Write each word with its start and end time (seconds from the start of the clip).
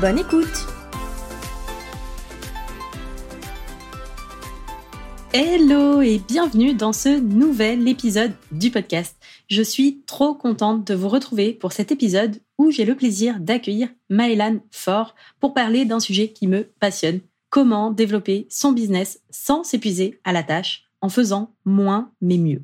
Bonne 0.00 0.18
écoute 0.18 0.66
Hello 5.32 6.02
et 6.02 6.18
bienvenue 6.18 6.74
dans 6.74 6.92
ce 6.92 7.18
nouvel 7.18 7.88
épisode 7.88 8.32
du 8.52 8.70
podcast. 8.70 9.16
Je 9.48 9.62
suis 9.62 10.02
trop 10.06 10.34
contente 10.34 10.86
de 10.86 10.94
vous 10.94 11.08
retrouver 11.08 11.54
pour 11.54 11.72
cet 11.72 11.92
épisode 11.92 12.42
où 12.58 12.70
j'ai 12.70 12.84
le 12.84 12.94
plaisir 12.94 13.40
d'accueillir 13.40 13.88
Maëlan 14.10 14.58
Fort 14.70 15.14
pour 15.40 15.54
parler 15.54 15.86
d'un 15.86 16.00
sujet 16.00 16.28
qui 16.28 16.46
me 16.46 16.64
passionne. 16.78 17.20
Comment 17.48 17.90
développer 17.90 18.46
son 18.50 18.72
business 18.72 19.20
sans 19.30 19.64
s'épuiser 19.64 20.20
à 20.24 20.34
la 20.34 20.42
tâche 20.42 20.90
en 21.00 21.08
faisant 21.08 21.54
moins 21.64 22.12
mais 22.20 22.36
mieux. 22.36 22.62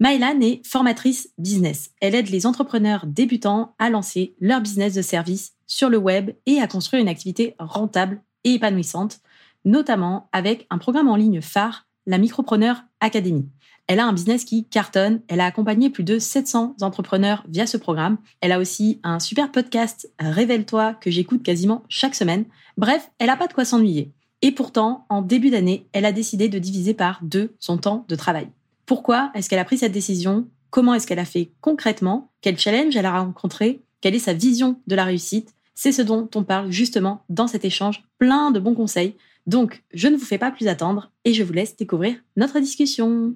Maëlan 0.00 0.40
est 0.40 0.66
formatrice 0.66 1.28
business. 1.36 1.90
Elle 2.00 2.14
aide 2.14 2.30
les 2.30 2.46
entrepreneurs 2.46 3.04
débutants 3.06 3.74
à 3.78 3.90
lancer 3.90 4.34
leur 4.40 4.62
business 4.62 4.94
de 4.94 5.02
service 5.02 5.53
sur 5.66 5.88
le 5.88 5.98
web 5.98 6.30
et 6.46 6.60
à 6.60 6.66
construire 6.66 7.02
une 7.02 7.08
activité 7.08 7.54
rentable 7.58 8.22
et 8.44 8.54
épanouissante, 8.54 9.20
notamment 9.64 10.28
avec 10.32 10.66
un 10.70 10.78
programme 10.78 11.08
en 11.08 11.16
ligne 11.16 11.40
phare, 11.40 11.86
la 12.06 12.18
Micropreneur 12.18 12.82
Academy. 13.00 13.48
Elle 13.86 14.00
a 14.00 14.06
un 14.06 14.12
business 14.12 14.44
qui 14.44 14.66
cartonne. 14.66 15.20
Elle 15.28 15.40
a 15.40 15.46
accompagné 15.46 15.90
plus 15.90 16.04
de 16.04 16.18
700 16.18 16.76
entrepreneurs 16.80 17.44
via 17.48 17.66
ce 17.66 17.76
programme. 17.76 18.16
Elle 18.40 18.52
a 18.52 18.58
aussi 18.58 19.00
un 19.02 19.20
super 19.20 19.52
podcast, 19.52 20.10
Révèle-toi, 20.18 20.94
que 20.94 21.10
j'écoute 21.10 21.42
quasiment 21.42 21.82
chaque 21.88 22.14
semaine. 22.14 22.46
Bref, 22.78 23.10
elle 23.18 23.26
n'a 23.26 23.36
pas 23.36 23.46
de 23.46 23.52
quoi 23.52 23.64
s'ennuyer. 23.64 24.12
Et 24.40 24.52
pourtant, 24.52 25.06
en 25.08 25.22
début 25.22 25.50
d'année, 25.50 25.86
elle 25.92 26.06
a 26.06 26.12
décidé 26.12 26.48
de 26.48 26.58
diviser 26.58 26.94
par 26.94 27.20
deux 27.22 27.54
son 27.60 27.76
temps 27.76 28.04
de 28.08 28.16
travail. 28.16 28.48
Pourquoi 28.86 29.30
est-ce 29.34 29.48
qu'elle 29.48 29.58
a 29.58 29.64
pris 29.64 29.78
cette 29.78 29.92
décision? 29.92 30.46
Comment 30.70 30.94
est-ce 30.94 31.06
qu'elle 31.06 31.18
a 31.18 31.24
fait 31.24 31.52
concrètement? 31.60 32.30
Quel 32.40 32.58
challenge 32.58 32.96
elle 32.96 33.06
a 33.06 33.20
rencontré? 33.20 33.82
Quelle 34.04 34.16
est 34.16 34.18
sa 34.18 34.34
vision 34.34 34.78
de 34.86 34.94
la 34.96 35.06
réussite? 35.06 35.54
C'est 35.74 35.90
ce 35.90 36.02
dont 36.02 36.28
on 36.34 36.44
parle 36.44 36.70
justement 36.70 37.24
dans 37.30 37.46
cet 37.46 37.64
échange. 37.64 38.04
Plein 38.18 38.50
de 38.50 38.60
bons 38.60 38.74
conseils. 38.74 39.14
Donc, 39.46 39.82
je 39.94 40.08
ne 40.08 40.16
vous 40.16 40.26
fais 40.26 40.36
pas 40.36 40.50
plus 40.50 40.68
attendre 40.68 41.10
et 41.24 41.32
je 41.32 41.42
vous 41.42 41.54
laisse 41.54 41.74
découvrir 41.74 42.16
notre 42.36 42.60
discussion. 42.60 43.34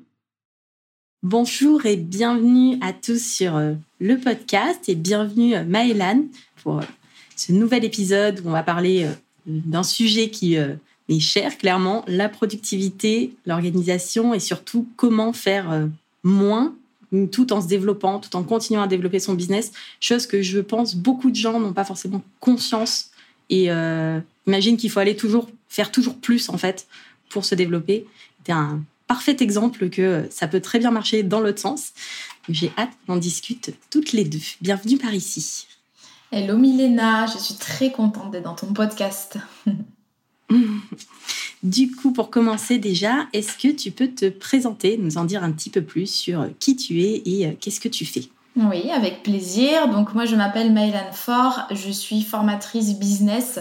Bonjour 1.22 1.86
et 1.86 1.96
bienvenue 1.96 2.76
à 2.82 2.92
tous 2.92 3.18
sur 3.18 3.56
euh, 3.56 3.72
le 3.98 4.18
podcast 4.18 4.90
et 4.90 4.94
bienvenue 4.94 5.54
euh, 5.54 5.64
Maëlan 5.64 6.24
pour 6.62 6.80
euh, 6.80 6.84
ce 7.34 7.52
nouvel 7.52 7.86
épisode 7.86 8.42
où 8.44 8.48
on 8.48 8.52
va 8.52 8.62
parler 8.62 9.08
d'un 9.46 9.82
sujet 9.82 10.28
qui 10.28 10.56
est 10.56 11.18
cher, 11.18 11.56
clairement, 11.56 12.04
la 12.06 12.28
productivité, 12.28 13.34
l'organisation 13.46 14.34
et 14.34 14.38
surtout 14.38 14.86
comment 14.96 15.32
faire 15.32 15.88
moins 16.22 16.74
tout 17.32 17.52
en 17.52 17.60
se 17.60 17.68
développant, 17.68 18.18
tout 18.18 18.34
en 18.36 18.42
continuant 18.42 18.82
à 18.82 18.86
développer 18.86 19.18
son 19.18 19.34
business, 19.34 19.72
chose 20.00 20.26
que 20.26 20.42
je 20.42 20.60
pense 20.60 20.94
beaucoup 20.94 21.30
de 21.30 21.36
gens 21.36 21.58
n'ont 21.58 21.72
pas 21.72 21.84
forcément 21.84 22.22
conscience 22.40 23.10
et 23.50 23.70
euh, 23.70 24.20
imaginent 24.46 24.76
qu'il 24.76 24.90
faut 24.90 25.00
aller 25.00 25.16
toujours 25.16 25.48
faire 25.68 25.90
toujours 25.90 26.16
plus 26.16 26.48
en 26.48 26.58
fait 26.58 26.86
pour 27.28 27.44
se 27.44 27.54
développer. 27.54 28.06
C'est 28.44 28.52
un 28.52 28.80
parfait 29.06 29.36
exemple 29.40 29.88
que 29.90 30.26
ça 30.30 30.48
peut 30.48 30.60
très 30.60 30.78
bien 30.78 30.90
marcher 30.90 31.22
dans 31.22 31.40
l'autre 31.40 31.60
sens. 31.60 31.92
J'ai 32.48 32.72
hâte 32.78 32.90
qu'on 33.06 33.16
discute 33.16 33.74
toutes 33.90 34.12
les 34.12 34.24
deux. 34.24 34.40
Bienvenue 34.60 34.98
par 34.98 35.12
ici. 35.12 35.66
Hello 36.30 36.56
Milena, 36.58 37.26
je 37.26 37.38
suis 37.38 37.54
très 37.54 37.90
contente 37.90 38.30
d'être 38.30 38.44
dans 38.44 38.54
ton 38.54 38.72
podcast. 38.72 39.38
du 41.62 41.90
coup, 41.90 42.12
pour 42.12 42.30
commencer 42.30 42.78
déjà, 42.78 43.28
est-ce 43.32 43.58
que 43.58 43.74
tu 43.74 43.90
peux 43.90 44.08
te 44.08 44.28
présenter, 44.28 44.96
nous 44.98 45.18
en 45.18 45.24
dire 45.24 45.42
un 45.42 45.52
petit 45.52 45.70
peu 45.70 45.82
plus 45.82 46.06
sur 46.06 46.48
qui 46.58 46.76
tu 46.76 47.02
es 47.02 47.22
et 47.24 47.46
euh, 47.46 47.52
qu'est-ce 47.60 47.80
que 47.80 47.88
tu 47.88 48.04
fais? 48.04 48.28
Oui, 48.58 48.90
avec 48.90 49.22
plaisir. 49.22 49.88
Donc 49.88 50.14
moi 50.14 50.24
je 50.24 50.34
m'appelle 50.34 50.72
Maëlan 50.72 51.12
Fort, 51.12 51.60
je 51.70 51.90
suis 51.90 52.22
formatrice 52.22 52.98
business 52.98 53.60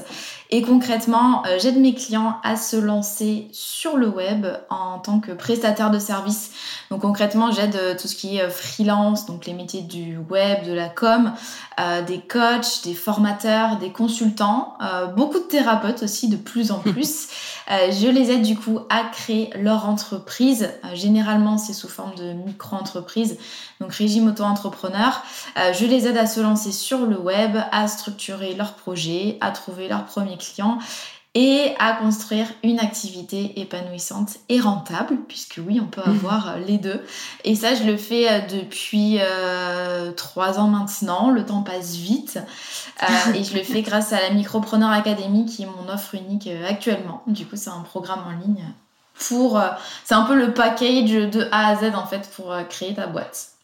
et 0.50 0.62
concrètement 0.62 1.46
euh, 1.46 1.58
j'aide 1.60 1.78
mes 1.78 1.94
clients 1.94 2.38
à 2.44 2.56
se 2.56 2.78
lancer 2.78 3.48
sur 3.52 3.98
le 3.98 4.08
web 4.08 4.48
en 4.70 4.98
tant 5.00 5.20
que 5.20 5.32
prestataire 5.34 5.92
de 5.92 6.00
services. 6.00 6.52
Donc 6.90 7.02
concrètement 7.02 7.52
j'aide 7.52 7.76
euh, 7.76 7.96
tout 8.00 8.08
ce 8.08 8.16
qui 8.16 8.38
est 8.38 8.44
euh, 8.44 8.50
freelance, 8.50 9.26
donc 9.26 9.46
les 9.46 9.54
métiers 9.54 9.82
du 9.82 10.18
web, 10.18 10.66
de 10.66 10.74
la 10.74 10.90
com, 10.90 11.34
des 12.08 12.20
coachs, 12.20 12.84
des 12.86 12.96
formateurs, 12.96 13.78
des 13.78 13.92
consultants, 13.92 14.78
beaucoup 15.16 15.38
de 15.38 15.44
thérapeutes 15.44 16.02
aussi 16.02 16.28
de 16.28 16.36
plus 16.36 16.72
en 16.72 16.80
plus. 16.80 17.28
je 17.70 18.08
les 18.10 18.32
aide 18.32 18.42
du 18.42 18.58
coup 18.58 18.80
à 18.90 19.04
créer 19.04 19.52
leur 19.56 19.88
entreprise. 19.88 20.72
généralement 20.96 21.60
c'est 21.60 21.74
sous 21.74 21.88
forme 21.88 22.16
de 22.16 22.34
micro-entreprise, 22.34 23.38
donc 23.80 23.94
régime 23.94 24.28
auto-entrepreneur 24.28 24.87
euh, 25.58 25.74
je 25.74 25.86
les 25.86 26.08
aide 26.08 26.18
à 26.18 26.28
se 26.28 26.40
lancer 26.40 26.72
sur 26.72 27.06
le 27.06 27.18
web, 27.18 27.58
à 27.72 27.88
structurer 27.88 28.54
leur 28.54 28.74
projet, 28.74 29.38
à 29.42 29.52
trouver 29.52 29.88
leurs 29.88 30.06
premiers 30.06 30.38
clients 30.38 30.78
et 31.34 31.76
à 31.78 31.94
construire 31.94 32.48
une 32.64 32.80
activité 32.80 33.60
épanouissante 33.60 34.38
et 34.50 34.60
rentable, 34.60 35.18
puisque 35.28 35.60
oui, 35.66 35.80
on 35.80 35.86
peut 35.86 36.02
mmh. 36.06 36.10
avoir 36.10 36.50
euh, 36.50 36.60
les 36.66 36.78
deux. 36.78 37.04
Et 37.44 37.56
ça, 37.56 37.76
je 37.76 37.84
le 37.84 37.98
fais 37.98 38.28
euh, 38.28 38.40
depuis 38.48 39.20
trois 40.16 40.60
ans 40.60 40.68
maintenant, 40.68 41.30
le 41.30 41.46
temps 41.46 41.62
passe 41.62 41.96
vite. 41.96 42.40
et 43.36 43.44
je 43.44 43.56
le 43.56 43.64
fais 43.64 43.82
grâce 43.82 44.14
à 44.14 44.22
la 44.22 44.32
Micropreneur 44.32 44.90
Academy, 44.90 45.46
qui 45.46 45.64
est 45.64 45.68
mon 45.68 45.92
offre 45.92 46.16
unique 46.16 46.50
actuellement. 46.68 47.24
Du 47.28 47.46
coup, 47.46 47.56
c'est 47.56 47.70
un 47.70 47.82
programme 47.82 48.24
en 48.28 48.32
ligne 48.32 48.66
pour... 49.28 49.60
c'est 50.04 50.14
un 50.14 50.24
peu 50.24 50.36
le 50.36 50.54
package 50.54 51.12
de 51.12 51.48
A 51.52 51.70
à 51.70 51.76
Z, 51.76 51.96
en 51.96 52.06
fait, 52.06 52.30
pour 52.36 52.56
créer 52.70 52.94
ta 52.94 53.08
boîte. 53.08 53.57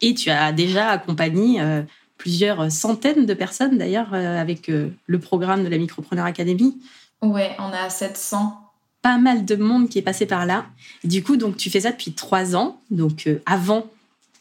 Et 0.00 0.14
tu 0.14 0.30
as 0.30 0.52
déjà 0.52 0.90
accompagné 0.90 1.60
euh, 1.60 1.82
plusieurs 2.18 2.70
centaines 2.70 3.26
de 3.26 3.34
personnes 3.34 3.78
d'ailleurs 3.78 4.12
euh, 4.12 4.40
avec 4.40 4.68
euh, 4.68 4.90
le 5.06 5.18
programme 5.18 5.64
de 5.64 5.68
la 5.68 5.78
Micropreneur 5.78 6.26
Academy. 6.26 6.76
Ouais, 7.22 7.56
on 7.58 7.72
a 7.72 7.88
700. 7.88 8.60
Pas 9.02 9.18
mal 9.18 9.44
de 9.44 9.56
monde 9.56 9.88
qui 9.88 9.98
est 9.98 10.02
passé 10.02 10.26
par 10.26 10.46
là. 10.46 10.66
du 11.04 11.22
coup, 11.22 11.36
donc 11.36 11.56
tu 11.56 11.70
fais 11.70 11.80
ça 11.80 11.92
depuis 11.92 12.12
trois 12.12 12.56
ans. 12.56 12.80
Donc 12.90 13.28
avant, 13.46 13.86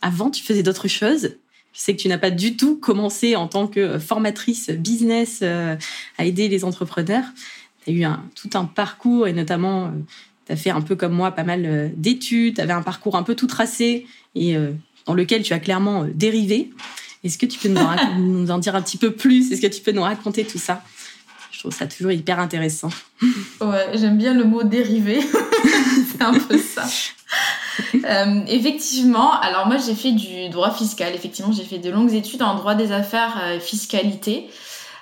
avant, 0.02 0.30
tu 0.30 0.44
faisais 0.44 0.64
d'autres 0.64 0.88
choses. 0.88 1.36
Je 1.74 1.80
sais 1.80 1.96
que 1.96 2.02
tu 2.02 2.08
n'as 2.08 2.18
pas 2.18 2.32
du 2.32 2.56
tout 2.56 2.78
commencé 2.78 3.36
en 3.36 3.48
tant 3.48 3.68
que 3.68 4.00
formatrice 4.00 4.70
business 4.70 5.42
à 5.42 6.26
aider 6.26 6.48
les 6.48 6.64
entrepreneurs. 6.64 7.26
Tu 7.84 7.92
as 7.92 7.94
eu 7.94 8.04
un, 8.04 8.24
tout 8.36 8.50
un 8.54 8.66
parcours 8.66 9.28
et 9.28 9.34
notamment, 9.34 9.92
tu 10.46 10.52
as 10.52 10.56
fait 10.56 10.70
un 10.70 10.82
peu 10.82 10.96
comme 10.96 11.14
moi 11.14 11.32
pas 11.32 11.44
mal 11.44 11.92
d'études, 11.96 12.56
tu 12.56 12.62
avais 12.62 12.74
un 12.74 12.82
parcours 12.82 13.16
un 13.16 13.24
peu 13.24 13.36
tout 13.36 13.48
tracé 13.48 14.06
et 14.36 14.56
euh, 14.56 14.72
dans 15.06 15.14
lequel 15.14 15.44
tu 15.44 15.54
as 15.54 15.60
clairement 15.60 16.04
euh, 16.04 16.08
dérivé. 16.14 16.72
Est-ce 17.24 17.38
que 17.38 17.46
tu 17.46 17.60
peux 17.60 17.70
nous 17.70 18.52
en, 18.52 18.58
dire 18.60 18.76
un 18.76 18.82
petit 18.82 18.98
peu 18.98 19.12
plus? 19.12 19.52
Est-ce 19.52 19.62
que 19.62 19.68
tu 19.68 19.82
peux 19.82 19.92
nous 19.92 20.02
raconter 20.02 20.44
tout 20.44 20.58
ça? 20.58 20.84
Je 21.52 21.60
trouve 21.60 21.74
ça 21.74 21.88
toujours 21.88 22.12
hyper 22.12 22.40
intéressant. 22.40 22.90
Ouais, 23.62 23.92
j'aime 23.94 24.18
bien 24.18 24.34
le 24.34 24.44
mot 24.44 24.64
dérivé. 24.64 25.22
C'est 26.12 26.22
un 26.22 26.34
peu 26.34 26.58
ça. 26.58 26.86
Euh, 27.94 28.42
effectivement, 28.48 29.40
alors 29.40 29.68
moi 29.68 29.78
j'ai 29.78 29.96
fait 29.96 30.12
du 30.12 30.50
droit 30.50 30.72
fiscal. 30.72 31.16
Effectivement, 31.16 31.54
j'ai 31.54 31.64
fait 31.64 31.78
de 31.78 31.90
longues 31.90 32.14
études 32.14 32.42
en 32.42 32.56
droit 32.56 32.76
des 32.76 32.92
affaires 32.92 33.42
fiscalité 33.62 34.48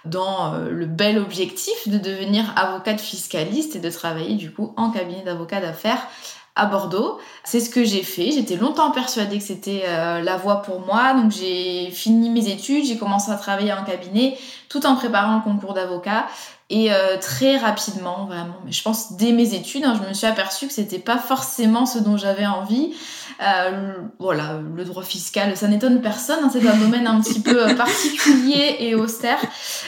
dans 0.06 0.54
le 0.54 0.86
bel 0.86 1.20
objectif 1.20 1.88
de 1.88 1.98
devenir 1.98 2.52
avocate 2.56 3.00
fiscaliste 3.00 3.76
et 3.76 3.80
de 3.80 3.90
travailler 3.90 4.36
du 4.36 4.52
coup 4.52 4.74
en 4.78 4.90
cabinet 4.90 5.22
d'avocat 5.24 5.62
d'affaires 5.62 6.08
à 6.56 6.66
Bordeaux. 6.66 7.20
C'est 7.44 7.60
ce 7.60 7.70
que 7.70 7.84
j'ai 7.84 8.04
fait. 8.04 8.32
J'étais 8.32 8.56
longtemps 8.56 8.92
persuadée 8.92 9.38
que 9.38 9.44
c'était 9.44 9.84
euh, 9.88 10.22
la 10.22 10.38
voie 10.38 10.62
pour 10.62 10.82
moi. 10.82 11.14
Donc 11.14 11.32
j'ai 11.32 11.90
fini 11.92 12.30
mes 12.30 12.50
études, 12.50 12.86
j'ai 12.86 12.98
commencé 12.98 13.32
à 13.32 13.36
travailler 13.36 13.74
en 13.74 13.84
cabinet 13.84 14.38
tout 14.70 14.86
en 14.86 14.96
préparant 14.96 15.38
le 15.38 15.42
concours 15.42 15.74
d'avocat. 15.74 16.28
Et 16.70 16.94
euh, 16.94 17.18
très 17.20 17.58
rapidement, 17.58 18.26
vraiment, 18.28 18.56
mais 18.66 18.72
je 18.72 18.82
pense 18.82 19.14
dès 19.14 19.34
mes 19.34 19.54
études, 19.54 19.84
hein, 19.84 20.00
je 20.02 20.08
me 20.08 20.14
suis 20.14 20.28
aperçue 20.28 20.68
que 20.68 20.74
c'était 20.74 21.00
pas 21.00 21.18
forcément 21.18 21.86
ce 21.86 22.00
dont 22.00 22.16
j'avais 22.16 22.46
envie. 22.46 22.94
Euh, 23.42 23.94
voilà, 24.20 24.60
le 24.76 24.86
droit 24.86 25.04
fiscal, 25.04 25.58
ça 25.58 25.68
n'étonne 25.68 26.02
personne, 26.02 26.40
hein, 26.44 26.50
c'est 26.52 26.68
un 26.68 26.78
domaine 26.78 27.08
un 27.08 27.20
petit 27.22 27.40
peu 27.40 27.70
euh, 27.70 27.74
particulier 27.76 28.78
et 28.80 28.96
austère. 28.96 29.40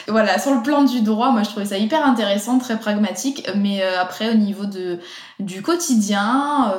Voilà, 0.08 0.38
sur 0.38 0.54
le 0.54 0.62
plan 0.62 0.82
du 0.82 1.02
droit, 1.02 1.30
moi 1.30 1.42
je 1.44 1.50
trouvais 1.50 1.66
ça 1.66 1.78
hyper 1.78 2.04
intéressant, 2.04 2.58
très 2.58 2.78
pragmatique, 2.78 3.48
mais 3.56 3.82
après 3.82 4.30
au 4.30 4.34
niveau 4.34 4.66
de, 4.66 4.98
du 5.38 5.62
quotidien, 5.62 6.74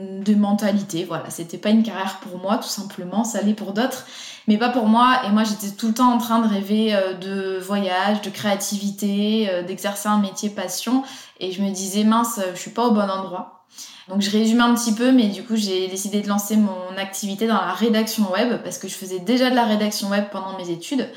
de 0.00 0.34
mentalité. 0.34 1.04
Voilà, 1.04 1.30
c'était 1.30 1.58
pas 1.58 1.70
une 1.70 1.82
carrière 1.82 2.20
pour 2.20 2.38
moi, 2.38 2.56
tout 2.56 2.68
simplement. 2.68 3.24
Ça 3.24 3.38
allait 3.38 3.54
pour 3.54 3.72
d'autres, 3.72 4.06
mais 4.48 4.58
pas 4.58 4.68
pour 4.68 4.86
moi. 4.86 5.22
Et 5.26 5.30
moi, 5.30 5.44
j'étais 5.44 5.70
tout 5.70 5.88
le 5.88 5.94
temps 5.94 6.12
en 6.12 6.18
train 6.18 6.40
de 6.40 6.48
rêver 6.48 6.94
euh, 6.94 7.14
de 7.14 7.58
voyage, 7.58 8.22
de 8.22 8.30
créativité, 8.30 9.48
euh, 9.50 9.62
d'exercer 9.62 10.08
un 10.08 10.18
métier 10.18 10.50
passion. 10.50 11.02
Et 11.38 11.52
je 11.52 11.62
me 11.62 11.70
disais, 11.70 12.04
mince, 12.04 12.40
je 12.54 12.58
suis 12.58 12.70
pas 12.70 12.86
au 12.86 12.92
bon 12.92 13.08
endroit. 13.08 13.59
Donc 14.08 14.22
je 14.22 14.30
résume 14.30 14.60
un 14.60 14.74
petit 14.74 14.92
peu, 14.92 15.12
mais 15.12 15.28
du 15.28 15.44
coup 15.44 15.56
j'ai 15.56 15.86
décidé 15.86 16.20
de 16.20 16.28
lancer 16.28 16.56
mon 16.56 16.96
activité 16.98 17.46
dans 17.46 17.54
la 17.54 17.72
rédaction 17.72 18.30
web 18.32 18.60
parce 18.64 18.78
que 18.78 18.88
je 18.88 18.94
faisais 18.94 19.20
déjà 19.20 19.50
de 19.50 19.54
la 19.54 19.64
rédaction 19.64 20.08
web 20.08 20.24
pendant 20.32 20.56
mes 20.58 20.70
études. 20.70 21.08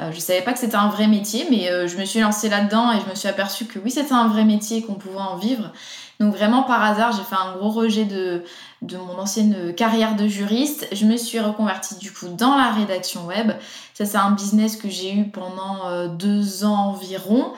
Euh, 0.00 0.10
je 0.12 0.20
savais 0.20 0.42
pas 0.42 0.52
que 0.52 0.58
c'était 0.58 0.76
un 0.76 0.88
vrai 0.88 1.06
métier, 1.06 1.46
mais 1.50 1.70
euh, 1.70 1.86
je 1.86 1.96
me 1.96 2.04
suis 2.04 2.20
lancée 2.20 2.48
là-dedans 2.48 2.92
et 2.92 3.00
je 3.00 3.08
me 3.08 3.14
suis 3.14 3.28
aperçue 3.28 3.66
que 3.66 3.78
oui, 3.78 3.90
c'était 3.90 4.12
un 4.12 4.28
vrai 4.28 4.44
métier 4.44 4.82
qu'on 4.82 4.94
pouvait 4.94 5.18
en 5.18 5.36
vivre. 5.36 5.72
Donc 6.20 6.34
vraiment 6.34 6.62
par 6.62 6.82
hasard, 6.82 7.12
j'ai 7.12 7.22
fait 7.22 7.40
un 7.40 7.56
gros 7.56 7.70
rejet 7.70 8.04
de, 8.04 8.44
de 8.82 8.96
mon 8.96 9.18
ancienne 9.18 9.74
carrière 9.74 10.14
de 10.14 10.28
juriste. 10.28 10.86
Je 10.92 11.04
me 11.04 11.16
suis 11.16 11.40
reconvertie 11.40 11.96
du 11.96 12.12
coup 12.12 12.28
dans 12.28 12.56
la 12.56 12.70
rédaction 12.70 13.26
web. 13.26 13.52
Ça 13.94 14.04
c'est 14.04 14.18
un 14.18 14.30
business 14.32 14.76
que 14.76 14.88
j'ai 14.88 15.14
eu 15.14 15.28
pendant 15.28 15.88
euh, 15.88 16.08
deux 16.08 16.64
ans 16.64 16.90
environ. 16.90 17.52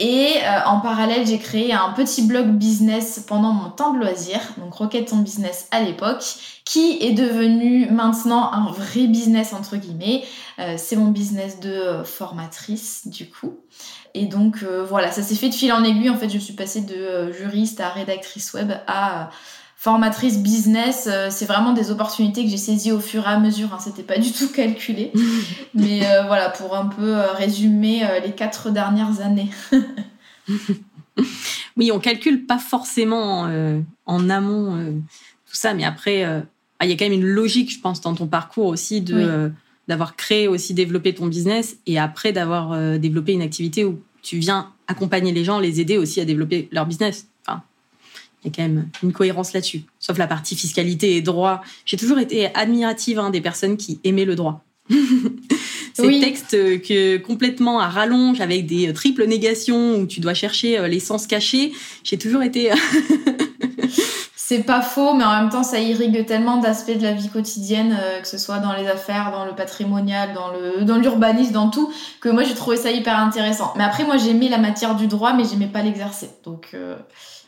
Et 0.00 0.38
euh, 0.42 0.64
en 0.66 0.80
parallèle, 0.80 1.24
j'ai 1.24 1.38
créé 1.38 1.72
un 1.72 1.92
petit 1.92 2.22
blog 2.26 2.48
business 2.48 3.24
pendant 3.28 3.52
mon 3.52 3.70
temps 3.70 3.92
de 3.92 4.00
loisir, 4.00 4.40
donc 4.58 4.74
Rocket 4.74 5.06
ton 5.06 5.18
business 5.18 5.68
à 5.70 5.82
l'époque, 5.82 6.24
qui 6.64 6.98
est 7.00 7.12
devenu 7.12 7.88
maintenant 7.90 8.50
un 8.52 8.72
vrai 8.72 9.06
business 9.06 9.52
entre 9.52 9.76
guillemets. 9.76 10.24
Euh, 10.58 10.74
c'est 10.78 10.96
mon 10.96 11.12
business 11.12 11.60
de 11.60 11.70
euh, 11.70 12.04
formatrice 12.04 13.06
du 13.06 13.30
coup. 13.30 13.60
Et 14.14 14.26
donc 14.26 14.62
voilà, 14.62 15.10
ça 15.10 15.22
s'est 15.22 15.34
fait 15.34 15.48
de 15.48 15.54
fil 15.54 15.72
en 15.72 15.82
aiguille. 15.82 16.08
En 16.08 16.16
fait, 16.16 16.28
je 16.28 16.38
suis 16.38 16.54
passée 16.54 16.82
de 16.82 17.32
juriste 17.32 17.80
à 17.80 17.88
rédactrice 17.88 18.54
web 18.54 18.72
à 18.86 19.30
formatrice 19.84 20.38
business, 20.38 21.10
euh, 21.12 21.28
c'est 21.30 21.44
vraiment 21.44 21.74
des 21.74 21.90
opportunités 21.90 22.42
que 22.42 22.48
j'ai 22.48 22.56
saisies 22.56 22.90
au 22.90 23.00
fur 23.00 23.24
et 23.24 23.30
à 23.30 23.38
mesure. 23.38 23.74
Hein, 23.74 23.78
C'était 23.78 24.02
pas 24.02 24.16
du 24.16 24.32
tout 24.32 24.48
calculé. 24.48 25.12
Mais 25.74 26.06
euh, 26.06 26.22
voilà, 26.22 26.48
pour 26.48 26.74
un 26.74 26.86
peu 26.86 27.18
euh, 27.18 27.32
résumer 27.32 28.02
les 28.24 28.32
quatre 28.32 28.70
dernières 28.70 29.20
années. 29.20 29.50
oui, 31.76 31.92
on 31.92 31.98
calcule 31.98 32.46
pas 32.46 32.56
forcément 32.56 33.50
en 34.06 34.30
amont 34.30 35.02
tout 35.46 35.54
ça, 35.54 35.74
mais 35.74 35.84
après, 35.84 36.24
ah, 36.24 36.84
il 36.84 36.90
y 36.90 36.92
a 36.92 36.96
quand 36.96 37.04
même 37.04 37.12
une 37.12 37.26
logique, 37.26 37.72
je 37.72 37.80
pense, 37.80 38.00
dans 38.00 38.14
ton 38.14 38.26
parcours 38.26 38.66
aussi 38.66 39.00
de 39.00 39.52
d'avoir 39.86 40.16
créé 40.16 40.48
aussi 40.48 40.72
développé 40.72 41.14
ton 41.14 41.26
business 41.26 41.76
et 41.86 41.98
après 41.98 42.32
d'avoir 42.32 42.98
développé 42.98 43.32
une 43.32 43.42
activité 43.42 43.84
où 43.84 44.00
tu 44.22 44.38
viens 44.38 44.72
accompagner 44.86 45.32
les 45.32 45.44
gens, 45.44 45.58
les 45.58 45.80
aider 45.80 45.98
aussi 45.98 46.20
à 46.20 46.24
développer 46.24 46.68
leur 46.72 46.86
business. 46.86 47.26
Il 48.44 48.48
y 48.48 48.50
a 48.50 48.56
quand 48.56 48.62
même 48.62 48.88
une 49.02 49.12
cohérence 49.12 49.52
là-dessus. 49.52 49.82
Sauf 49.98 50.18
la 50.18 50.26
partie 50.26 50.54
fiscalité 50.54 51.16
et 51.16 51.22
droit. 51.22 51.62
J'ai 51.86 51.96
toujours 51.96 52.18
été 52.18 52.54
admirative 52.54 53.18
hein, 53.18 53.30
des 53.30 53.40
personnes 53.40 53.76
qui 53.76 54.00
aimaient 54.04 54.24
le 54.24 54.36
droit. 54.36 54.64
Ces 55.94 56.20
textes 56.20 56.50
que 56.82 57.18
complètement 57.18 57.78
à 57.78 57.88
rallonge 57.88 58.40
avec 58.40 58.66
des 58.66 58.92
triples 58.92 59.26
négations 59.26 59.96
où 59.96 60.06
tu 60.06 60.20
dois 60.20 60.34
chercher 60.34 60.78
euh, 60.78 60.88
l'essence 60.88 61.26
cachée. 61.26 61.72
J'ai 62.02 62.18
toujours 62.18 62.42
été. 62.42 62.70
C'est 64.46 64.64
pas 64.64 64.82
faux, 64.82 65.14
mais 65.14 65.24
en 65.24 65.40
même 65.40 65.48
temps, 65.48 65.62
ça 65.62 65.80
irrigue 65.80 66.26
tellement 66.26 66.58
d'aspects 66.58 66.98
de 66.98 67.02
la 67.02 67.12
vie 67.12 67.30
quotidienne, 67.30 67.96
euh, 67.98 68.20
que 68.20 68.28
ce 68.28 68.36
soit 68.36 68.58
dans 68.58 68.74
les 68.74 68.86
affaires, 68.86 69.30
dans 69.32 69.46
le 69.46 69.54
patrimonial, 69.54 70.34
dans 70.34 70.50
le 70.50 70.84
dans 70.84 70.98
l'urbanisme, 70.98 71.52
dans 71.52 71.70
tout, 71.70 71.90
que 72.20 72.28
moi 72.28 72.42
j'ai 72.42 72.52
trouvé 72.52 72.76
ça 72.76 72.90
hyper 72.90 73.18
intéressant. 73.18 73.72
Mais 73.76 73.84
après, 73.84 74.04
moi 74.04 74.18
j'aimais 74.18 74.50
la 74.50 74.58
matière 74.58 74.96
du 74.96 75.06
droit, 75.06 75.32
mais 75.32 75.44
j'aimais 75.44 75.68
pas 75.68 75.80
l'exercer. 75.80 76.28
Donc 76.44 76.72
euh, 76.74 76.96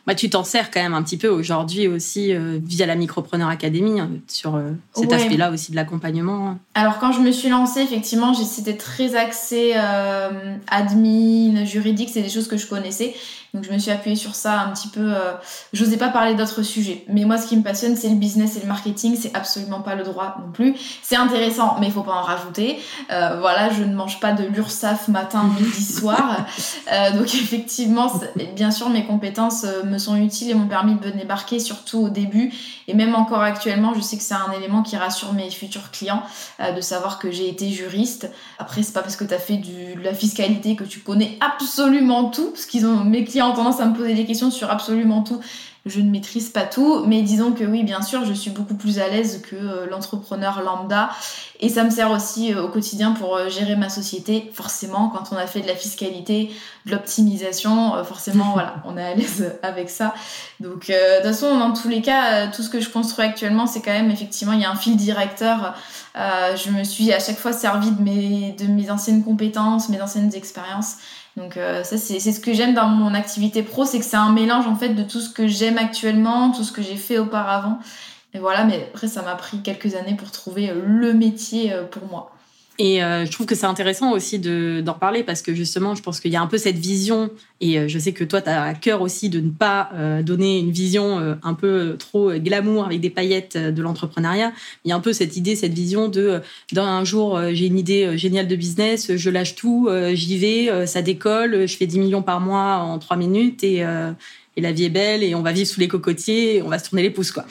bah, 0.07 0.15
tu 0.15 0.31
t'en 0.31 0.45
sers 0.45 0.71
quand 0.71 0.81
même 0.81 0.95
un 0.95 1.03
petit 1.03 1.17
peu 1.17 1.29
aujourd'hui 1.29 1.89
aussi 1.89 2.33
euh, 2.33 2.59
via 2.63 2.87
la 2.87 2.95
Micropreneur 2.95 3.49
Academy 3.49 3.99
hein, 3.99 4.11
sur 4.29 4.55
euh, 4.55 4.71
cet 4.95 5.13
aspect-là 5.13 5.51
aussi 5.51 5.73
de 5.73 5.77
l'accompagnement. 5.77 6.49
Hein. 6.49 6.59
Alors 6.75 6.99
quand 7.01 7.11
je 7.11 7.21
me 7.21 7.33
suis 7.33 7.49
lancée, 7.49 7.81
effectivement, 7.81 8.33
c'était 8.33 8.77
très 8.77 9.17
axé 9.17 9.73
euh, 9.75 10.57
admin, 10.69 11.65
juridique, 11.65 12.11
c'est 12.13 12.23
des 12.23 12.29
choses 12.29 12.47
que 12.47 12.57
je 12.57 12.67
connaissais. 12.67 13.15
Donc 13.55 13.65
je 13.65 13.73
me 13.73 13.79
suis 13.79 13.91
appuyée 13.91 14.17
sur 14.17 14.35
ça 14.35 14.61
un 14.61 14.73
petit 14.73 14.89
peu. 14.89 15.15
Euh, 15.15 15.33
J'osais 15.73 15.97
pas 15.97 16.09
parler 16.09 16.35
d'autres 16.35 16.63
sujets. 16.63 17.05
Mais 17.09 17.25
moi, 17.25 17.39
ce 17.39 17.47
qui 17.47 17.57
me 17.57 17.63
passionne, 17.63 17.97
c'est 17.97 18.09
le 18.09 18.17
business 18.17 18.57
et 18.57 18.61
le 18.61 18.67
marketing. 18.67 19.17
C'est 19.21 19.35
absolument 19.35 19.81
pas 19.81 19.95
le 19.95 20.05
droit 20.05 20.37
non 20.41 20.53
plus. 20.53 20.75
C'est 21.03 21.17
intéressant, 21.17 21.77
mais 21.81 21.87
il 21.87 21.93
faut 21.93 22.03
pas 22.03 22.15
en 22.15 22.23
rajouter. 22.23 22.79
Euh, 23.11 23.39
voilà, 23.41 23.71
je 23.71 23.83
ne 23.83 23.95
mange 23.95 24.21
pas 24.21 24.33
de 24.33 24.45
l'URSAF 24.45 25.09
matin, 25.09 25.45
midi, 25.59 25.83
soir. 25.83 26.47
Euh, 26.93 27.11
donc 27.19 27.35
effectivement, 27.35 28.13
bien 28.55 28.71
sûr, 28.71 28.89
mes 28.91 29.05
compétences 29.05 29.65
euh, 29.65 29.83
me 29.83 29.99
sont 29.99 30.17
utiles 30.17 30.51
et 30.51 30.55
m'ont 30.55 30.69
permis 30.69 30.95
de 30.95 31.11
débarquer, 31.11 31.59
surtout 31.59 31.99
au 31.99 32.09
début. 32.11 32.53
Et 32.87 32.95
même 32.95 33.15
encore 33.17 33.41
actuellement, 33.41 33.93
je 33.95 34.01
sais 34.01 34.17
que 34.17 34.23
c'est 34.23 34.35
un 34.35 34.53
élément 34.57 34.83
qui 34.83 34.97
rassure 34.97 35.33
mes 35.33 35.51
futurs 35.51 35.91
clients 35.91 36.23
de 36.75 36.81
savoir 36.81 37.19
que 37.19 37.31
j'ai 37.31 37.49
été 37.49 37.71
juriste. 37.71 38.31
Après, 38.59 38.83
c'est 38.85 38.93
pas 38.93 39.03
parce 39.03 39.17
que 39.17 39.25
tu 39.25 39.35
as 39.35 39.39
fait 39.39 39.57
du, 39.57 39.97
de 39.97 40.03
la 40.03 40.15
fiscalité 40.15 40.77
que 40.77 40.85
tu 40.85 41.01
connais 41.01 41.39
absolument 41.41 42.31
tout, 42.31 42.51
parce 42.51 42.67
qu'ils 42.67 42.87
ont 42.87 43.05
mes 43.05 43.25
clients 43.25 43.36
ont 43.43 43.53
tendance 43.53 43.81
à 43.81 43.87
me 43.87 43.95
poser 43.95 44.15
des 44.15 44.25
questions 44.25 44.51
sur 44.51 44.71
absolument 44.71 45.23
tout. 45.23 45.41
Je 45.87 46.01
ne 46.01 46.11
maîtrise 46.11 46.49
pas 46.49 46.65
tout, 46.65 47.05
mais 47.07 47.23
disons 47.23 47.53
que 47.53 47.63
oui, 47.63 47.85
bien 47.85 48.03
sûr, 48.03 48.25
je 48.25 48.33
suis 48.33 48.51
beaucoup 48.51 48.75
plus 48.75 48.99
à 48.99 49.09
l'aise 49.09 49.41
que 49.49 49.55
euh, 49.55 49.87
l'entrepreneur 49.89 50.61
lambda. 50.61 51.11
Et 51.61 51.69
ça 51.69 51.85
me 51.85 51.91
sert 51.91 52.11
aussi 52.11 52.53
euh, 52.53 52.65
au 52.65 52.69
quotidien 52.69 53.13
pour 53.13 53.37
euh, 53.37 53.49
gérer 53.49 53.77
ma 53.77 53.89
société. 53.89 54.51
Forcément, 54.53 55.11
quand 55.11 55.33
on 55.33 55.37
a 55.37 55.47
fait 55.47 55.61
de 55.61 55.69
la 55.69 55.77
fiscalité, 55.77 56.51
de 56.87 56.91
l'optimisation, 56.91 58.03
forcément, 58.03 58.51
voilà, 58.55 58.75
on 58.85 58.97
est 58.99 59.05
à 59.05 59.15
l'aise 59.15 59.57
avec 59.63 59.89
ça. 59.89 60.13
Donc, 60.59 60.89
de 60.89 61.17
toute 61.19 61.27
façon, 61.27 61.57
dans 61.57 61.73
tous 61.73 61.89
les 61.89 62.03
cas, 62.03 62.49
tout 62.49 62.65
ce 62.65 62.69
que 62.69 62.81
je 62.81 62.91
construis 62.91 63.25
actuellement, 63.25 63.69
c'est 63.69 63.81
quand 63.81 63.93
même 63.93 64.11
effectivement, 64.11 64.55
il 64.55 64.63
y 64.63 64.65
a 64.65 64.71
un 64.71 64.77
fil 64.77 64.97
directeur. 64.97 65.75
je 66.17 66.71
me 66.71 66.83
suis 66.83 67.13
à 67.13 67.21
chaque 67.21 67.39
fois 67.39 67.53
servi 67.53 67.93
de 67.93 68.03
mes, 68.03 68.57
de 68.59 68.67
mes 68.67 68.91
anciennes 68.91 69.23
compétences, 69.23 69.89
mes 69.89 70.01
anciennes 70.01 70.35
expériences. 70.35 70.97
Donc 71.37 71.57
euh, 71.57 71.85
ça, 71.85 71.99
c'est 71.99 72.19
ce 72.19 72.41
que 72.41 72.55
j'aime 72.55 72.75
dans 72.75 72.89
mon 72.89 73.13
activité 73.15 73.63
pro, 73.63 73.85
c'est 73.85 73.99
que 73.99 74.05
c'est 74.05 74.17
un 74.17 74.33
mélange 74.33 74.67
en 74.67 74.75
fait 74.75 74.91
de 74.91 75.03
tout 75.03 75.21
ce 75.21 75.29
que 75.29 75.47
j'aime 75.47 75.77
actuellement, 75.77 76.51
tout 76.51 76.65
ce 76.65 76.73
que 76.73 76.83
j'ai 76.83 76.97
fait 76.97 77.19
auparavant. 77.19 77.79
Et 78.33 78.39
voilà, 78.39 78.65
mais 78.65 78.89
après, 78.89 79.09
ça 79.09 79.23
m'a 79.23 79.35
pris 79.35 79.63
quelques 79.63 79.95
années 79.95 80.15
pour 80.15 80.31
trouver 80.31 80.73
le 80.75 81.13
métier 81.13 81.73
euh, 81.73 81.85
pour 81.85 82.07
moi. 82.07 82.36
Et 82.79 83.03
euh, 83.03 83.25
je 83.25 83.31
trouve 83.31 83.47
que 83.47 83.55
c'est 83.55 83.67
intéressant 83.67 84.13
aussi 84.13 84.39
d'en 84.39 84.95
parler 84.95 85.23
parce 85.23 85.41
que 85.41 85.55
justement, 85.55 85.95
je 85.95 86.03
pense 86.03 86.21
qu'il 86.21 86.31
y 86.31 86.37
a 86.37 86.43
un 86.43 86.47
peu 86.47 86.59
cette 86.59 86.77
vision, 86.77 87.31
et 87.61 87.79
euh, 87.79 87.89
je 87.89 87.99
sais 87.99 88.13
que 88.13 88.25
toi, 88.25 88.43
tu 88.43 88.51
as 88.51 88.63
à 88.63 88.75
cœur 88.75 89.01
aussi 89.01 89.31
de 89.31 89.41
ne 89.41 89.51
pas 89.51 89.91
euh, 89.95 90.23
donner 90.23 90.59
une 90.59 90.71
vision 90.71 91.37
un 91.43 91.55
peu 91.55 91.97
trop 91.99 92.33
glamour 92.33 92.85
avec 92.85 93.01
des 93.01 93.11
paillettes 93.11 93.57
de 93.57 93.83
l'entrepreneuriat. 93.83 94.53
Il 94.85 94.91
y 94.91 94.93
a 94.93 94.97
un 94.97 95.01
peu 95.01 95.13
cette 95.13 95.37
idée, 95.37 95.57
cette 95.57 95.73
vision 95.73 96.09
de 96.09 96.41
d'un 96.73 97.05
jour, 97.05 97.41
j'ai 97.53 97.67
une 97.67 97.79
idée 97.79 98.19
géniale 98.19 98.49
de 98.49 98.57
business, 98.57 99.17
je 99.17 99.31
lâche 99.31 99.55
tout, 99.55 99.89
j'y 100.13 100.39
vais, 100.39 100.87
ça 100.87 101.03
décolle, 101.03 101.67
je 101.67 101.77
fais 101.77 101.87
10 101.87 101.99
millions 101.99 102.23
par 102.23 102.41
mois 102.41 102.77
en 102.77 102.99
3 102.99 103.17
minutes 103.17 103.65
et, 103.65 103.85
et 104.57 104.61
la 104.61 104.73
vie 104.73 104.85
est 104.85 104.91
belle 104.91 105.23
et 105.23 105.35
on 105.35 105.43
va 105.43 105.53
vivre 105.53 105.69
sous 105.69 105.81
les 105.81 105.89
cocotiers, 105.89 106.63
on 106.63 106.69
va 106.69 106.79
se 106.79 106.89
tourner 106.89 107.03
les 107.03 107.11
pouces, 107.11 107.33
quoi. 107.33 107.45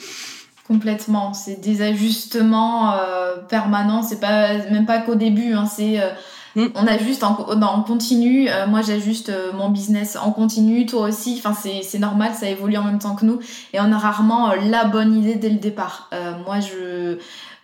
Complètement, 0.66 1.32
c'est 1.32 1.60
des 1.60 1.82
ajustements 1.82 2.92
euh, 2.94 3.36
permanents. 3.48 4.02
C'est 4.02 4.18
pas 4.18 4.54
même 4.70 4.86
pas 4.86 4.98
qu'au 4.98 5.14
début. 5.14 5.54
Hein, 5.54 5.66
c'est 5.66 6.00
euh, 6.00 6.08
mm. 6.56 6.68
on 6.74 6.86
ajuste 6.86 7.22
en, 7.22 7.36
en 7.48 7.82
continu. 7.82 8.48
Euh, 8.48 8.66
moi, 8.66 8.82
j'ajuste 8.82 9.32
mon 9.54 9.70
business 9.70 10.16
en 10.16 10.32
continu. 10.32 10.86
Toi 10.86 11.08
aussi. 11.08 11.40
Enfin, 11.44 11.54
c'est 11.54 11.98
normal. 11.98 12.32
Ça 12.34 12.48
évolue 12.48 12.76
en 12.76 12.84
même 12.84 12.98
temps 12.98 13.14
que 13.14 13.24
nous. 13.24 13.38
Et 13.72 13.80
on 13.80 13.92
a 13.92 13.98
rarement 13.98 14.52
la 14.54 14.84
bonne 14.84 15.16
idée 15.16 15.36
dès 15.36 15.50
le 15.50 15.58
départ. 15.58 16.10
moi, 16.44 16.60
je 16.60 17.18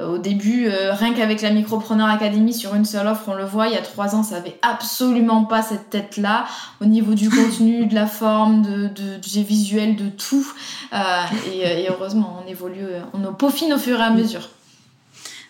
au 0.04 0.18
début, 0.18 0.66
euh, 0.66 0.92
rien 0.92 1.14
qu'avec 1.14 1.42
la 1.42 1.50
Micropreneur 1.50 2.08
Academy 2.08 2.52
sur 2.52 2.74
une 2.74 2.84
seule 2.84 3.06
offre, 3.06 3.24
on 3.28 3.34
le 3.34 3.44
voit, 3.44 3.68
il 3.68 3.74
y 3.74 3.76
a 3.76 3.82
trois 3.82 4.14
ans, 4.14 4.22
ça 4.22 4.36
avait 4.36 4.58
absolument 4.62 5.44
pas 5.44 5.62
cette 5.62 5.90
tête-là 5.90 6.46
au 6.80 6.86
niveau 6.86 7.14
du 7.14 7.30
contenu, 7.30 7.86
de 7.86 7.94
la 7.94 8.06
forme, 8.06 8.62
de, 8.62 8.88
de, 8.88 9.16
du 9.16 9.42
visuel, 9.42 9.96
de 9.96 10.08
tout. 10.08 10.46
Euh, 10.92 10.96
et, 11.52 11.88
heureusement, 11.88 12.42
on 12.44 12.48
évolue, 12.48 12.86
on 13.14 13.32
peaufine 13.32 13.72
au 13.72 13.78
fur 13.78 13.98
et 13.98 14.02
à 14.02 14.10
mesure. 14.10 14.48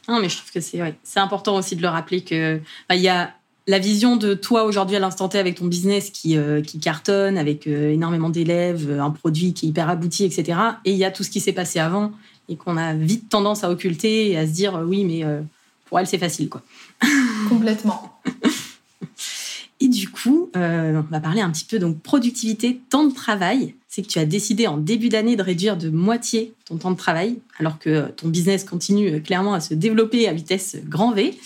Non, 0.08 0.20
mais 0.20 0.28
je 0.28 0.36
trouve 0.36 0.50
que 0.50 0.60
c'est 0.60 0.80
c'est 1.02 1.20
important 1.20 1.56
aussi 1.56 1.76
de 1.76 1.82
le 1.82 1.88
rappeler 1.88 2.22
que 2.22 2.60
bah, 2.88 2.96
il 2.96 3.02
y 3.02 3.08
a 3.08 3.32
la 3.68 3.78
vision 3.78 4.16
de 4.16 4.34
toi 4.34 4.64
aujourd'hui 4.64 4.96
à 4.96 4.98
l'instant 4.98 5.28
T 5.28 5.38
avec 5.38 5.54
ton 5.54 5.66
business 5.66 6.10
qui, 6.10 6.36
euh, 6.36 6.62
qui 6.62 6.80
cartonne, 6.80 7.38
avec 7.38 7.68
énormément 7.68 8.28
d'élèves, 8.28 8.98
un 9.00 9.10
produit 9.10 9.54
qui 9.54 9.66
est 9.66 9.68
hyper 9.68 9.88
abouti, 9.88 10.24
etc. 10.24 10.58
Et 10.84 10.90
il 10.90 10.96
y 10.96 11.04
a 11.04 11.12
tout 11.12 11.22
ce 11.22 11.30
qui 11.30 11.38
s'est 11.38 11.52
passé 11.52 11.78
avant 11.78 12.12
et 12.48 12.56
qu'on 12.56 12.76
a 12.76 12.94
vite 12.94 13.28
tendance 13.28 13.64
à 13.64 13.70
occulter 13.70 14.30
et 14.30 14.38
à 14.38 14.46
se 14.46 14.52
dire 14.52 14.80
oui, 14.86 15.04
mais 15.04 15.24
euh, 15.24 15.40
pour 15.86 15.98
elle, 15.98 16.06
c'est 16.06 16.18
facile, 16.18 16.48
quoi. 16.48 16.62
Complètement. 17.48 18.20
et 19.82 19.88
du 19.88 20.08
coup, 20.08 20.48
euh, 20.54 20.94
on 20.96 21.12
va 21.12 21.18
parler 21.18 21.40
un 21.40 21.50
petit 21.50 21.64
peu 21.64 21.80
donc 21.80 22.00
productivité, 22.00 22.80
temps 22.88 23.04
de 23.04 23.12
travail. 23.12 23.74
C'est 23.88 24.02
que 24.02 24.06
tu 24.06 24.20
as 24.20 24.24
décidé 24.24 24.68
en 24.68 24.76
début 24.76 25.08
d'année 25.08 25.34
de 25.34 25.42
réduire 25.42 25.76
de 25.76 25.90
moitié 25.90 26.54
ton 26.66 26.76
temps 26.76 26.92
de 26.92 26.96
travail, 26.96 27.40
alors 27.58 27.80
que 27.80 28.08
ton 28.12 28.28
business 28.28 28.62
continue 28.62 29.14
euh, 29.14 29.18
clairement 29.18 29.54
à 29.54 29.60
se 29.60 29.74
développer 29.74 30.28
à 30.28 30.32
vitesse 30.32 30.76
grand 30.86 31.10
V. 31.10 31.36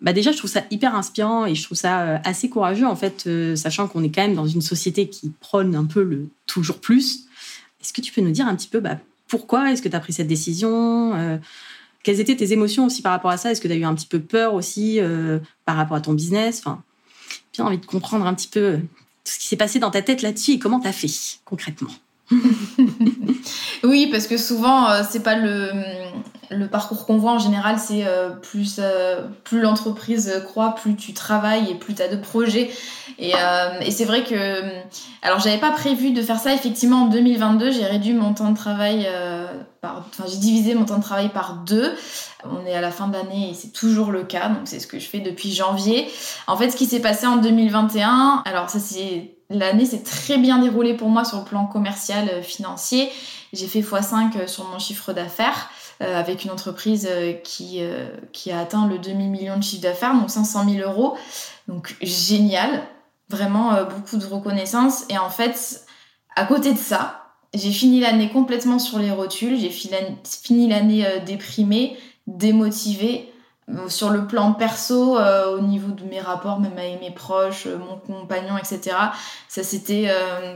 Bah 0.00 0.12
déjà, 0.12 0.32
je 0.32 0.36
trouve 0.36 0.50
ça 0.50 0.64
hyper 0.72 0.96
inspirant 0.96 1.46
et 1.46 1.54
je 1.54 1.62
trouve 1.62 1.78
ça 1.78 2.20
assez 2.24 2.50
courageux, 2.50 2.86
en 2.86 2.96
fait, 2.96 3.26
sachant 3.54 3.86
qu'on 3.88 4.02
est 4.02 4.10
quand 4.10 4.20
même 4.20 4.34
dans 4.34 4.46
une 4.46 4.60
société 4.60 5.08
qui 5.08 5.32
prône 5.40 5.74
un 5.74 5.86
peu 5.86 6.02
le 6.02 6.28
toujours 6.46 6.80
plus. 6.80 7.20
Est-ce 7.80 7.94
que 7.94 8.02
tu 8.02 8.12
peux 8.12 8.20
nous 8.20 8.32
dire 8.32 8.46
un 8.46 8.56
petit 8.56 8.68
peu 8.68 8.80
bah, 8.80 8.98
pourquoi 9.26 9.72
est-ce 9.72 9.80
que 9.80 9.88
tu 9.88 9.96
as 9.96 10.00
pris 10.00 10.12
cette 10.12 10.26
décision 10.26 11.40
Quelles 12.02 12.20
étaient 12.20 12.36
tes 12.36 12.52
émotions 12.52 12.84
aussi 12.84 13.00
par 13.00 13.12
rapport 13.12 13.30
à 13.30 13.38
ça? 13.38 13.52
Est-ce 13.52 13.62
que 13.62 13.68
tu 13.68 13.72
as 13.72 13.78
eu 13.78 13.84
un 13.84 13.94
petit 13.94 14.06
peu 14.06 14.20
peur 14.20 14.52
aussi 14.52 15.00
par 15.64 15.76
rapport 15.76 15.96
à 15.96 16.02
ton 16.02 16.12
business? 16.12 16.62
J'ai 17.56 17.62
envie 17.62 17.78
de 17.78 17.86
comprendre 17.86 18.26
un 18.26 18.34
petit 18.34 18.48
peu 18.48 18.80
ce 19.24 19.38
qui 19.38 19.48
s'est 19.48 19.56
passé 19.56 19.78
dans 19.78 19.90
ta 19.90 20.02
tête 20.02 20.22
là-dessus 20.22 20.52
et 20.52 20.58
comment 20.58 20.80
tu 20.80 20.88
as 20.88 20.92
fait 20.92 21.08
concrètement. 21.44 21.90
oui, 23.86 24.08
parce 24.10 24.26
que 24.26 24.36
souvent, 24.36 24.90
euh, 24.90 25.02
c'est 25.08 25.22
pas 25.22 25.36
le, 25.36 26.66
parcours 26.70 27.06
qu'on 27.06 27.16
voit 27.16 27.32
en 27.32 27.38
général, 27.38 27.78
c'est 27.78 28.06
euh, 28.06 28.30
plus, 28.30 28.76
euh, 28.78 29.26
plus 29.44 29.60
l'entreprise 29.60 30.42
croît, 30.44 30.74
plus 30.74 30.96
tu 30.96 31.12
travailles 31.14 31.70
et 31.70 31.74
plus 31.74 31.94
tu 31.94 32.02
as 32.02 32.08
de 32.08 32.16
projets. 32.16 32.70
Et, 33.18 33.32
et 33.80 33.90
c'est 33.90 34.04
vrai 34.04 34.24
que. 34.24 34.62
Alors, 35.22 35.40
j'avais 35.40 35.58
pas 35.58 35.70
prévu 35.70 36.10
de 36.10 36.20
faire 36.20 36.38
ça. 36.38 36.52
Effectivement, 36.52 37.04
en 37.04 37.06
2022, 37.06 37.70
j'ai 37.70 37.86
réduit 37.86 38.12
mon 38.12 38.34
temps 38.34 38.50
de 38.50 38.56
travail. 38.56 39.08
Enfin, 39.82 40.24
j'ai 40.28 40.36
divisé 40.36 40.74
mon 40.74 40.84
temps 40.84 40.98
de 40.98 41.02
travail 41.02 41.30
par 41.30 41.62
deux. 41.66 41.94
On 42.44 42.66
est 42.66 42.74
à 42.74 42.82
la 42.82 42.90
fin 42.90 43.08
de 43.08 43.14
l'année 43.14 43.50
et 43.50 43.54
c'est 43.54 43.72
toujours 43.72 44.10
le 44.10 44.24
cas. 44.24 44.50
Donc, 44.50 44.62
c'est 44.64 44.80
ce 44.80 44.86
que 44.86 44.98
je 44.98 45.06
fais 45.08 45.20
depuis 45.20 45.54
janvier. 45.54 46.06
En 46.46 46.58
fait, 46.58 46.70
ce 46.70 46.76
qui 46.76 46.84
s'est 46.84 47.00
passé 47.00 47.26
en 47.26 47.38
2021, 47.38 48.42
alors 48.44 48.68
ça, 48.68 48.80
c'est 48.80 49.36
l'année 49.50 49.86
s'est 49.86 50.02
très 50.02 50.38
bien 50.38 50.58
déroulée 50.58 50.94
pour 50.94 51.08
moi 51.08 51.24
sur 51.24 51.38
le 51.38 51.44
plan 51.44 51.66
commercial 51.66 52.28
euh, 52.32 52.42
financier. 52.42 53.10
J'ai 53.52 53.66
fait 53.66 53.80
x5 53.80 54.36
euh, 54.36 54.46
sur 54.46 54.64
mon 54.64 54.78
chiffre 54.78 55.12
d'affaires 55.12 55.70
euh, 56.02 56.18
avec 56.18 56.44
une 56.44 56.50
entreprise 56.50 57.08
qui, 57.42 57.80
qui 58.32 58.52
a 58.52 58.60
atteint 58.60 58.86
le 58.86 58.98
demi-million 58.98 59.56
de 59.56 59.62
chiffre 59.62 59.82
d'affaires, 59.82 60.14
donc 60.14 60.30
500 60.30 60.68
000 60.68 60.88
euros. 60.88 61.16
Donc 61.68 61.96
génial, 62.02 62.82
vraiment 63.28 63.72
beaucoup 63.84 64.16
de 64.16 64.26
reconnaissance. 64.26 65.04
Et 65.08 65.18
en 65.18 65.30
fait, 65.30 65.84
à 66.34 66.44
côté 66.44 66.72
de 66.72 66.78
ça, 66.78 67.22
j'ai 67.54 67.72
fini 67.72 68.00
l'année 68.00 68.28
complètement 68.28 68.78
sur 68.78 68.98
les 68.98 69.10
rotules, 69.10 69.58
j'ai 69.58 69.70
fini 69.70 70.68
l'année 70.68 71.06
déprimée, 71.24 71.96
démotivée, 72.26 73.30
euh, 73.30 73.35
sur 73.88 74.10
le 74.10 74.26
plan 74.26 74.52
perso, 74.52 75.18
euh, 75.18 75.56
au 75.56 75.60
niveau 75.60 75.90
de 75.90 76.04
mes 76.04 76.20
rapports, 76.20 76.60
même 76.60 76.78
avec 76.78 77.00
mes 77.00 77.10
proches, 77.10 77.66
euh, 77.66 77.76
mon 77.78 77.96
compagnon, 77.96 78.56
etc. 78.56 78.96
Ça 79.48 79.64
c'était, 79.64 80.08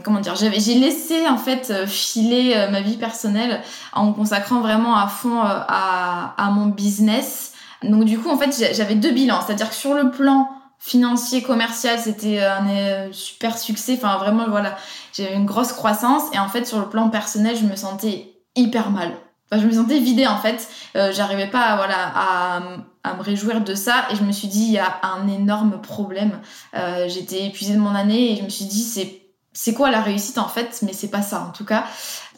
comment 0.04 0.20
dire, 0.20 0.36
j'avais, 0.36 0.60
j'ai 0.60 0.74
laissé 0.74 1.26
en 1.28 1.36
fait 1.36 1.86
filer 1.86 2.54
ma 2.70 2.80
vie 2.80 2.96
personnelle 2.96 3.60
en 3.92 4.06
me 4.06 4.12
consacrant 4.12 4.60
vraiment 4.60 4.96
à 4.96 5.08
fond 5.08 5.40
à, 5.42 6.34
à, 6.36 6.50
mon 6.50 6.66
business. 6.66 7.52
Donc 7.82 8.04
du 8.04 8.18
coup, 8.18 8.30
en 8.30 8.36
fait, 8.36 8.54
j'avais 8.74 8.94
deux 8.94 9.10
bilans, 9.10 9.40
c'est-à-dire 9.44 9.70
que 9.70 9.74
sur 9.74 9.94
le 9.94 10.10
plan 10.10 10.48
financier, 10.78 11.42
commercial, 11.42 11.98
c'était 11.98 12.40
un 12.40 13.10
super 13.12 13.58
succès. 13.58 13.94
Enfin, 13.96 14.18
vraiment, 14.18 14.46
voilà, 14.48 14.76
j'avais 15.12 15.34
une 15.34 15.46
grosse 15.46 15.72
croissance. 15.72 16.24
Et 16.32 16.38
en 16.38 16.48
fait, 16.48 16.66
sur 16.66 16.78
le 16.78 16.88
plan 16.88 17.08
personnel, 17.08 17.56
je 17.56 17.64
me 17.64 17.76
sentais 17.76 18.34
hyper 18.54 18.90
mal. 18.90 19.12
Enfin, 19.50 19.62
je 19.62 19.66
me 19.66 19.72
sentais 19.72 19.98
vidée 19.98 20.26
en 20.26 20.38
fait. 20.38 20.68
J'arrivais 20.94 21.48
pas 21.48 21.76
voilà, 21.76 22.12
à, 22.14 22.60
à 23.04 23.14
me 23.14 23.22
réjouir 23.22 23.62
de 23.62 23.74
ça 23.74 24.04
et 24.10 24.16
je 24.16 24.22
me 24.22 24.32
suis 24.32 24.48
dit 24.48 24.64
il 24.64 24.72
y 24.72 24.78
a 24.78 25.00
un 25.02 25.26
énorme 25.28 25.80
problème. 25.80 26.40
Euh, 26.74 27.08
j'étais 27.08 27.46
épuisée 27.46 27.74
de 27.74 27.78
mon 27.78 27.94
année 27.94 28.32
et 28.32 28.36
je 28.36 28.42
me 28.42 28.48
suis 28.48 28.66
dit 28.66 28.82
c'est 28.82 29.16
c'est 29.52 29.74
quoi 29.74 29.90
la 29.90 30.00
réussite 30.00 30.38
en 30.38 30.46
fait? 30.46 30.80
Mais 30.82 30.92
c'est 30.92 31.10
pas 31.10 31.22
ça 31.22 31.46
en 31.48 31.50
tout 31.50 31.64
cas. 31.64 31.84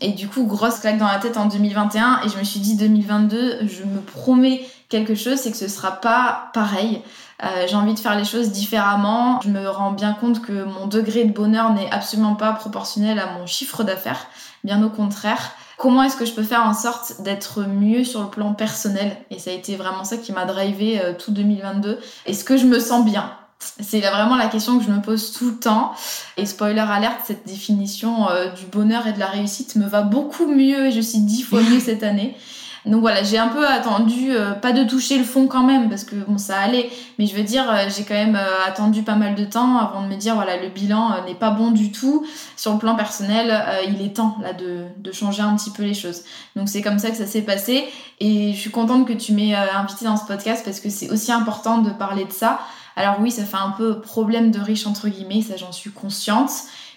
Et 0.00 0.12
du 0.12 0.28
coup 0.28 0.46
grosse 0.46 0.78
claque 0.78 0.98
dans 0.98 1.08
la 1.08 1.18
tête 1.18 1.36
en 1.36 1.46
2021 1.46 2.20
et 2.24 2.28
je 2.28 2.38
me 2.38 2.44
suis 2.44 2.60
dit 2.60 2.76
2022 2.76 3.66
je 3.66 3.84
me 3.84 4.00
promets 4.00 4.64
quelque 4.88 5.14
chose 5.14 5.38
c'est 5.38 5.50
que 5.50 5.56
ce 5.56 5.68
sera 5.68 5.92
pas 5.92 6.50
pareil. 6.54 7.02
Euh, 7.42 7.66
j'ai 7.66 7.74
envie 7.74 7.94
de 7.94 7.98
faire 7.98 8.16
les 8.16 8.24
choses 8.24 8.52
différemment. 8.52 9.40
Je 9.42 9.48
me 9.48 9.68
rends 9.68 9.90
bien 9.90 10.12
compte 10.12 10.42
que 10.42 10.62
mon 10.62 10.86
degré 10.86 11.24
de 11.24 11.32
bonheur 11.32 11.72
n'est 11.72 11.90
absolument 11.90 12.36
pas 12.36 12.52
proportionnel 12.52 13.18
à 13.18 13.32
mon 13.32 13.46
chiffre 13.46 13.82
d'affaires, 13.82 14.26
bien 14.62 14.82
au 14.84 14.90
contraire 14.90 15.52
comment 15.78 16.02
est-ce 16.02 16.16
que 16.16 16.24
je 16.24 16.32
peux 16.32 16.42
faire 16.42 16.64
en 16.64 16.74
sorte 16.74 17.22
d'être 17.22 17.62
mieux 17.62 18.04
sur 18.04 18.22
le 18.22 18.28
plan 18.28 18.54
personnel? 18.54 19.16
Et 19.30 19.38
ça 19.38 19.50
a 19.50 19.54
été 19.54 19.76
vraiment 19.76 20.04
ça 20.04 20.16
qui 20.16 20.32
m'a 20.32 20.44
drivé 20.44 21.00
euh, 21.00 21.12
tout 21.12 21.32
2022. 21.32 21.98
Est-ce 22.26 22.44
que 22.44 22.56
je 22.56 22.66
me 22.66 22.78
sens 22.78 23.04
bien? 23.04 23.32
C'est 23.58 24.00
vraiment 24.00 24.36
la 24.36 24.48
question 24.48 24.78
que 24.78 24.84
je 24.84 24.90
me 24.90 25.00
pose 25.00 25.32
tout 25.32 25.50
le 25.50 25.56
temps. 25.56 25.92
Et 26.36 26.46
spoiler 26.46 26.80
alerte, 26.80 27.20
cette 27.24 27.46
définition 27.46 28.28
euh, 28.28 28.50
du 28.50 28.66
bonheur 28.66 29.06
et 29.06 29.12
de 29.12 29.18
la 29.18 29.26
réussite 29.26 29.76
me 29.76 29.86
va 29.86 30.02
beaucoup 30.02 30.46
mieux 30.46 30.86
et 30.86 30.92
je 30.92 31.00
suis 31.00 31.20
dix 31.20 31.42
fois 31.42 31.60
mieux 31.60 31.80
cette 31.84 32.02
année. 32.02 32.36
Donc 32.84 33.00
voilà, 33.00 33.22
j'ai 33.22 33.38
un 33.38 33.48
peu 33.48 33.64
attendu, 33.64 34.32
euh, 34.32 34.52
pas 34.54 34.72
de 34.72 34.82
toucher 34.82 35.16
le 35.16 35.22
fond 35.24 35.46
quand 35.46 35.62
même, 35.62 35.88
parce 35.88 36.02
que 36.02 36.16
bon, 36.16 36.36
ça 36.36 36.58
allait, 36.58 36.90
mais 37.16 37.26
je 37.26 37.36
veux 37.36 37.44
dire, 37.44 37.70
euh, 37.70 37.88
j'ai 37.88 38.02
quand 38.02 38.14
même 38.14 38.34
euh, 38.34 38.66
attendu 38.66 39.02
pas 39.02 39.14
mal 39.14 39.36
de 39.36 39.44
temps 39.44 39.78
avant 39.78 40.02
de 40.02 40.08
me 40.08 40.16
dire, 40.16 40.34
voilà, 40.34 40.60
le 40.60 40.68
bilan 40.68 41.24
n'est 41.24 41.36
pas 41.36 41.50
bon 41.50 41.70
du 41.70 41.92
tout. 41.92 42.26
Sur 42.56 42.72
le 42.72 42.78
plan 42.78 42.96
personnel, 42.96 43.54
il 43.86 44.04
est 44.04 44.16
temps 44.16 44.36
là 44.42 44.52
de, 44.52 44.86
de, 44.96 45.12
changer 45.12 45.42
un 45.42 45.54
petit 45.54 45.70
peu 45.70 45.84
les 45.84 45.94
choses. 45.94 46.22
Donc 46.56 46.68
c'est 46.68 46.82
comme 46.82 46.98
ça 46.98 47.10
que 47.10 47.16
ça 47.16 47.26
s'est 47.26 47.42
passé, 47.42 47.84
et 48.18 48.52
je 48.52 48.58
suis 48.58 48.70
contente 48.70 49.06
que 49.06 49.12
tu 49.12 49.32
m'aies 49.32 49.54
invité 49.54 50.04
dans 50.04 50.16
ce 50.16 50.24
podcast, 50.24 50.64
parce 50.64 50.80
que 50.80 50.90
c'est 50.90 51.10
aussi 51.10 51.30
important 51.30 51.78
de 51.78 51.90
parler 51.90 52.24
de 52.24 52.32
ça. 52.32 52.58
Alors 52.96 53.16
oui, 53.20 53.30
ça 53.30 53.44
fait 53.44 53.56
un 53.56 53.70
peu 53.70 54.00
problème 54.00 54.50
de 54.50 54.60
riche 54.60 54.86
entre 54.86 55.08
guillemets, 55.08 55.42
ça 55.42 55.56
j'en 55.56 55.72
suis 55.72 55.90
consciente 55.90 56.50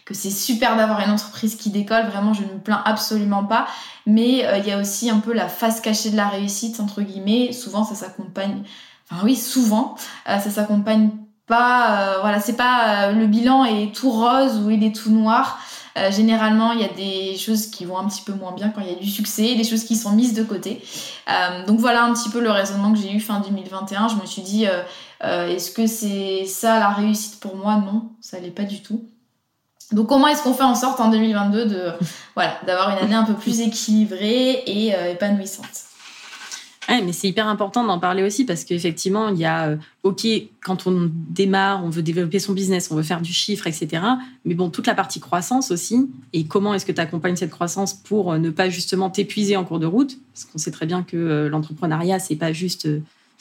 que 0.06 0.14
c'est 0.14 0.30
super 0.30 0.78
d'avoir 0.78 1.02
une 1.02 1.10
entreprise 1.10 1.56
qui 1.56 1.72
décolle, 1.72 2.06
vraiment 2.06 2.34
je 2.34 2.44
ne 2.44 2.54
me 2.54 2.60
plains 2.60 2.82
absolument 2.86 3.44
pas, 3.44 3.66
mais 4.06 4.46
euh, 4.46 4.60
il 4.60 4.68
y 4.68 4.72
a 4.72 4.80
aussi 4.80 5.10
un 5.10 5.20
peu 5.20 5.34
la 5.34 5.50
face 5.50 5.82
cachée 5.82 6.12
de 6.12 6.16
la 6.16 6.28
réussite, 6.28 6.80
entre 6.80 7.02
guillemets, 7.02 7.52
souvent 7.52 7.84
ça 7.84 7.96
s'accompagne, 7.96 8.62
enfin 9.10 9.22
oui, 9.26 9.36
souvent, 9.36 9.96
euh, 10.30 10.40
ça 10.40 10.50
s'accompagne 10.52 11.10
pas, 11.48 12.14
euh, 12.16 12.20
voilà, 12.22 12.40
c'est 12.40 12.56
pas 12.56 13.12
le 13.12 13.26
bilan 13.26 13.66
est 13.66 13.94
tout 13.96 14.12
rose 14.12 14.60
ou 14.60 14.70
il 14.70 14.84
est 14.84 14.96
tout 14.96 15.12
noir. 15.12 15.60
généralement, 16.10 16.74
il 16.74 16.82
y 16.82 16.84
a 16.84 16.90
des 16.90 17.38
choses 17.38 17.68
qui 17.68 17.86
vont 17.86 17.98
un 17.98 18.08
petit 18.08 18.24
peu 18.24 18.34
moins 18.34 18.52
bien 18.52 18.70
quand 18.70 18.82
il 18.82 18.88
y 18.90 18.96
a 18.96 19.00
du 19.00 19.10
succès, 19.10 19.56
des 19.56 19.64
choses 19.64 19.86
qui 19.86 19.96
sont 19.96 20.12
mises 20.12 20.34
de 20.34 20.44
côté. 20.44 20.84
donc 21.68 21.80
voilà 21.80 22.04
un 22.04 22.14
petit 22.14 22.30
peu 22.30 22.42
le 22.42 22.52
raisonnement 22.52 22.92
que 22.94 23.00
j'ai 23.00 23.14
eu 23.14 23.20
fin 23.20 23.40
2021. 23.40 24.08
Je 24.10 24.16
me 24.16 24.26
suis 24.26 24.42
dit, 24.42 24.66
est-ce 25.22 25.72
que 25.72 25.88
c'est 25.88 26.46
ça 26.46 26.80
la 26.80 26.90
réussite 26.90 27.40
pour 27.40 27.56
moi? 27.56 27.76
Non, 27.76 28.10
ça 28.22 28.40
l'est 28.40 28.50
pas 28.50 28.64
du 28.64 28.82
tout. 28.82 29.08
Donc 29.96 30.08
comment 30.08 30.28
est-ce 30.28 30.44
qu'on 30.44 30.54
fait 30.54 30.64
en 30.64 30.76
sorte 30.76 31.00
en 31.00 31.10
2022 31.10 31.66
de 31.66 31.92
voilà 32.36 32.60
d'avoir 32.68 32.90
une 32.90 33.04
année 33.04 33.16
un 33.16 33.24
peu 33.24 33.34
plus 33.34 33.62
équilibrée 33.62 34.62
et 34.68 34.94
euh, 34.94 35.14
épanouissante? 35.14 35.86
Ouais, 36.88 37.02
mais 37.02 37.14
c'est 37.14 37.28
hyper 37.30 37.48
important 37.48 37.84
d'en 37.84 37.98
parler 37.98 38.22
aussi 38.22 38.46
parce 38.46 38.64
qu'effectivement, 38.64 39.30
il 39.30 39.40
y 39.40 39.46
a, 39.46 39.70
euh, 39.70 39.78
OK, 40.04 40.28
quand 40.64 40.86
on 40.86 41.10
démarre, 41.12 41.84
on 41.84 41.90
veut 41.90 42.04
développer 42.04 42.38
son 42.38 42.54
business, 42.54 42.92
on 42.92 42.96
veut 42.96 43.02
faire 43.02 43.22
du 43.22 43.34
chiffre, 43.34 43.66
etc. 43.66 44.04
Mais 44.44 44.54
bon, 44.54 44.70
toute 44.70 44.86
la 44.86 44.94
partie 44.94 45.20
croissance 45.20 45.72
aussi. 45.72 46.12
Et 46.34 46.46
comment 46.46 46.76
est-ce 46.76 46.86
que 46.86 46.92
tu 46.92 47.02
accompagnes 47.02 47.38
cette 47.38 47.50
croissance 47.50 47.96
pour 47.96 48.34
euh, 48.34 48.38
ne 48.38 48.52
pas 48.52 48.70
justement 48.70 49.10
t'épuiser 49.10 49.56
en 49.56 49.64
cours 49.64 49.80
de 49.80 49.88
route? 49.88 50.18
Parce 50.34 50.46
qu'on 50.46 50.60
sait 50.60 50.72
très 50.72 50.86
bien 50.86 51.02
que 51.02 51.48
l'entrepreneuriat, 51.50 52.20
c'est 52.20 52.36
pas 52.36 52.52
juste 52.54 52.88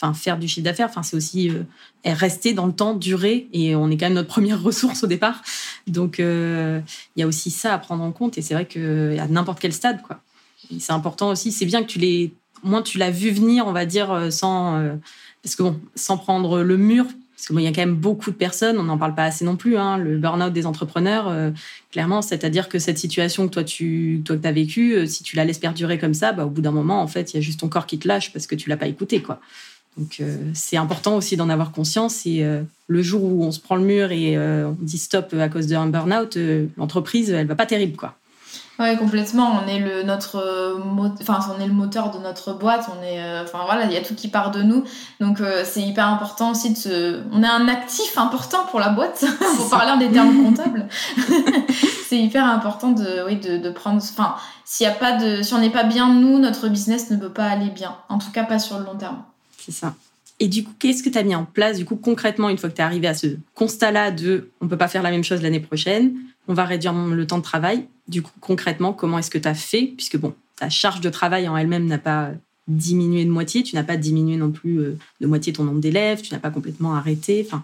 enfin 0.00 0.14
faire 0.14 0.38
du 0.38 0.48
chiffre 0.48 0.64
d'affaires, 0.64 0.88
enfin 0.88 1.02
c'est 1.02 1.16
aussi 1.16 1.50
euh, 1.50 1.62
rester 2.04 2.52
dans 2.52 2.66
le 2.66 2.72
temps, 2.72 2.94
durer, 2.94 3.48
et 3.52 3.74
on 3.74 3.90
est 3.90 3.96
quand 3.96 4.06
même 4.06 4.14
notre 4.14 4.28
première 4.28 4.62
ressource 4.62 5.04
au 5.04 5.06
départ. 5.06 5.42
Donc 5.86 6.20
euh, 6.20 6.80
il 7.16 7.20
y 7.20 7.22
a 7.22 7.26
aussi 7.26 7.50
ça 7.50 7.74
à 7.74 7.78
prendre 7.78 8.02
en 8.02 8.12
compte, 8.12 8.38
et 8.38 8.42
c'est 8.42 8.54
vrai 8.54 8.66
que 8.66 9.16
à 9.18 9.26
n'importe 9.28 9.60
quel 9.60 9.72
stade, 9.72 10.02
quoi. 10.02 10.20
C'est 10.78 10.92
important 10.92 11.28
aussi. 11.28 11.52
C'est 11.52 11.66
bien 11.66 11.82
que 11.82 11.88
tu 11.88 11.98
l'aies, 11.98 12.32
moins 12.62 12.80
tu 12.80 12.96
l'as 12.96 13.10
vu 13.10 13.30
venir, 13.30 13.66
on 13.66 13.72
va 13.72 13.84
dire, 13.84 14.10
euh, 14.10 14.30
sans 14.30 14.82
parce 15.42 15.56
que 15.56 15.62
bon, 15.62 15.78
sans 15.94 16.16
prendre 16.16 16.62
le 16.62 16.76
mur. 16.76 17.06
Parce 17.36 17.48
qu'il 17.48 17.60
y 17.60 17.66
a 17.66 17.72
quand 17.72 17.82
même 17.82 17.96
beaucoup 17.96 18.30
de 18.30 18.36
personnes, 18.36 18.78
on 18.78 18.84
n'en 18.84 18.96
parle 18.96 19.14
pas 19.14 19.24
assez 19.24 19.44
non 19.44 19.56
plus, 19.56 19.76
hein, 19.76 19.98
le 19.98 20.16
burn-out 20.16 20.52
des 20.52 20.64
entrepreneurs, 20.64 21.30
clairement, 21.90 22.22
c'est-à-dire 22.22 22.70
que 22.70 22.78
cette 22.78 22.96
situation 22.96 23.48
que 23.48 23.52
toi 23.52 23.64
tu 23.64 24.22
toi, 24.24 24.38
que 24.38 24.46
as 24.46 24.52
vécue, 24.52 25.06
si 25.06 25.24
tu 25.24 25.36
la 25.36 25.44
laisses 25.44 25.58
perdurer 25.58 25.98
comme 25.98 26.14
ça, 26.14 26.32
bah, 26.32 26.46
au 26.46 26.48
bout 26.48 26.62
d'un 26.62 26.70
moment, 26.70 27.02
en 27.02 27.06
fait, 27.06 27.34
il 27.34 27.36
y 27.36 27.38
a 27.38 27.42
juste 27.42 27.60
ton 27.60 27.68
corps 27.68 27.84
qui 27.84 27.98
te 27.98 28.08
lâche 28.08 28.32
parce 28.32 28.46
que 28.46 28.54
tu 28.54 28.70
l'as 28.70 28.78
pas 28.78 28.86
écouté. 28.86 29.20
quoi. 29.20 29.40
Donc 29.96 30.16
euh, 30.20 30.36
c'est 30.54 30.76
important 30.76 31.16
aussi 31.16 31.36
d'en 31.36 31.48
avoir 31.48 31.72
conscience. 31.72 32.26
Et 32.26 32.42
euh, 32.42 32.62
le 32.88 33.02
jour 33.02 33.22
où 33.22 33.44
on 33.44 33.52
se 33.52 33.60
prend 33.60 33.76
le 33.76 33.84
mur 33.84 34.12
et 34.12 34.36
euh, 34.36 34.68
on 34.68 34.76
dit 34.84 34.98
stop 34.98 35.34
à 35.38 35.48
cause 35.48 35.66
d'un 35.66 35.86
burn-out, 35.86 36.36
l'entreprise, 36.76 37.30
elle 37.30 37.46
va 37.46 37.54
pas 37.54 37.66
terrible, 37.66 37.96
quoi. 37.96 38.14
Ouais, 38.80 38.96
complètement. 38.96 39.60
On 39.62 39.68
est 39.68 39.78
le 39.78 40.02
notre, 40.02 40.76
enfin, 41.20 41.38
on 41.56 41.62
est 41.62 41.66
le 41.68 41.72
moteur 41.72 42.10
de 42.10 42.18
notre 42.18 42.54
boîte. 42.54 42.90
On 42.90 43.04
est, 43.04 43.22
enfin 43.40 43.60
voilà, 43.66 43.84
il 43.84 43.92
y 43.92 43.96
a 43.96 44.00
tout 44.00 44.16
qui 44.16 44.26
part 44.26 44.50
de 44.50 44.62
nous. 44.62 44.82
Donc 45.20 45.38
c'est 45.62 45.80
hyper 45.80 46.08
important 46.08 46.50
aussi 46.50 46.72
de 46.72 46.76
se. 46.76 47.20
On 47.30 47.44
est 47.44 47.48
un 47.48 47.68
actif 47.68 48.18
important 48.18 48.66
pour 48.72 48.80
la 48.80 48.88
boîte. 48.88 49.24
pour 49.56 49.70
parler 49.70 49.92
en 49.92 49.96
des 49.96 50.10
termes 50.10 50.34
comptables. 50.44 50.88
c'est 52.08 52.18
hyper 52.18 52.44
important 52.46 52.90
de, 52.90 53.24
oui, 53.24 53.36
de, 53.36 53.58
de 53.58 53.70
prendre. 53.70 54.02
Enfin, 54.02 54.34
s'il 54.64 54.84
y 54.84 54.90
a 54.90 54.92
pas 54.92 55.12
de, 55.12 55.42
si 55.42 55.54
on 55.54 55.58
n'est 55.58 55.70
pas 55.70 55.84
bien 55.84 56.12
nous, 56.12 56.40
notre 56.40 56.66
business 56.66 57.12
ne 57.12 57.16
peut 57.16 57.32
pas 57.32 57.46
aller 57.46 57.70
bien. 57.70 57.94
En 58.08 58.18
tout 58.18 58.32
cas, 58.32 58.42
pas 58.42 58.58
sur 58.58 58.80
le 58.80 58.86
long 58.86 58.96
terme. 58.96 59.22
C'est 59.64 59.72
ça. 59.72 59.94
Et 60.40 60.48
du 60.48 60.64
coup, 60.64 60.72
qu'est-ce 60.78 61.02
que 61.02 61.08
tu 61.08 61.16
as 61.16 61.22
mis 61.22 61.34
en 61.34 61.44
place, 61.44 61.78
du 61.78 61.84
coup, 61.84 61.96
concrètement, 61.96 62.48
une 62.48 62.58
fois 62.58 62.68
que 62.68 62.74
tu 62.74 62.80
es 62.80 62.84
arrivé 62.84 63.06
à 63.06 63.14
ce 63.14 63.28
constat-là 63.54 64.10
de 64.10 64.50
on 64.60 64.68
peut 64.68 64.76
pas 64.76 64.88
faire 64.88 65.02
la 65.02 65.10
même 65.10 65.24
chose 65.24 65.42
l'année 65.42 65.60
prochaine, 65.60 66.14
on 66.48 66.54
va 66.54 66.64
réduire 66.64 66.92
le 66.92 67.26
temps 67.26 67.38
de 67.38 67.42
travail. 67.42 67.86
Du 68.08 68.20
coup, 68.20 68.32
concrètement, 68.40 68.92
comment 68.92 69.18
est-ce 69.18 69.30
que 69.30 69.38
tu 69.38 69.48
as 69.48 69.54
fait? 69.54 69.92
Puisque, 69.96 70.18
bon, 70.18 70.34
ta 70.56 70.68
charge 70.68 71.00
de 71.00 71.08
travail 71.08 71.48
en 71.48 71.56
elle-même 71.56 71.86
n'a 71.86 71.98
pas 71.98 72.32
diminué 72.66 73.24
de 73.24 73.30
moitié, 73.30 73.62
tu 73.62 73.74
n'as 73.74 73.84
pas 73.84 73.96
diminué 73.96 74.36
non 74.36 74.50
plus 74.50 74.78
euh, 74.80 74.98
de 75.20 75.26
moitié 75.26 75.52
ton 75.52 75.64
nombre 75.64 75.80
d'élèves, 75.80 76.22
tu 76.22 76.32
n'as 76.32 76.40
pas 76.40 76.50
complètement 76.50 76.94
arrêté. 76.94 77.44
Enfin, 77.46 77.62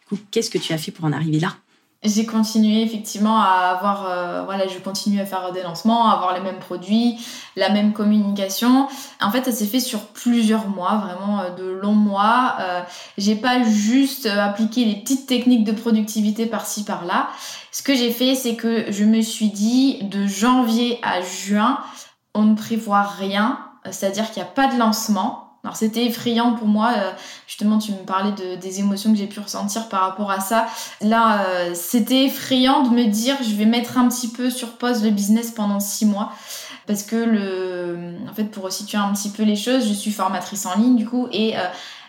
du 0.00 0.06
coup, 0.16 0.22
qu'est-ce 0.30 0.50
que 0.50 0.58
tu 0.58 0.72
as 0.72 0.78
fait 0.78 0.92
pour 0.92 1.04
en 1.04 1.12
arriver 1.12 1.40
là? 1.40 1.56
J'ai 2.02 2.24
continué 2.24 2.82
effectivement 2.82 3.42
à 3.42 3.76
avoir, 3.76 4.06
euh, 4.08 4.42
voilà, 4.44 4.66
je 4.66 4.78
continue 4.78 5.20
à 5.20 5.26
faire 5.26 5.52
des 5.52 5.62
lancements, 5.62 6.08
à 6.08 6.14
avoir 6.14 6.32
les 6.32 6.40
mêmes 6.40 6.58
produits, 6.58 7.18
la 7.56 7.68
même 7.68 7.92
communication. 7.92 8.88
En 9.20 9.30
fait, 9.30 9.44
ça 9.44 9.52
s'est 9.52 9.66
fait 9.66 9.80
sur 9.80 10.06
plusieurs 10.06 10.66
mois, 10.68 10.96
vraiment 10.96 11.40
euh, 11.40 11.50
de 11.50 11.64
longs 11.64 11.92
mois. 11.92 12.56
Euh, 12.60 12.80
j'ai 13.18 13.36
pas 13.36 13.62
juste 13.64 14.24
appliqué 14.24 14.86
les 14.86 14.96
petites 14.96 15.26
techniques 15.26 15.64
de 15.64 15.72
productivité 15.72 16.46
par-ci 16.46 16.84
par-là. 16.84 17.28
Ce 17.70 17.82
que 17.82 17.94
j'ai 17.94 18.12
fait, 18.12 18.34
c'est 18.34 18.56
que 18.56 18.90
je 18.90 19.04
me 19.04 19.20
suis 19.20 19.50
dit 19.50 19.98
de 20.04 20.26
janvier 20.26 20.98
à 21.02 21.20
juin, 21.20 21.80
on 22.34 22.44
ne 22.44 22.54
prévoit 22.54 23.02
rien, 23.02 23.58
c'est-à-dire 23.90 24.30
qu'il 24.30 24.42
n'y 24.42 24.48
a 24.48 24.52
pas 24.52 24.68
de 24.68 24.78
lancement 24.78 25.49
alors 25.62 25.76
c'était 25.76 26.06
effrayant 26.06 26.54
pour 26.54 26.66
moi, 26.66 26.92
euh, 26.96 27.10
justement 27.46 27.78
tu 27.78 27.92
me 27.92 27.98
parlais 27.98 28.32
de, 28.32 28.56
des 28.56 28.80
émotions 28.80 29.12
que 29.12 29.18
j'ai 29.18 29.26
pu 29.26 29.40
ressentir 29.40 29.88
par 29.88 30.00
rapport 30.00 30.30
à 30.30 30.40
ça. 30.40 30.66
Là, 31.02 31.44
euh, 31.44 31.72
c'était 31.74 32.24
effrayant 32.24 32.82
de 32.82 32.88
me 32.88 33.04
dire 33.04 33.36
je 33.42 33.54
vais 33.54 33.66
mettre 33.66 33.98
un 33.98 34.08
petit 34.08 34.28
peu 34.28 34.48
sur 34.48 34.78
pause 34.78 35.04
le 35.04 35.10
business 35.10 35.50
pendant 35.50 35.80
six 35.80 36.06
mois. 36.06 36.32
Parce 36.86 37.02
que 37.02 37.16
le, 37.16 38.14
en 38.28 38.34
fait, 38.34 38.44
pour 38.44 38.72
situer 38.72 38.98
un 38.98 39.12
petit 39.12 39.28
peu 39.28 39.42
les 39.42 39.54
choses, 39.54 39.86
je 39.86 39.92
suis 39.92 40.10
formatrice 40.10 40.64
en 40.66 40.76
ligne 40.76 40.96
du 40.96 41.06
coup 41.06 41.28
et 41.30 41.56
euh, 41.56 41.62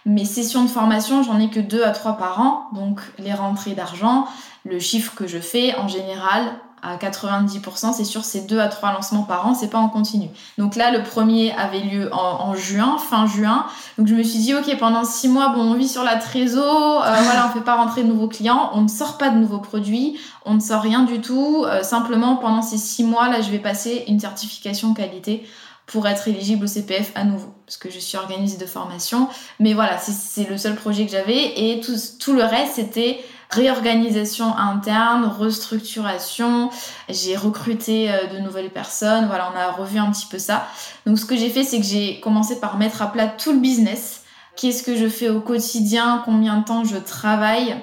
mes 0.05 0.25
sessions 0.25 0.63
de 0.63 0.69
formation, 0.69 1.21
j'en 1.21 1.37
ai 1.39 1.49
que 1.49 1.59
deux 1.59 1.83
à 1.83 1.91
trois 1.91 2.17
par 2.17 2.39
an. 2.39 2.69
Donc 2.73 3.01
les 3.19 3.33
rentrées 3.33 3.73
d'argent, 3.73 4.27
le 4.63 4.79
chiffre 4.79 5.13
que 5.13 5.27
je 5.27 5.39
fais 5.39 5.75
en 5.75 5.89
général, 5.89 6.53
à 6.81 6.97
90%, 6.97 7.93
c'est 7.93 8.03
sur 8.03 8.25
ces 8.25 8.41
deux 8.41 8.59
à 8.59 8.67
trois 8.67 8.91
lancements 8.91 9.23
par 9.23 9.47
an, 9.47 9.53
c'est 9.53 9.69
pas 9.69 9.77
en 9.77 9.89
continu. 9.89 10.29
Donc 10.57 10.75
là, 10.75 10.91
le 10.91 11.03
premier 11.03 11.53
avait 11.53 11.79
lieu 11.79 12.09
en, 12.13 12.55
juin, 12.55 12.97
fin 12.97 13.27
juin. 13.27 13.65
Donc 13.97 14.07
je 14.07 14.15
me 14.15 14.23
suis 14.23 14.39
dit, 14.39 14.53
ok, 14.55 14.77
pendant 14.79 15.05
six 15.05 15.27
mois, 15.27 15.49
bon, 15.49 15.61
on 15.61 15.73
vit 15.75 15.87
sur 15.87 16.03
la 16.03 16.15
trésor, 16.15 17.03
euh, 17.03 17.15
voilà, 17.23 17.47
on 17.47 17.53
fait 17.53 17.63
pas 17.63 17.75
rentrer 17.75 18.03
de 18.03 18.07
nouveaux 18.07 18.27
clients, 18.27 18.71
on 18.73 18.81
ne 18.81 18.87
sort 18.87 19.17
pas 19.17 19.29
de 19.29 19.37
nouveaux 19.37 19.59
produits, 19.59 20.19
on 20.45 20.55
ne 20.55 20.59
sort 20.59 20.81
rien 20.81 21.03
du 21.03 21.21
tout. 21.21 21.65
Euh, 21.67 21.83
simplement, 21.83 22.35
pendant 22.37 22.61
ces 22.61 22.77
six 22.77 23.03
mois, 23.03 23.29
là, 23.29 23.41
je 23.41 23.51
vais 23.51 23.59
passer 23.59 24.03
une 24.07 24.19
certification 24.19 24.93
qualité 24.93 25.45
pour 25.85 26.07
être 26.07 26.27
éligible 26.27 26.63
au 26.63 26.67
CPF 26.67 27.11
à 27.15 27.25
nouveau, 27.25 27.53
parce 27.65 27.77
que 27.77 27.91
je 27.91 27.99
suis 27.99 28.17
organisée 28.17 28.57
de 28.57 28.65
formation. 28.65 29.27
Mais 29.59 29.73
voilà, 29.73 29.97
c'est 29.97 30.49
le 30.49 30.57
seul 30.57 30.75
projet 30.75 31.05
que 31.05 31.11
j'avais 31.11 31.73
et 31.73 31.81
tout, 31.81 31.95
tout 32.19 32.33
le 32.33 32.43
reste, 32.43 32.75
c'était 32.75 33.19
réorganisation 33.51 34.57
interne, 34.57 35.25
restructuration. 35.25 36.69
J'ai 37.09 37.35
recruté 37.35 38.11
euh, 38.11 38.27
de 38.27 38.39
nouvelles 38.39 38.69
personnes. 38.69 39.27
Voilà, 39.27 39.51
on 39.53 39.57
a 39.57 39.71
revu 39.71 39.99
un 39.99 40.11
petit 40.11 40.25
peu 40.25 40.39
ça. 40.39 40.67
Donc 41.05 41.19
ce 41.19 41.25
que 41.25 41.35
j'ai 41.35 41.49
fait, 41.49 41.63
c'est 41.63 41.79
que 41.79 41.85
j'ai 41.85 42.19
commencé 42.19 42.59
par 42.59 42.77
mettre 42.77 43.01
à 43.01 43.11
plat 43.11 43.27
tout 43.27 43.51
le 43.51 43.59
business. 43.59 44.23
Qu'est-ce 44.55 44.83
que 44.83 44.95
je 44.95 45.07
fais 45.07 45.29
au 45.29 45.41
quotidien? 45.41 46.21
Combien 46.25 46.57
de 46.57 46.65
temps 46.65 46.83
je 46.83 46.97
travaille? 46.97 47.75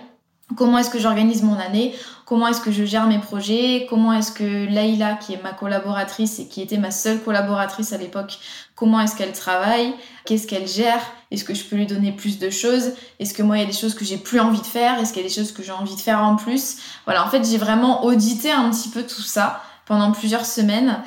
Comment 0.57 0.79
est-ce 0.79 0.91
que 0.91 0.99
j'organise 0.99 1.43
mon 1.43 1.59
année? 1.59 1.95
Comment 2.29 2.47
est-ce 2.49 2.61
que 2.61 2.71
je 2.71 2.85
gère 2.85 3.07
mes 3.07 3.19
projets, 3.19 3.87
comment 3.89 4.13
est-ce 4.13 4.33
que 4.33 4.71
Laïla, 4.71 5.15
qui 5.15 5.33
est 5.33 5.43
ma 5.43 5.55
collaboratrice 5.55 6.39
et 6.39 6.47
qui 6.47 6.61
était 6.61 6.77
ma 6.77 6.91
seule 6.91 7.23
collaboratrice 7.23 7.95
à 7.95 7.97
l'époque, 7.97 8.39
comment 8.75 9.01
est-ce 9.01 9.17
qu'elle 9.17 9.33
travaille, 9.33 9.95
qu'est-ce 10.27 10.47
qu'elle 10.47 10.69
gère, 10.69 11.01
est-ce 11.31 11.43
que 11.43 11.55
je 11.55 11.65
peux 11.65 11.77
lui 11.77 11.87
donner 11.87 12.13
plus 12.13 12.39
de 12.39 12.51
choses, 12.51 12.93
est-ce 13.19 13.33
que 13.33 13.43
moi 13.43 13.57
il 13.57 13.61
y 13.61 13.63
a 13.63 13.67
des 13.67 13.73
choses 13.73 13.95
que 13.95 14.05
j'ai 14.05 14.19
plus 14.19 14.41
envie 14.41 14.61
de 14.61 14.67
faire, 14.67 14.99
est-ce 14.99 15.15
qu'il 15.15 15.23
y 15.23 15.25
a 15.25 15.29
des 15.29 15.35
choses 15.35 15.53
que 15.53 15.63
j'ai 15.63 15.73
envie 15.73 15.95
de 15.95 16.01
faire 16.01 16.23
en 16.23 16.37
plus. 16.37 16.77
Voilà, 17.07 17.25
en 17.25 17.31
fait 17.31 17.47
j'ai 17.47 17.57
vraiment 17.57 18.05
audité 18.05 18.53
un 18.53 18.69
petit 18.69 18.91
peu 18.91 19.05
tout 19.05 19.23
ça 19.23 19.63
pendant 19.87 20.13
plusieurs 20.13 20.45
semaines. 20.45 20.99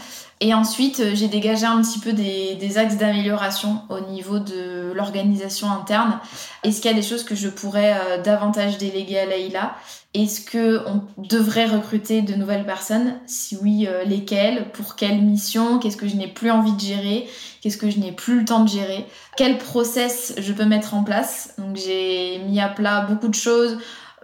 Et 0.43 0.55
ensuite, 0.55 1.13
j'ai 1.13 1.27
dégagé 1.27 1.67
un 1.67 1.81
petit 1.83 1.99
peu 1.99 2.13
des, 2.13 2.55
des 2.55 2.77
axes 2.79 2.97
d'amélioration 2.97 3.83
au 3.89 3.99
niveau 3.99 4.39
de 4.39 4.91
l'organisation 4.93 5.69
interne. 5.71 6.19
Est-ce 6.63 6.81
qu'il 6.81 6.89
y 6.89 6.93
a 6.93 6.97
des 6.97 7.07
choses 7.07 7.23
que 7.23 7.35
je 7.35 7.47
pourrais 7.47 7.93
euh, 7.93 8.21
davantage 8.21 8.79
déléguer 8.79 9.19
à 9.19 9.27
Laïla 9.27 9.75
est-ce 10.13 10.41
que 10.41 10.81
on 10.87 11.03
devrait 11.17 11.67
recruter 11.67 12.21
de 12.21 12.33
nouvelles 12.33 12.65
personnes? 12.65 13.15
Si 13.27 13.57
oui, 13.61 13.87
euh, 13.87 14.03
lesquelles? 14.03 14.69
Pour 14.73 14.97
quelle 14.97 15.21
mission? 15.21 15.79
Qu'est-ce 15.79 15.95
que 15.95 16.07
je 16.07 16.17
n'ai 16.17 16.27
plus 16.27 16.51
envie 16.51 16.73
de 16.73 16.81
gérer? 16.81 17.29
Qu'est-ce 17.61 17.77
que 17.77 17.89
je 17.89 17.97
n'ai 17.97 18.11
plus 18.11 18.39
le 18.39 18.45
temps 18.45 18.65
de 18.65 18.69
gérer? 18.69 19.05
Quel 19.37 19.57
process 19.57 20.33
je 20.37 20.51
peux 20.51 20.65
mettre 20.65 20.95
en 20.95 21.05
place? 21.05 21.53
Donc 21.57 21.77
j'ai 21.77 22.39
mis 22.39 22.59
à 22.59 22.67
plat 22.67 23.05
beaucoup 23.09 23.29
de 23.29 23.35
choses, 23.35 23.77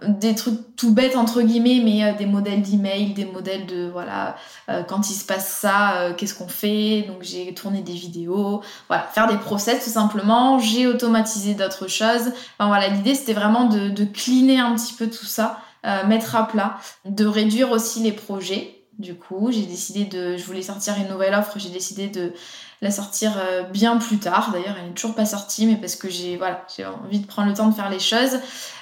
des 0.06 0.34
trucs 0.34 0.76
tout 0.76 0.92
bêtes 0.92 1.16
entre 1.16 1.42
guillemets, 1.42 1.80
mais 1.84 2.04
euh, 2.04 2.16
des 2.16 2.26
modèles 2.26 2.62
d'email, 2.62 3.14
des 3.14 3.24
modèles 3.24 3.66
de 3.66 3.88
voilà 3.88 4.36
euh, 4.68 4.82
quand 4.82 5.10
il 5.10 5.14
se 5.14 5.24
passe 5.24 5.48
ça, 5.48 6.12
qu'est-ce 6.16 6.34
qu'on 6.34 6.48
fait? 6.48 7.02
Donc 7.08 7.22
j'ai 7.22 7.52
tourné 7.54 7.82
des 7.82 7.94
vidéos, 7.94 8.62
voilà 8.88 9.02
faire 9.02 9.26
des 9.26 9.38
process 9.38 9.84
tout 9.84 9.90
simplement. 9.90 10.58
J'ai 10.58 10.86
automatisé 10.86 11.54
d'autres 11.54 11.88
choses. 11.88 12.32
Enfin 12.58 12.68
voilà, 12.68 12.88
l'idée 12.88 13.14
c'était 13.14 13.32
vraiment 13.32 13.64
de, 13.64 13.88
de 13.88 14.04
cleaner 14.04 14.60
un 14.60 14.74
petit 14.76 14.94
peu 14.94 15.08
tout 15.08 15.26
ça 15.26 15.58
euh, 15.84 16.06
mettre 16.06 16.36
à 16.36 16.46
plat, 16.46 16.76
de 17.04 17.26
réduire 17.26 17.70
aussi 17.70 18.00
les 18.00 18.12
projets. 18.12 18.74
Du 18.98 19.14
coup, 19.14 19.52
j'ai 19.52 19.62
décidé 19.62 20.06
de, 20.06 20.36
je 20.36 20.44
voulais 20.44 20.62
sortir 20.62 20.94
une 20.96 21.06
nouvelle 21.08 21.32
offre, 21.32 21.56
j'ai 21.56 21.68
décidé 21.68 22.08
de 22.08 22.32
la 22.80 22.90
sortir 22.90 23.32
euh, 23.38 23.62
bien 23.62 23.96
plus 23.96 24.18
tard. 24.18 24.50
D'ailleurs, 24.52 24.76
elle 24.78 24.88
n'est 24.88 24.94
toujours 24.94 25.14
pas 25.14 25.26
sortie, 25.26 25.66
mais 25.66 25.76
parce 25.76 25.96
que 25.96 26.08
j'ai 26.08 26.36
voilà, 26.36 26.64
j'ai 26.74 26.84
envie 26.86 27.20
de 27.20 27.26
prendre 27.26 27.48
le 27.48 27.54
temps 27.54 27.68
de 27.68 27.74
faire 27.74 27.90
les 27.90 27.98
choses. 27.98 28.38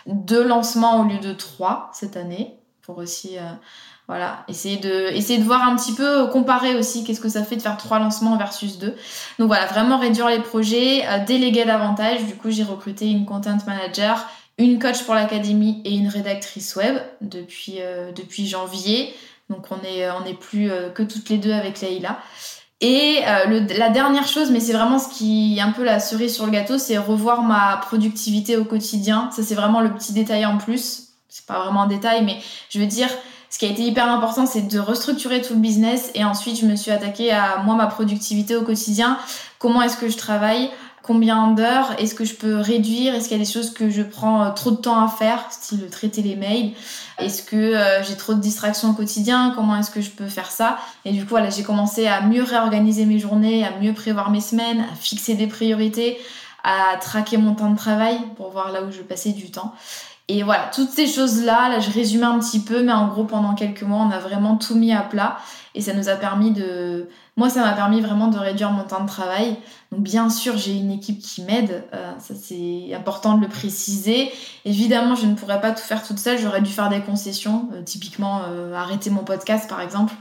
Deux 0.07 0.47
lancements 0.47 1.01
au 1.01 1.05
lieu 1.05 1.19
de 1.19 1.33
trois 1.33 1.91
cette 1.93 2.17
année, 2.17 2.55
pour 2.83 2.99
aussi 2.99 3.39
euh, 3.39 3.43
voilà, 4.09 4.45
essayer 4.49 4.77
de, 4.77 5.11
essayer 5.13 5.39
de 5.39 5.45
voir 5.45 5.69
un 5.69 5.77
petit 5.77 5.95
peu, 5.95 6.29
comparer 6.29 6.77
aussi 6.77 7.05
qu'est-ce 7.05 7.21
que 7.21 7.29
ça 7.29 7.43
fait 7.43 7.57
de 7.57 7.63
faire 7.63 7.77
trois 7.77 7.99
lancements 7.99 8.37
versus 8.37 8.79
deux. 8.79 8.95
Donc 9.39 9.49
voilà, 9.49 9.67
vraiment 9.67 9.99
réduire 9.99 10.29
les 10.29 10.41
projets, 10.41 11.05
déléguer 11.27 11.65
davantage. 11.65 12.25
Du 12.25 12.37
coup, 12.37 12.51
j'ai 12.51 12.65
recruté 12.65 13.11
une 13.11 13.25
content 13.25 13.59
manager 13.67 14.27
une 14.59 14.79
coach 14.79 15.03
pour 15.05 15.15
l'académie 15.15 15.83
et 15.85 15.95
une 15.95 16.09
rédactrice 16.09 16.77
web 16.77 16.97
depuis, 17.21 17.77
euh, 17.81 18.13
depuis 18.13 18.47
janvier. 18.47 19.15
Donc 19.51 19.67
on 19.71 19.85
est, 19.87 20.11
on 20.11 20.25
est 20.25 20.39
plus 20.39 20.71
euh, 20.71 20.89
que 20.91 21.03
toutes 21.03 21.29
les 21.29 21.39
deux 21.39 21.53
avec 21.53 21.81
Leïla. 21.81 22.19
Et 22.83 23.21
euh, 23.27 23.67
la 23.79 23.89
dernière 23.89 24.29
chose, 24.29 24.51
mais 24.51 24.61
c'est 24.61 24.75
vraiment 24.75 24.99
ce 24.99 25.09
qui 25.09 25.57
est 25.57 25.63
un 25.63 25.73
peu 25.73 25.83
la 25.83 25.99
cerise 25.99 26.35
sur 26.35 26.45
le 26.45 26.53
gâteau, 26.53 26.77
c'est 26.77 26.99
revoir 26.99 27.43
ma 27.43 27.79
productivité 27.79 28.57
au 28.57 28.65
quotidien. 28.65 29.31
Ça 29.33 29.43
c'est 29.43 29.55
vraiment 29.55 29.81
le 29.81 29.95
petit 29.95 30.13
détail 30.13 30.45
en 30.45 30.59
plus. 30.59 31.09
C'est 31.29 31.47
pas 31.47 31.63
vraiment 31.65 31.83
un 31.83 31.87
détail, 31.87 32.25
mais 32.25 32.37
je 32.69 32.79
veux 32.79 32.87
dire, 32.87 33.09
ce 33.49 33.59
qui 33.59 33.67
a 33.67 33.71
été 33.71 33.83
hyper 33.83 34.11
important, 34.11 34.45
c'est 34.45 34.69
de 34.69 34.79
restructurer 34.79 35.41
tout 35.41 35.55
le 35.55 35.61
business 35.61 36.11
et 36.15 36.25
ensuite 36.25 36.59
je 36.61 36.67
me 36.67 36.77
suis 36.77 36.91
attaquée 36.91 37.33
à 37.33 37.63
moi 37.65 37.75
ma 37.77 37.87
productivité 37.87 38.57
au 38.57 38.63
quotidien. 38.63 39.19
Comment 39.59 39.81
est-ce 39.83 39.97
que 39.97 40.11
je 40.11 40.17
travaille? 40.19 40.71
Combien 41.07 41.53
d'heures 41.53 41.95
est-ce 41.99 42.15
que 42.15 42.25
je 42.25 42.35
peux 42.35 42.57
réduire 42.57 43.15
Est-ce 43.15 43.29
qu'il 43.29 43.37
y 43.37 43.41
a 43.41 43.45
des 43.45 43.51
choses 43.51 43.73
que 43.73 43.91
je 43.91 44.03
prends 44.03 44.45
euh, 44.45 44.51
trop 44.51 44.71
de 44.73 44.77
temps 44.77 45.03
à 45.03 45.09
faire, 45.09 45.47
style 45.51 45.89
traiter 45.91 46.23
les 46.23 46.37
mails 46.37 46.73
Est-ce 47.19 47.43
que 47.43 47.57
euh, 47.57 48.03
j'ai 48.03 48.17
trop 48.17 48.35
de 48.35 48.41
distractions 48.41 48.91
au 48.91 48.93
quotidien 48.95 49.53
Comment 49.55 49.77
est-ce 49.77 49.91
que 49.91 50.01
je 50.01 50.11
peux 50.11 50.27
faire 50.27 50.51
ça? 50.51 50.79
Et 51.05 51.13
du 51.13 51.23
coup, 51.23 51.31
voilà, 51.31 51.51
j'ai 51.51 51.63
commencé 51.63 52.07
à 52.07 52.21
mieux 52.23 52.43
réorganiser 52.43 53.07
mes 53.07 53.19
journées, 53.19 53.65
à 53.65 53.71
mieux 53.81 53.95
prévoir 53.95 54.31
mes 54.31 54.41
semaines, 54.41 54.85
à 54.93 54.97
fixer 54.97 55.35
des 55.35 55.47
priorités, 55.47 56.19
à 56.65 56.97
traquer 56.97 57.37
mon 57.37 57.55
temps 57.55 57.71
de 57.71 57.77
travail 57.77 58.19
pour 58.37 58.51
voir 58.51 58.73
là 58.73 58.83
où 58.83 58.91
je 58.91 59.03
passais 59.03 59.33
du 59.33 59.51
temps. 59.51 59.73
Et 60.29 60.43
voilà, 60.43 60.71
toutes 60.75 60.91
ces 60.91 61.07
choses-là, 61.07 61.69
là 61.69 61.79
je 61.79 61.91
résumais 61.91 62.27
un 62.27 62.41
petit 62.41 62.61
peu, 62.61 62.83
mais 62.83 62.93
en 62.93 63.07
gros 63.07 63.25
pendant 63.25 63.55
quelques 63.55 63.83
mois, 63.83 63.99
on 63.99 64.11
a 64.11 64.19
vraiment 64.19 64.57
tout 64.57 64.75
mis 64.75 64.93
à 64.93 65.03
plat 65.03 65.39
et 65.75 65.81
ça 65.81 65.93
nous 65.95 66.09
a 66.09 66.17
permis 66.17 66.51
de... 66.51 67.09
Moi, 67.39 67.51
ça 67.51 67.61
m'a 67.61 67.73
permis 67.73 68.01
vraiment 68.01 68.29
de 68.29 68.39
réduire 68.39 68.71
mon 68.71 68.85
temps 68.85 69.03
de 69.03 69.09
travail. 69.09 69.59
Donc 69.93 70.01
bien 70.01 70.31
sûr, 70.31 70.57
j'ai 70.57 70.73
une 70.73 70.91
équipe 70.91 71.21
qui 71.21 71.43
m'aide, 71.43 71.85
euh, 71.93 72.13
ça 72.19 72.35
c'est 72.35 72.95
important 72.95 73.37
de 73.37 73.43
le 73.43 73.49
préciser. 73.49 74.33
Évidemment, 74.65 75.15
je 75.15 75.27
ne 75.27 75.35
pourrais 75.35 75.61
pas 75.61 75.71
tout 75.73 75.83
faire 75.83 76.03
toute 76.03 76.19
seule, 76.19 76.39
j'aurais 76.39 76.63
dû 76.63 76.73
faire 76.73 76.89
des 76.89 77.01
concessions, 77.01 77.69
euh, 77.75 77.83
typiquement 77.83 78.41
euh, 78.49 78.75
arrêter 78.75 79.11
mon 79.11 79.23
podcast 79.23 79.69
par 79.69 79.81
exemple, 79.81 80.15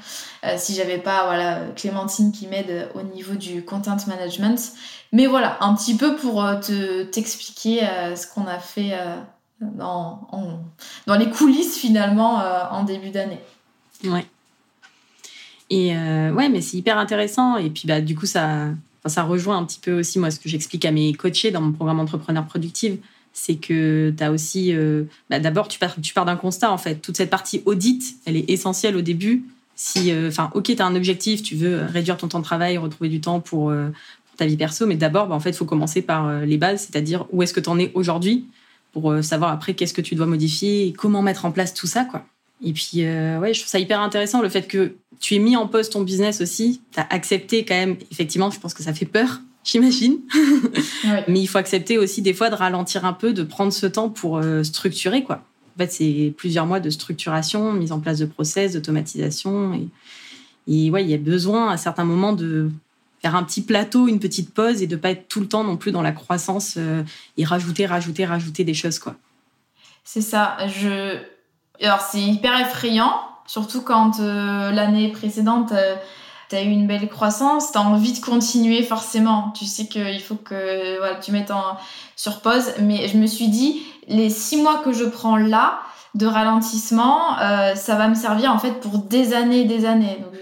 si 0.58 0.76
j'avais 0.76 1.00
pas 1.00 1.26
voilà 1.26 1.62
Clémentine 1.76 2.32
qui 2.32 2.46
m'aide 2.48 2.90
au 2.94 3.02
niveau 3.02 3.34
du 3.34 3.66
content 3.66 3.98
management. 4.06 4.74
Mais 5.12 5.26
voilà, 5.26 5.58
un 5.62 5.74
petit 5.74 5.96
peu 5.96 6.16
pour 6.16 6.44
te 6.62 7.04
t'expliquer 7.04 7.80
ce 8.16 8.28
qu'on 8.28 8.46
a 8.46 8.60
fait 8.60 8.94
dans, 9.60 10.28
dans 11.08 11.16
les 11.16 11.32
coulisses 11.32 11.78
finalement 11.78 12.44
en 12.70 12.84
début 12.84 13.10
d'année. 13.10 13.42
Ouais. 14.04 14.28
Et 15.78 15.90
ouais, 15.90 16.50
mais 16.50 16.62
c'est 16.62 16.78
hyper 16.78 16.98
intéressant. 16.98 17.58
Et 17.58 17.70
puis 17.70 17.84
bah 17.86 18.02
du 18.02 18.16
coup 18.16 18.26
ça 18.26 18.70
ça 19.10 19.24
rejoint 19.24 19.58
un 19.58 19.66
petit 19.66 19.80
peu 19.80 20.00
aussi, 20.00 20.20
ce 20.20 20.40
que 20.40 20.50
j'explique 20.50 20.86
à 20.86 20.92
mes 20.92 21.14
coachés 21.14 21.52
dans 21.52 21.62
mon 21.62 21.72
programme 21.72 22.00
Entrepreneur 22.00 22.46
Productive. 22.46 22.98
C'est 23.34 23.56
que 23.56 24.14
tu 24.16 24.24
as 24.24 24.32
aussi. 24.32 24.74
Euh, 24.74 25.04
bah, 25.30 25.40
d'abord, 25.40 25.68
tu 25.68 25.78
pars, 25.78 26.26
d'un 26.26 26.36
constat, 26.38 26.72
en 26.72 26.78
fait. 26.78 26.96
Toute 26.96 27.18
cette 27.18 27.30
partie 27.30 27.62
audit, 27.66 28.16
elle 28.26 28.38
est 28.38 28.50
essentielle 28.50 28.96
au 28.96 29.02
début. 29.02 29.44
Si, 29.76 30.12
euh, 30.12 30.30
enfin, 30.30 30.50
ok, 30.54 30.64
tu 30.64 30.82
as 30.82 30.86
un 30.86 30.96
objectif, 30.96 31.44
tu 31.44 31.56
veux 31.56 31.82
réduire 31.84 32.16
ton 32.16 32.30
temps 32.30 32.40
de 32.40 32.46
travail, 32.46 32.78
retrouver 32.78 33.10
du 33.10 33.20
temps 33.20 33.42
pour, 33.42 33.72
euh, 33.72 33.90
ta 34.38 34.46
vie 34.46 34.56
perso, 34.56 34.86
mais 34.86 34.96
d'abord, 34.96 35.28
bah, 35.28 35.36
en 35.36 35.42
fait, 35.42 35.50
il 35.50 35.56
faut 35.56 35.66
commencer 35.66 36.02
par 36.02 36.42
les 36.42 36.58
bases, 36.58 36.82
c'est-à-dire 36.82 37.26
où 37.32 37.44
est-ce 37.44 37.54
que 37.54 37.60
tu 37.60 37.70
en 37.70 37.78
es 37.78 37.92
aujourd'hui 37.94 38.46
pour 38.94 39.14
savoir 39.22 39.52
après 39.52 39.74
qu'est-ce 39.74 39.94
que 39.94 40.02
tu 40.02 40.16
dois 40.16 40.26
modifier 40.26 40.88
et 40.88 40.94
comment 40.94 41.22
mettre 41.22 41.46
en 41.46 41.52
place 41.52 41.74
tout 41.74 41.88
ça, 41.88 42.06
quoi. 42.06 42.26
Et 42.64 42.74
puis, 42.74 43.02
ouais, 43.02 43.54
je 43.54 43.60
trouve 43.60 43.70
ça 43.70 43.80
hyper 43.80 44.00
intéressant 44.00 44.42
le 44.42 44.50
fait 44.50 44.68
que 44.68 44.96
tu 45.20 45.36
es 45.36 45.40
mis 45.40 45.56
en 45.56 45.68
pause 45.68 45.90
ton 45.90 46.02
business 46.02 46.42
aussi. 46.42 46.82
Tu 46.92 47.00
as 47.00 47.08
accepté 47.10 47.66
quand 47.66 47.76
même, 47.76 47.98
effectivement, 48.12 48.50
je 48.52 48.60
pense 48.60 48.74
que 48.74 48.84
ça 48.84 48.94
fait 48.94 49.06
peur, 49.06 49.42
j'imagine. 49.64 50.20
Mais 51.28 51.42
il 51.42 51.48
faut 51.48 51.58
accepter 51.58 51.98
aussi 51.98 52.22
des 52.22 52.34
fois 52.34 52.50
de 52.50 52.56
ralentir 52.56 53.06
un 53.06 53.14
peu, 53.14 53.34
de 53.34 53.44
prendre 53.44 53.74
ce 53.74 53.86
temps 53.86 54.10
pour 54.10 54.38
euh, 54.38 54.64
structurer, 54.64 55.24
quoi. 55.24 55.44
En 55.76 55.80
fait, 55.80 55.92
c'est 55.92 56.34
plusieurs 56.38 56.66
mois 56.66 56.80
de 56.80 56.90
structuration, 56.90 57.74
mise 57.74 57.92
en 57.92 58.00
place 58.00 58.20
de 58.20 58.26
process, 58.26 58.74
d'automatisation. 58.74 59.74
Et, 59.74 59.88
et 60.68 60.90
ouais, 60.90 61.04
il 61.04 61.10
y 61.10 61.14
a 61.14 61.18
besoin 61.18 61.70
à 61.70 61.78
certains 61.78 62.06
moments 62.06 62.32
de 62.32 62.70
faire 63.22 63.36
un 63.36 63.44
petit 63.44 63.62
plateau, 63.62 64.08
une 64.08 64.20
petite 64.20 64.54
pause 64.54 64.82
et 64.82 64.88
de 64.88 64.96
pas 64.96 65.10
être 65.10 65.28
tout 65.28 65.42
le 65.42 65.48
temps 65.48 65.64
non 65.66 65.76
plus 65.76 65.92
dans 65.92 66.02
la 66.02 66.14
croissance 66.14 66.76
euh, 66.78 67.04
et 67.38 67.44
rajouter, 67.44 67.86
rajouter, 67.86 68.26
rajouter 68.26 68.64
des 68.64 68.74
choses, 68.74 69.00
quoi. 69.00 69.16
C'est 70.06 70.22
ça. 70.22 70.56
Je... 70.68 71.18
Alors, 71.82 72.02
c'est 72.02 72.22
hyper 72.22 72.60
effrayant, 72.60 73.22
surtout 73.46 73.82
quand 73.82 74.20
euh, 74.20 74.72
l'année 74.72 75.10
précédente, 75.10 75.72
euh, 75.72 75.96
tu 76.50 76.56
eu 76.56 76.70
une 76.70 76.88
belle 76.88 77.10
croissance, 77.10 77.72
tu 77.72 77.78
as 77.78 77.82
envie 77.82 78.14
de 78.14 78.24
continuer 78.24 78.84
forcément. 78.84 79.52
Tu 79.56 79.66
sais 79.66 79.88
qu'il 79.88 80.22
faut 80.22 80.36
que 80.36 81.20
tu 81.22 81.32
mettes 81.32 81.52
en, 81.52 81.78
sur 82.16 82.42
pause. 82.42 82.72
Mais 82.82 83.08
je 83.08 83.18
me 83.18 83.26
suis 83.26 83.48
dit, 83.48 83.82
les 84.08 84.30
six 84.30 84.62
mois 84.62 84.82
que 84.84 84.94
je 84.94 85.06
prends 85.06 85.38
là, 85.38 85.80
de 86.16 86.26
ralentissement, 86.26 87.38
euh, 87.40 87.76
ça 87.76 87.96
va 87.96 88.08
me 88.08 88.16
servir 88.16 88.52
en 88.52 88.58
fait 88.58 88.80
pour 88.80 89.00
des 89.00 89.34
années 89.34 89.62
et 89.62 89.66
des 89.66 89.86
années. 89.86 90.18
Donc, 90.24 90.40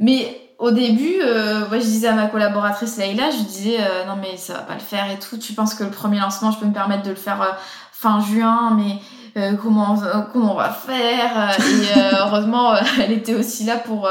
Mais 0.00 0.40
au 0.58 0.72
début, 0.72 1.20
euh, 1.22 1.70
je 1.70 1.76
disais 1.78 2.08
à 2.08 2.14
ma 2.14 2.26
collaboratrice 2.26 2.98
Leïla, 2.98 3.30
je 3.30 3.42
disais 3.44 3.76
euh, 3.80 4.04
non 4.06 4.16
mais 4.20 4.36
ça 4.36 4.54
va 4.54 4.60
pas 4.60 4.74
le 4.74 4.80
faire 4.80 5.10
et 5.10 5.18
tout. 5.18 5.38
Tu 5.38 5.52
penses 5.52 5.74
que 5.74 5.84
le 5.84 5.90
premier 5.90 6.18
lancement, 6.18 6.50
je 6.50 6.58
peux 6.58 6.66
me 6.66 6.72
permettre 6.72 7.04
de 7.04 7.10
le 7.10 7.16
faire 7.16 7.56
fin 7.92 8.20
juin, 8.20 8.76
mais 8.76 8.98
euh, 9.36 9.54
comment 9.54 9.96
comment 10.32 10.52
on 10.52 10.56
va 10.56 10.70
faire 10.70 11.56
Et 11.58 11.98
heureusement, 12.18 12.74
elle 13.00 13.12
était 13.12 13.34
aussi 13.34 13.64
là 13.64 13.76
pour 13.76 14.08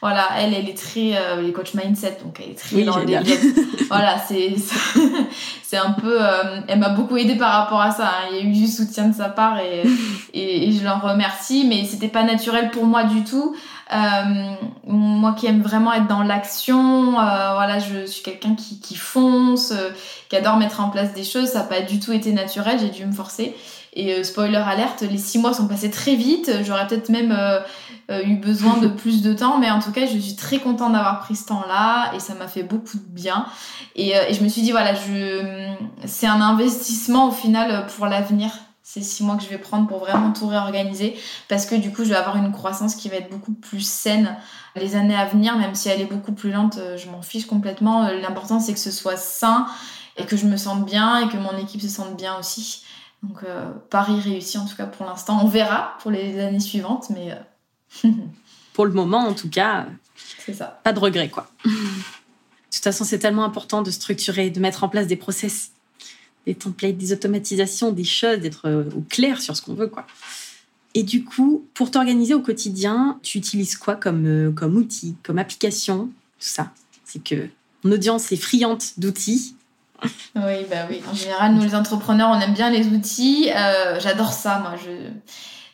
voilà, 0.00 0.28
elle, 0.38 0.52
elle 0.52 0.68
est 0.68 0.76
très 0.76 1.18
les 1.40 1.52
coach 1.52 1.74
mindset, 1.74 2.18
donc 2.22 2.38
elle 2.42 2.50
est 2.50 2.58
très 2.58 2.76
oui, 2.76 2.84
dans 2.84 2.98
le 2.98 3.06
Voilà, 3.88 4.18
c'est 4.18 4.54
c'est 5.62 5.76
un 5.76 5.92
peu, 5.92 6.18
elle 6.68 6.78
m'a 6.78 6.90
beaucoup 6.90 7.16
aidé 7.16 7.36
par 7.36 7.52
rapport 7.52 7.80
à 7.80 7.90
ça. 7.90 8.06
Hein. 8.06 8.28
Il 8.30 8.36
y 8.36 8.40
a 8.40 8.42
eu 8.42 8.52
du 8.52 8.66
soutien 8.66 9.08
de 9.08 9.14
sa 9.14 9.28
part 9.28 9.58
et 9.60 9.82
et, 10.34 10.68
et 10.68 10.72
je 10.72 10.84
l'en 10.84 10.98
remercie, 10.98 11.64
mais 11.66 11.84
c'était 11.84 12.08
pas 12.08 12.22
naturel 12.22 12.70
pour 12.70 12.84
moi 12.84 13.04
du 13.04 13.24
tout. 13.24 13.54
Euh, 13.92 14.54
moi 14.86 15.34
qui 15.34 15.46
aime 15.46 15.60
vraiment 15.60 15.92
être 15.92 16.06
dans 16.06 16.22
l'action, 16.22 17.20
euh, 17.20 17.52
voilà, 17.54 17.78
je 17.78 18.06
suis 18.06 18.22
quelqu'un 18.22 18.54
qui, 18.54 18.80
qui 18.80 18.96
fonce, 18.96 19.72
euh, 19.72 19.90
qui 20.28 20.36
adore 20.36 20.56
mettre 20.56 20.80
en 20.80 20.88
place 20.88 21.12
des 21.12 21.24
choses. 21.24 21.48
Ça 21.48 21.60
n'a 21.60 21.64
pas 21.64 21.80
du 21.82 22.00
tout 22.00 22.12
été 22.12 22.32
naturel, 22.32 22.78
j'ai 22.80 22.88
dû 22.88 23.04
me 23.04 23.12
forcer. 23.12 23.54
Et 23.94 24.24
spoiler 24.24 24.56
alerte, 24.56 25.02
les 25.02 25.18
six 25.18 25.38
mois 25.38 25.54
sont 25.54 25.68
passés 25.68 25.90
très 25.90 26.16
vite. 26.16 26.50
J'aurais 26.64 26.86
peut-être 26.86 27.10
même 27.10 27.32
eu 28.10 28.36
besoin 28.36 28.78
de 28.78 28.88
plus 29.02 29.22
de 29.22 29.32
temps, 29.32 29.58
mais 29.58 29.70
en 29.70 29.78
tout 29.78 29.92
cas, 29.92 30.06
je 30.06 30.18
suis 30.18 30.34
très 30.34 30.58
contente 30.58 30.92
d'avoir 30.92 31.20
pris 31.20 31.36
ce 31.36 31.46
temps-là. 31.46 32.12
Et 32.14 32.18
ça 32.18 32.34
m'a 32.34 32.48
fait 32.48 32.64
beaucoup 32.64 32.96
de 32.96 33.08
bien. 33.08 33.46
Et, 33.94 34.10
et 34.10 34.34
je 34.34 34.42
me 34.42 34.48
suis 34.48 34.62
dit, 34.62 34.72
voilà, 34.72 34.94
je, 34.94 35.72
c'est 36.06 36.26
un 36.26 36.40
investissement 36.40 37.28
au 37.28 37.32
final 37.32 37.86
pour 37.96 38.06
l'avenir 38.06 38.50
ces 38.84 39.00
six 39.00 39.24
mois 39.24 39.36
que 39.36 39.42
je 39.42 39.48
vais 39.48 39.58
prendre 39.58 39.88
pour 39.88 39.98
vraiment 39.98 40.30
tout 40.30 40.46
réorganiser. 40.46 41.18
Parce 41.48 41.64
que 41.64 41.74
du 41.74 41.90
coup 41.90 42.04
je 42.04 42.10
vais 42.10 42.16
avoir 42.16 42.36
une 42.36 42.52
croissance 42.52 42.94
qui 42.94 43.08
va 43.08 43.16
être 43.16 43.30
beaucoup 43.30 43.54
plus 43.54 43.80
saine 43.80 44.36
les 44.76 44.94
années 44.94 45.16
à 45.16 45.24
venir. 45.24 45.56
Même 45.56 45.74
si 45.74 45.88
elle 45.88 46.02
est 46.02 46.06
beaucoup 46.06 46.32
plus 46.32 46.52
lente 46.52 46.76
euh, 46.76 46.96
je 46.96 47.08
m'en 47.08 47.22
fiche 47.22 47.46
complètement. 47.46 48.04
Euh, 48.04 48.20
l'important 48.20 48.60
c'est 48.60 48.74
que 48.74 48.78
ce 48.78 48.90
soit 48.90 49.16
sain 49.16 49.66
et 50.18 50.26
que 50.26 50.36
je 50.36 50.46
me 50.46 50.58
sente 50.58 50.84
bien 50.84 51.18
et 51.18 51.28
que 51.28 51.38
mon 51.38 51.56
équipe 51.56 51.80
se 51.80 51.88
sente 51.88 52.16
bien 52.16 52.38
aussi 52.38 52.82
donc 53.28 53.42
euh, 53.44 53.72
réussi 53.92 54.58
en 54.58 54.66
tout 54.66 54.76
cas 54.76 54.86
pour 54.86 55.06
l'instant 55.06 55.40
on 55.42 55.48
verra 55.48 55.96
pour 56.00 56.10
les 56.10 56.38
années 56.40 56.60
suivantes 56.60 57.10
mais 57.10 57.36
pour 58.72 58.86
le 58.86 58.92
moment 58.92 59.26
en 59.26 59.34
tout 59.34 59.48
cas 59.48 59.86
c'est 60.44 60.54
ça 60.54 60.80
pas 60.84 60.92
de 60.92 60.98
regret 60.98 61.28
quoi 61.28 61.48
de 61.64 61.70
toute 62.70 62.84
façon 62.84 63.04
c'est 63.04 63.18
tellement 63.18 63.44
important 63.44 63.82
de 63.82 63.90
structurer 63.90 64.50
de 64.50 64.60
mettre 64.60 64.84
en 64.84 64.88
place 64.88 65.06
des 65.06 65.16
process 65.16 65.70
des 66.46 66.54
templates, 66.54 66.96
des 66.96 67.12
automatisations, 67.12 67.92
des 67.92 68.04
choses, 68.04 68.38
d'être 68.38 68.66
euh, 68.66 68.84
au 68.96 69.00
clair 69.00 69.40
sur 69.40 69.56
ce 69.56 69.62
qu'on 69.62 69.74
veut, 69.74 69.86
quoi. 69.86 70.06
Et 70.94 71.02
du 71.02 71.24
coup, 71.24 71.66
pour 71.74 71.90
t'organiser 71.90 72.34
au 72.34 72.40
quotidien, 72.40 73.18
tu 73.22 73.38
utilises 73.38 73.76
quoi 73.76 73.96
comme, 73.96 74.26
euh, 74.26 74.52
comme 74.52 74.76
outil, 74.76 75.16
comme 75.22 75.38
application 75.38 76.06
Tout 76.06 76.12
ça? 76.38 76.72
C'est 77.04 77.22
que 77.22 77.48
mon 77.82 77.92
audience 77.92 78.30
est 78.30 78.36
friande 78.36 78.82
d'outils. 78.96 79.56
Oui, 80.36 80.66
bah 80.70 80.86
oui. 80.88 81.02
En 81.10 81.14
général, 81.14 81.54
nous, 81.54 81.62
les 81.62 81.74
entrepreneurs, 81.74 82.30
on 82.30 82.40
aime 82.40 82.54
bien 82.54 82.70
les 82.70 82.86
outils. 82.88 83.50
Euh, 83.54 83.98
j'adore 84.00 84.32
ça, 84.32 84.58
moi. 84.58 84.74
Je... 84.84 84.90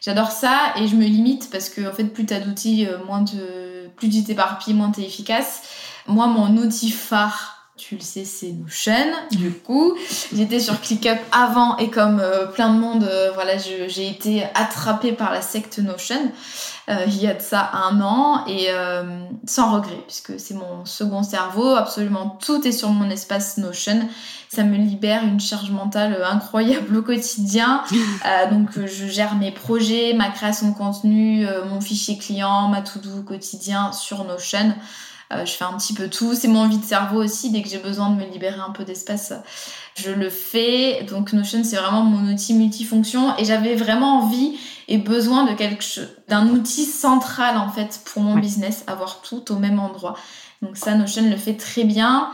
J'adore 0.03 0.31
ça 0.31 0.73
et 0.77 0.89
je 0.89 0.97
me 0.97 1.05
limite 1.05 1.51
parce 1.51 1.69
que, 1.69 1.87
en 1.87 1.93
fait, 1.93 2.05
plus 2.05 2.25
tu 2.25 2.33
as 2.33 2.41
d'outils, 2.41 2.89
moins 3.07 3.23
te... 3.25 3.89
plus 3.97 4.09
tu 4.09 4.25
t'éparpilles, 4.25 4.73
moins 4.73 4.91
tu 4.91 5.03
es 5.03 5.05
efficace. 5.05 5.63
Moi, 6.07 6.27
mon 6.27 6.57
outil 6.57 6.91
phare, 6.91 7.60
tu 7.81 7.95
le 7.97 8.03
sais, 8.03 8.25
c'est 8.25 8.53
Notion. 8.53 8.93
Du 9.33 9.53
coup, 9.53 9.95
j'étais 10.35 10.61
sur 10.61 10.81
ClickUp 10.81 11.19
avant 11.33 11.79
et 11.79 11.89
comme 11.89 12.21
euh, 12.21 12.47
plein 12.47 12.75
de 12.75 12.79
monde, 12.79 13.05
euh, 13.05 13.31
voilà, 13.33 13.57
j'ai 13.57 14.09
été 14.09 14.45
attrapée 14.55 15.13
par 15.13 15.33
la 15.33 15.41
secte 15.41 15.79
Notion 15.79 16.21
euh, 16.89 17.05
il 17.07 17.17
y 17.23 17.27
a 17.27 17.35
de 17.35 17.41
ça 17.41 17.71
un 17.73 18.01
an 18.01 18.45
et 18.49 18.69
sans 19.47 19.73
regret 19.77 20.03
puisque 20.07 20.39
c'est 20.39 20.55
mon 20.55 20.85
second 20.85 21.23
cerveau. 21.23 21.75
Absolument 21.75 22.39
tout 22.41 22.67
est 22.67 22.73
sur 22.73 22.91
mon 22.91 23.09
espace 23.09 23.57
Notion. 23.59 24.09
Ça 24.49 24.65
me 24.65 24.77
libère 24.77 25.23
une 25.23 25.39
charge 25.39 25.71
mentale 25.71 26.21
incroyable 26.25 26.97
au 26.97 27.03
quotidien. 27.03 27.85
donc, 28.51 28.71
je 28.75 29.07
gère 29.07 29.37
mes 29.37 29.53
projets, 29.53 30.15
ma 30.15 30.31
création 30.31 30.71
de 30.71 30.75
contenu, 30.75 31.47
mon 31.69 31.81
fichier 31.81 32.19
client, 32.19 32.69
ma 32.69 32.83
to-do 32.83 33.23
quotidien 33.23 33.93
sur 33.93 34.25
Notion. 34.25 34.75
Euh, 35.33 35.47
je 35.47 35.53
fais 35.53 35.65
un 35.65 35.77
petit 35.77 35.95
peu 35.95 36.09
tout. 36.09 36.35
C'est 36.35 36.49
mon 36.49 36.67
de 36.69 36.85
cerveau 36.85 37.23
aussi. 37.23 37.51
Dès 37.51 37.63
que 37.63 37.69
j'ai 37.69 37.79
besoin 37.79 38.11
de 38.11 38.17
me 38.17 38.31
libérer 38.31 38.59
un 38.59 38.71
peu 38.71 38.85
d'espace, 38.85 39.33
je 39.95 40.11
le 40.11 40.29
fais. 40.29 41.05
Donc 41.05 41.33
Notion, 41.33 41.63
c'est 41.65 41.77
vraiment 41.77 42.03
mon 42.03 42.33
outil 42.33 42.55
multifonction. 42.55 43.37
Et 43.39 43.45
j'avais 43.45 43.77
vraiment 43.77 44.21
envie 44.21 44.59
et 44.89 44.99
besoin 44.99 45.45
de 45.45 45.53
quelque 45.55 45.85
chose, 45.85 46.09
d'un 46.29 46.49
outil 46.49 46.85
central 46.85 47.57
en 47.57 47.69
fait 47.69 48.01
pour 48.05 48.23
mon 48.23 48.37
business, 48.37 48.83
avoir 48.89 49.23
tout 49.23 49.53
au 49.53 49.57
même 49.57 49.79
endroit. 49.79 50.17
Donc 50.63 50.77
ça, 50.77 50.95
Notion 50.95 51.29
le 51.29 51.37
fait 51.37 51.55
très 51.55 51.85
bien. 51.85 52.31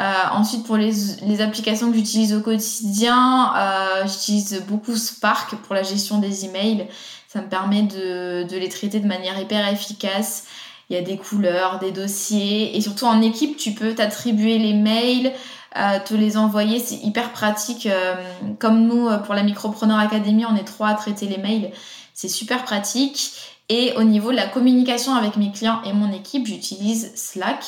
Euh, 0.00 0.12
ensuite, 0.32 0.64
pour 0.64 0.76
les, 0.76 0.92
les 1.26 1.40
applications 1.40 1.90
que 1.90 1.96
j'utilise 1.96 2.32
au 2.32 2.40
quotidien, 2.40 3.52
euh, 3.56 4.06
j'utilise 4.06 4.62
beaucoup 4.68 4.96
Spark 4.96 5.56
pour 5.56 5.74
la 5.74 5.82
gestion 5.82 6.18
des 6.18 6.44
emails. 6.44 6.86
Ça 7.26 7.42
me 7.42 7.48
permet 7.48 7.82
de, 7.82 8.44
de 8.44 8.56
les 8.56 8.68
traiter 8.68 9.00
de 9.00 9.06
manière 9.06 9.38
hyper 9.38 9.66
efficace 9.68 10.44
il 10.90 10.96
y 10.96 10.98
a 10.98 11.02
des 11.02 11.16
couleurs, 11.16 11.78
des 11.78 11.92
dossiers. 11.92 12.76
Et 12.76 12.80
surtout 12.80 13.04
en 13.04 13.20
équipe, 13.20 13.56
tu 13.56 13.72
peux 13.72 13.94
t'attribuer 13.94 14.58
les 14.58 14.72
mails, 14.72 15.32
euh, 15.76 15.98
te 16.04 16.14
les 16.14 16.36
envoyer. 16.36 16.78
C'est 16.78 16.96
hyper 16.96 17.32
pratique. 17.32 17.86
Euh, 17.86 18.14
comme 18.58 18.86
nous, 18.86 19.08
euh, 19.08 19.18
pour 19.18 19.34
la 19.34 19.42
Micropreneur 19.42 19.98
Academy, 19.98 20.44
on 20.46 20.56
est 20.56 20.64
trois 20.64 20.88
à 20.88 20.94
traiter 20.94 21.26
les 21.26 21.38
mails. 21.38 21.70
C'est 22.14 22.28
super 22.28 22.64
pratique. 22.64 23.32
Et 23.68 23.92
au 23.96 24.02
niveau 24.02 24.30
de 24.30 24.36
la 24.36 24.46
communication 24.46 25.14
avec 25.14 25.36
mes 25.36 25.52
clients 25.52 25.82
et 25.84 25.92
mon 25.92 26.10
équipe, 26.10 26.46
j'utilise 26.46 27.12
Slack 27.14 27.64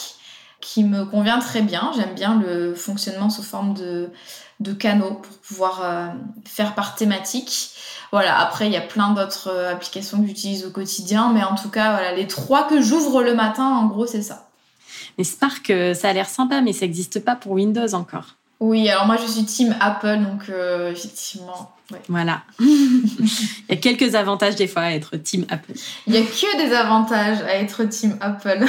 qui 0.62 0.84
me 0.84 1.04
convient 1.04 1.38
très 1.40 1.60
bien. 1.60 1.90
J'aime 1.94 2.14
bien 2.14 2.40
le 2.40 2.74
fonctionnement 2.74 3.28
sous 3.28 3.42
forme 3.42 3.74
de, 3.74 4.10
de 4.60 4.72
canaux 4.72 5.14
pour 5.14 5.36
pouvoir 5.38 6.12
faire 6.44 6.74
par 6.74 6.94
thématique. 6.94 7.72
Voilà, 8.12 8.40
après, 8.40 8.66
il 8.66 8.72
y 8.72 8.76
a 8.76 8.80
plein 8.80 9.12
d'autres 9.12 9.48
euh, 9.48 9.72
applications 9.72 10.20
que 10.20 10.26
j'utilise 10.26 10.64
au 10.64 10.70
quotidien, 10.70 11.32
mais 11.32 11.44
en 11.44 11.54
tout 11.54 11.68
cas, 11.68 11.92
voilà, 11.92 12.12
les 12.12 12.26
trois 12.26 12.66
que 12.66 12.82
j'ouvre 12.82 13.22
le 13.22 13.34
matin, 13.34 13.64
en 13.64 13.86
gros, 13.86 14.06
c'est 14.06 14.22
ça. 14.22 14.48
Mais 15.16 15.24
Spark, 15.24 15.70
euh, 15.70 15.94
ça 15.94 16.08
a 16.08 16.12
l'air 16.12 16.28
sympa, 16.28 16.60
mais 16.60 16.72
ça 16.72 16.86
n'existe 16.86 17.20
pas 17.20 17.36
pour 17.36 17.52
Windows 17.52 17.94
encore. 17.94 18.36
Oui, 18.58 18.88
alors 18.88 19.06
moi, 19.06 19.16
je 19.16 19.30
suis 19.30 19.44
team 19.44 19.76
Apple, 19.80 20.18
donc 20.18 20.48
euh, 20.48 20.90
effectivement. 20.90 21.72
Voilà. 22.08 22.42
il 22.60 23.28
y 23.68 23.72
a 23.72 23.76
quelques 23.76 24.14
avantages 24.14 24.56
des 24.56 24.66
fois 24.66 24.82
à 24.82 24.90
être 24.90 25.16
team 25.16 25.46
Apple. 25.48 25.72
Il 26.06 26.12
n'y 26.12 26.18
a 26.18 26.22
que 26.22 26.66
des 26.66 26.74
avantages 26.74 27.40
à 27.42 27.54
être 27.54 27.84
team 27.84 28.16
Apple. 28.20 28.66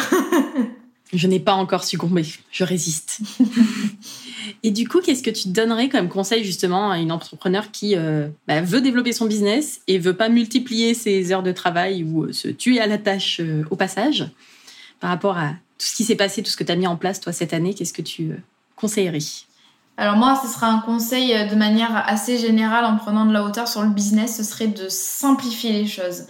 je 1.14 1.28
n'ai 1.28 1.40
pas 1.40 1.54
encore 1.54 1.84
succombé, 1.84 2.26
je 2.52 2.64
résiste. 2.64 3.20
Et 4.64 4.72
du 4.72 4.88
coup, 4.88 5.00
qu'est-ce 5.02 5.24
que 5.24 5.30
tu 5.30 5.50
donnerais 5.50 5.90
comme 5.90 6.10
conseil 6.10 6.44
justement 6.44 6.92
à 6.92 6.98
une 6.98 7.12
entrepreneur 7.12 7.72
qui 7.72 7.96
euh, 7.96 8.28
bah, 8.48 8.62
veut 8.62 8.82
développer 8.82 9.14
son 9.14 9.26
business 9.26 9.82
et 9.88 10.00
veut 10.00 10.16
pas 10.16 10.30
multiplier 10.30 10.94
ses 10.94 11.32
heures 11.32 11.44
de 11.44 11.52
travail 11.52 12.04
ou 12.04 12.24
euh, 12.24 12.34
se 12.34 12.48
tuer 12.48 12.80
à 12.80 12.88
la 12.88 12.98
tâche 12.98 13.40
euh, 13.40 13.64
au 13.72 13.76
passage? 13.76 14.30
Par 15.00 15.10
rapport 15.10 15.38
à 15.38 15.50
tout 15.78 15.86
ce 15.88 15.96
qui 15.96 16.04
s'est 16.04 16.16
passé, 16.16 16.44
tout 16.44 16.52
ce 16.52 16.58
que 16.58 16.64
tu 16.64 16.72
as 16.72 16.76
mis 16.76 16.88
en 16.88 16.96
place 16.96 17.20
toi 17.20 17.34
cette 17.34 17.54
année 17.54 17.74
Qu'est-ce 17.74 17.94
que 17.94 18.02
tu 18.02 18.32
conseillerais? 18.76 19.20
Alors 19.98 20.16
moi, 20.16 20.40
ce 20.42 20.48
sera 20.48 20.68
un 20.68 20.80
conseil 20.80 21.34
de 21.50 21.56
manière 21.56 22.04
assez 22.08 22.38
générale 22.38 22.86
en 22.86 22.98
prenant 22.98 23.26
de 23.26 23.34
la 23.34 23.44
hauteur 23.44 23.68
sur 23.68 23.82
le 23.82 23.90
business, 23.90 24.38
ce 24.38 24.44
serait 24.44 24.68
de 24.68 24.90
simplifier 24.90 25.74
les 25.74 25.88
choses. 25.88 26.26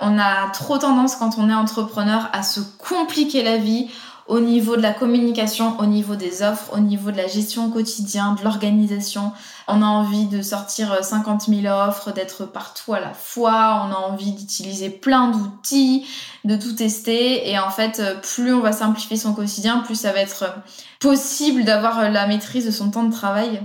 On 0.00 0.18
a 0.18 0.50
trop 0.50 0.78
tendance 0.78 1.16
quand 1.16 1.38
on 1.38 1.48
est 1.48 1.54
entrepreneur 1.54 2.28
à 2.32 2.42
se 2.42 2.60
compliquer 2.78 3.42
la 3.42 3.56
vie 3.56 3.88
au 4.28 4.40
niveau 4.40 4.76
de 4.76 4.82
la 4.82 4.92
communication, 4.92 5.78
au 5.78 5.86
niveau 5.86 6.16
des 6.16 6.42
offres, 6.42 6.72
au 6.72 6.80
niveau 6.80 7.12
de 7.12 7.16
la 7.16 7.28
gestion 7.28 7.66
au 7.66 7.68
quotidien, 7.70 8.34
de 8.34 8.42
l'organisation. 8.42 9.32
On 9.68 9.82
a 9.82 9.86
envie 9.86 10.26
de 10.26 10.42
sortir 10.42 11.04
50 11.04 11.42
000 11.48 11.66
offres, 11.66 12.12
d'être 12.12 12.44
partout 12.44 12.94
à 12.94 13.00
la 13.00 13.12
fois, 13.12 13.86
on 13.86 13.92
a 13.92 14.08
envie 14.10 14.32
d'utiliser 14.32 14.90
plein 14.90 15.30
d'outils, 15.30 16.06
de 16.44 16.56
tout 16.56 16.72
tester. 16.72 17.48
Et 17.48 17.58
en 17.58 17.70
fait, 17.70 18.02
plus 18.22 18.52
on 18.52 18.60
va 18.60 18.72
simplifier 18.72 19.16
son 19.16 19.32
quotidien, 19.32 19.78
plus 19.78 19.94
ça 19.94 20.12
va 20.12 20.20
être 20.20 20.44
possible 20.98 21.64
d'avoir 21.64 22.10
la 22.10 22.26
maîtrise 22.26 22.66
de 22.66 22.70
son 22.72 22.90
temps 22.90 23.04
de 23.04 23.12
travail 23.12 23.60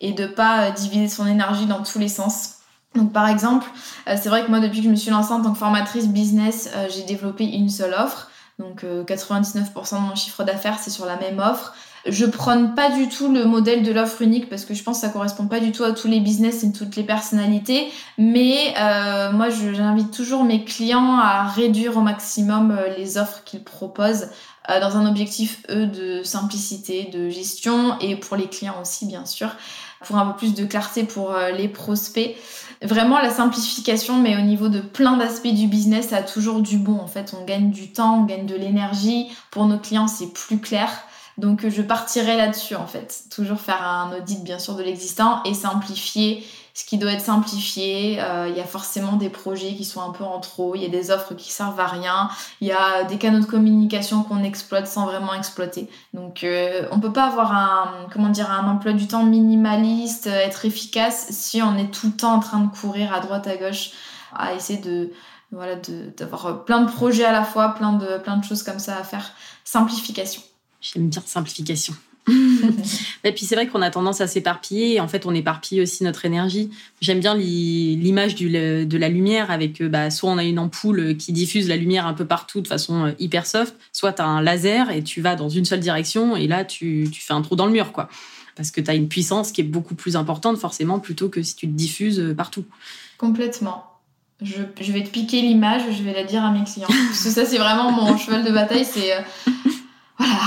et 0.00 0.12
de 0.12 0.26
pas 0.26 0.70
diviser 0.70 1.08
son 1.08 1.26
énergie 1.26 1.66
dans 1.66 1.82
tous 1.82 1.98
les 1.98 2.08
sens. 2.08 2.50
Donc 2.94 3.12
par 3.12 3.28
exemple, 3.28 3.66
c'est 4.06 4.28
vrai 4.28 4.44
que 4.44 4.50
moi 4.50 4.60
depuis 4.60 4.78
que 4.78 4.84
je 4.84 4.90
me 4.90 4.96
suis 4.96 5.10
lancée 5.10 5.32
en 5.32 5.42
tant 5.42 5.52
que 5.52 5.58
formatrice 5.58 6.06
business, 6.06 6.70
j'ai 6.94 7.02
développé 7.02 7.44
une 7.44 7.68
seule 7.68 7.94
offre. 7.94 8.30
Donc 8.58 8.84
99% 8.84 9.96
de 9.96 10.00
mon 10.00 10.14
chiffre 10.14 10.42
d'affaires, 10.42 10.78
c'est 10.78 10.90
sur 10.90 11.04
la 11.04 11.16
même 11.16 11.38
offre. 11.38 11.74
Je 12.08 12.24
prône 12.24 12.74
pas 12.74 12.90
du 12.90 13.08
tout 13.08 13.32
le 13.32 13.44
modèle 13.44 13.82
de 13.82 13.92
l'offre 13.92 14.22
unique 14.22 14.48
parce 14.48 14.64
que 14.64 14.74
je 14.74 14.82
pense 14.84 15.00
que 15.00 15.06
ça 15.06 15.12
correspond 15.12 15.46
pas 15.46 15.58
du 15.58 15.72
tout 15.72 15.82
à 15.82 15.90
tous 15.92 16.06
les 16.06 16.20
business 16.20 16.62
et 16.62 16.72
toutes 16.72 16.94
les 16.94 17.02
personnalités. 17.02 17.88
Mais 18.16 18.74
euh, 18.78 19.32
moi, 19.32 19.48
j'invite 19.50 20.12
toujours 20.12 20.44
mes 20.44 20.64
clients 20.64 21.18
à 21.18 21.48
réduire 21.48 21.96
au 21.96 22.02
maximum 22.02 22.70
euh, 22.70 22.96
les 22.96 23.18
offres 23.18 23.42
qu'ils 23.44 23.64
proposent 23.64 24.28
euh, 24.70 24.80
dans 24.80 24.96
un 24.96 25.08
objectif, 25.08 25.62
eux, 25.70 25.86
de 25.86 26.22
simplicité, 26.22 27.10
de 27.12 27.28
gestion 27.28 27.98
et 28.00 28.16
pour 28.16 28.36
les 28.36 28.48
clients 28.48 28.80
aussi, 28.80 29.06
bien 29.06 29.26
sûr, 29.26 29.50
pour 30.04 30.16
un 30.16 30.26
peu 30.26 30.36
plus 30.36 30.54
de 30.54 30.64
clarté 30.64 31.04
pour 31.04 31.34
les 31.56 31.68
prospects. 31.68 32.36
Vraiment, 32.82 33.18
la 33.18 33.30
simplification, 33.30 34.20
mais 34.20 34.36
au 34.36 34.42
niveau 34.42 34.68
de 34.68 34.80
plein 34.80 35.16
d'aspects 35.16 35.46
du 35.46 35.66
business, 35.66 36.08
ça 36.08 36.18
a 36.18 36.22
toujours 36.22 36.60
du 36.60 36.76
bon. 36.76 36.98
En 37.00 37.06
fait, 37.06 37.34
on 37.40 37.44
gagne 37.44 37.70
du 37.70 37.92
temps, 37.92 38.20
on 38.20 38.24
gagne 38.24 38.46
de 38.46 38.54
l'énergie. 38.54 39.28
Pour 39.50 39.64
nos 39.64 39.78
clients, 39.78 40.08
c'est 40.08 40.32
plus 40.32 40.60
clair. 40.60 40.90
Donc 41.38 41.68
je 41.68 41.82
partirai 41.82 42.36
là-dessus 42.36 42.76
en 42.76 42.86
fait. 42.86 43.24
Toujours 43.30 43.60
faire 43.60 43.82
un 43.82 44.16
audit 44.16 44.42
bien 44.42 44.58
sûr 44.58 44.74
de 44.74 44.82
l'existant 44.82 45.42
et 45.44 45.52
simplifier 45.52 46.44
ce 46.76 46.84
qui 46.84 46.98
doit 46.98 47.12
être 47.12 47.22
simplifié. 47.22 48.20
Euh, 48.20 48.48
il 48.50 48.56
y 48.56 48.60
a 48.60 48.64
forcément 48.64 49.16
des 49.16 49.30
projets 49.30 49.74
qui 49.74 49.84
sont 49.86 50.02
un 50.02 50.10
peu 50.10 50.24
en 50.24 50.40
trop, 50.40 50.74
il 50.74 50.82
y 50.82 50.84
a 50.84 50.90
des 50.90 51.10
offres 51.10 51.32
qui 51.32 51.50
servent 51.50 51.80
à 51.80 51.86
rien, 51.86 52.28
il 52.60 52.68
y 52.68 52.72
a 52.72 53.04
des 53.04 53.16
canaux 53.16 53.40
de 53.40 53.46
communication 53.46 54.22
qu'on 54.22 54.44
exploite 54.44 54.86
sans 54.86 55.06
vraiment 55.06 55.32
exploiter. 55.32 55.88
Donc 56.12 56.44
euh, 56.44 56.86
on 56.90 57.00
peut 57.00 57.14
pas 57.14 57.28
avoir 57.28 57.52
un 57.52 58.06
comment 58.12 58.28
dire 58.28 58.50
un 58.50 58.68
emploi 58.68 58.92
du 58.92 59.06
temps 59.06 59.24
minimaliste, 59.24 60.26
être 60.26 60.66
efficace 60.66 61.28
si 61.30 61.62
on 61.62 61.78
est 61.78 61.90
tout 61.90 62.08
le 62.08 62.12
temps 62.12 62.34
en 62.34 62.40
train 62.40 62.60
de 62.60 62.68
courir 62.68 63.14
à 63.14 63.20
droite 63.20 63.46
à 63.46 63.56
gauche 63.56 63.92
à 64.34 64.52
essayer 64.52 64.78
de 64.78 65.12
voilà 65.52 65.76
d'avoir 65.76 66.66
plein 66.66 66.82
de 66.82 66.90
projets 66.90 67.24
à 67.24 67.32
la 67.32 67.44
fois, 67.44 67.70
plein 67.74 67.94
de 67.94 68.18
plein 68.18 68.36
de 68.36 68.44
choses 68.44 68.62
comme 68.62 68.80
ça 68.80 68.98
à 68.98 69.02
faire. 69.02 69.32
Simplification. 69.64 70.42
J'aime 70.82 71.08
bien 71.08 71.22
simplification. 71.24 71.94
et 73.24 73.32
puis 73.32 73.46
c'est 73.46 73.54
vrai 73.54 73.68
qu'on 73.68 73.82
a 73.82 73.90
tendance 73.90 74.20
à 74.20 74.26
s'éparpiller 74.26 74.98
en 74.98 75.06
fait 75.06 75.26
on 75.26 75.34
éparpille 75.34 75.80
aussi 75.80 76.02
notre 76.02 76.24
énergie. 76.24 76.70
J'aime 77.00 77.20
bien 77.20 77.36
l'image 77.36 78.34
de 78.34 78.98
la 78.98 79.08
lumière 79.08 79.50
avec 79.50 79.80
euh, 79.80 79.88
bah, 79.88 80.10
soit 80.10 80.30
on 80.30 80.38
a 80.38 80.44
une 80.44 80.58
ampoule 80.58 81.16
qui 81.16 81.32
diffuse 81.32 81.68
la 81.68 81.76
lumière 81.76 82.06
un 82.06 82.14
peu 82.14 82.24
partout 82.24 82.60
de 82.60 82.66
façon 82.66 83.06
euh, 83.06 83.12
hyper 83.20 83.46
soft, 83.46 83.76
soit 83.92 84.14
tu 84.14 84.22
as 84.22 84.26
un 84.26 84.42
laser 84.42 84.90
et 84.90 85.02
tu 85.02 85.20
vas 85.20 85.36
dans 85.36 85.48
une 85.48 85.64
seule 85.64 85.80
direction 85.80 86.36
et 86.36 86.48
là 86.48 86.64
tu, 86.64 87.08
fais 87.12 87.32
un 87.32 87.42
trou 87.42 87.54
dans 87.54 87.66
le 87.66 87.72
mur 87.72 87.92
quoi. 87.92 88.08
Parce 88.56 88.70
que 88.70 88.80
tu 88.80 88.90
as 88.90 88.94
une 88.94 89.08
puissance 89.08 89.52
qui 89.52 89.60
est 89.60 89.64
beaucoup 89.64 89.94
plus 89.94 90.16
importante 90.16 90.56
forcément 90.56 90.98
plutôt 90.98 91.28
que 91.28 91.42
si 91.42 91.54
tu 91.54 91.68
te 91.68 91.72
diffuses 91.72 92.18
euh, 92.18 92.34
partout. 92.34 92.64
Complètement. 93.18 93.84
Je, 94.42 94.62
je 94.80 94.92
vais 94.92 95.02
te 95.02 95.10
piquer 95.10 95.42
l'image, 95.42 95.82
je 95.96 96.02
vais 96.02 96.12
la 96.12 96.24
dire 96.24 96.44
à 96.44 96.50
mes 96.50 96.64
clients. 96.64 96.88
Parce 96.88 97.22
que 97.22 97.30
ça 97.30 97.44
c'est 97.44 97.58
vraiment 97.58 97.92
mon 97.92 98.18
cheval 98.18 98.44
de 98.44 98.50
bataille, 98.50 98.84
c'est 98.84 99.12
voilà, 100.18 100.38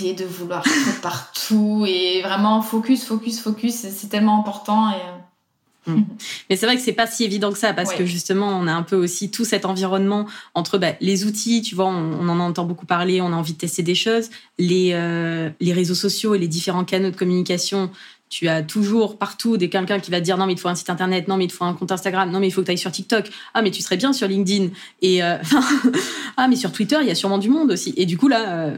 de 0.00 0.24
vouloir 0.24 0.64
être 0.66 1.00
partout 1.00 1.84
et 1.86 2.22
vraiment 2.22 2.62
focus, 2.62 3.04
focus, 3.04 3.40
focus, 3.40 3.74
c'est 3.74 4.08
tellement 4.08 4.40
important. 4.40 4.90
Et... 4.90 5.90
Euh, 5.90 5.94
mm. 5.94 6.04
Mais 6.50 6.56
c'est 6.56 6.66
vrai 6.66 6.76
que 6.76 6.82
c'est 6.82 6.92
pas 6.92 7.06
si 7.06 7.24
évident 7.24 7.52
que 7.52 7.58
ça 7.58 7.72
parce 7.72 7.92
que 7.92 8.04
justement, 8.04 8.48
on 8.48 8.66
a 8.66 8.72
un 8.72 8.82
peu 8.82 8.96
aussi 8.96 9.30
tout 9.30 9.44
cet 9.44 9.64
environnement 9.64 10.26
entre 10.54 10.78
bah, 10.78 10.92
les 11.00 11.24
outils, 11.24 11.62
tu 11.62 11.74
vois, 11.74 11.86
on, 11.86 12.28
en 12.28 12.40
entend 12.40 12.64
beaucoup 12.64 12.86
parler, 12.86 13.20
on 13.20 13.32
a 13.32 13.36
envie 13.36 13.54
de 13.54 13.58
tester 13.58 13.82
des 13.82 13.94
choses, 13.94 14.30
les, 14.58 14.90
euh, 14.92 15.50
les 15.60 15.72
réseaux 15.72 15.94
sociaux 15.94 16.34
et 16.34 16.38
les 16.38 16.48
différents 16.48 16.84
canaux 16.84 17.10
de 17.10 17.16
communication. 17.16 17.90
Tu 18.30 18.46
as 18.46 18.62
toujours 18.62 19.16
partout 19.16 19.56
des 19.56 19.70
quelqu'un 19.70 20.00
qui 20.00 20.10
va 20.10 20.20
te 20.20 20.24
dire 20.24 20.36
non 20.36 20.44
mais 20.44 20.52
il 20.52 20.56
te 20.56 20.60
faut 20.60 20.68
un 20.68 20.74
site 20.74 20.90
internet, 20.90 21.28
non 21.28 21.38
mais 21.38 21.44
il 21.44 21.48
te 21.48 21.54
faut 21.54 21.64
un 21.64 21.72
compte 21.72 21.90
Instagram, 21.90 22.30
non 22.30 22.40
mais 22.40 22.48
il 22.48 22.50
faut 22.50 22.60
que 22.60 22.66
tu 22.66 22.72
ailles 22.72 22.78
sur 22.78 22.92
TikTok, 22.92 23.30
ah 23.54 23.62
mais 23.62 23.70
tu 23.70 23.80
serais 23.80 23.96
bien 23.96 24.12
sur 24.12 24.28
LinkedIn 24.28 24.68
et 25.00 25.22
euh, 25.22 25.38
ah 26.36 26.46
mais 26.46 26.56
sur 26.56 26.70
Twitter 26.70 26.98
il 27.00 27.08
y 27.08 27.10
a 27.10 27.14
sûrement 27.14 27.38
du 27.38 27.48
monde 27.48 27.70
aussi 27.70 27.94
et 27.96 28.04
du 28.04 28.18
coup 28.18 28.28
là 28.28 28.74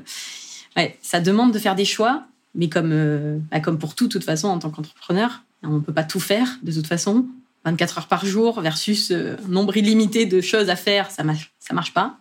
ouais, 0.76 0.98
ça 1.02 1.20
demande 1.20 1.52
de 1.52 1.58
faire 1.58 1.74
des 1.74 1.84
choix, 1.84 2.24
mais 2.54 2.68
comme, 2.68 2.92
euh, 2.92 3.38
bah, 3.50 3.60
comme 3.60 3.78
pour 3.78 3.94
tout, 3.94 4.06
de 4.06 4.12
toute 4.12 4.24
façon, 4.24 4.48
en 4.48 4.58
tant 4.58 4.70
qu'entrepreneur, 4.70 5.42
on 5.62 5.74
ne 5.74 5.80
peut 5.80 5.92
pas 5.92 6.04
tout 6.04 6.20
faire 6.20 6.58
de 6.62 6.72
toute 6.72 6.86
façon. 6.86 7.26
24 7.64 7.98
heures 7.98 8.08
par 8.08 8.24
jour 8.24 8.62
versus 8.62 9.10
euh, 9.10 9.36
nombre 9.46 9.76
illimité 9.76 10.24
de 10.24 10.40
choses 10.40 10.70
à 10.70 10.76
faire, 10.76 11.10
ça 11.10 11.24
marche, 11.24 11.52
ça 11.58 11.74
marche 11.74 11.92
pas. 11.92 12.16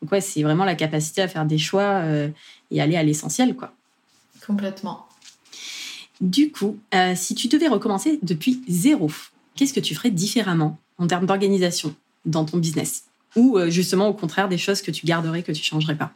Donc 0.00 0.10
ouais, 0.10 0.20
c'est 0.20 0.42
vraiment 0.42 0.64
la 0.64 0.74
capacité 0.74 1.22
à 1.22 1.28
faire 1.28 1.44
des 1.44 1.58
choix 1.58 2.00
euh, 2.02 2.28
et 2.72 2.80
aller 2.80 2.96
à 2.96 3.02
l'essentiel, 3.04 3.54
quoi. 3.54 3.72
Complètement. 4.44 5.06
Du 6.20 6.50
coup, 6.50 6.78
si 7.14 7.34
tu 7.36 7.48
devais 7.48 7.68
recommencer 7.68 8.18
depuis 8.22 8.60
zéro, 8.68 9.10
qu'est-ce 9.54 9.72
que 9.72 9.80
tu 9.80 9.94
ferais 9.94 10.10
différemment 10.10 10.78
en 10.98 11.06
termes 11.06 11.26
d'organisation 11.26 11.94
dans 12.26 12.44
ton 12.44 12.58
business? 12.58 13.04
Ou 13.36 13.58
justement, 13.68 14.08
au 14.08 14.14
contraire, 14.14 14.48
des 14.48 14.58
choses 14.58 14.82
que 14.82 14.90
tu 14.90 15.06
garderais, 15.06 15.42
que 15.42 15.52
tu 15.52 15.62
changerais 15.62 15.96
pas? 15.96 16.12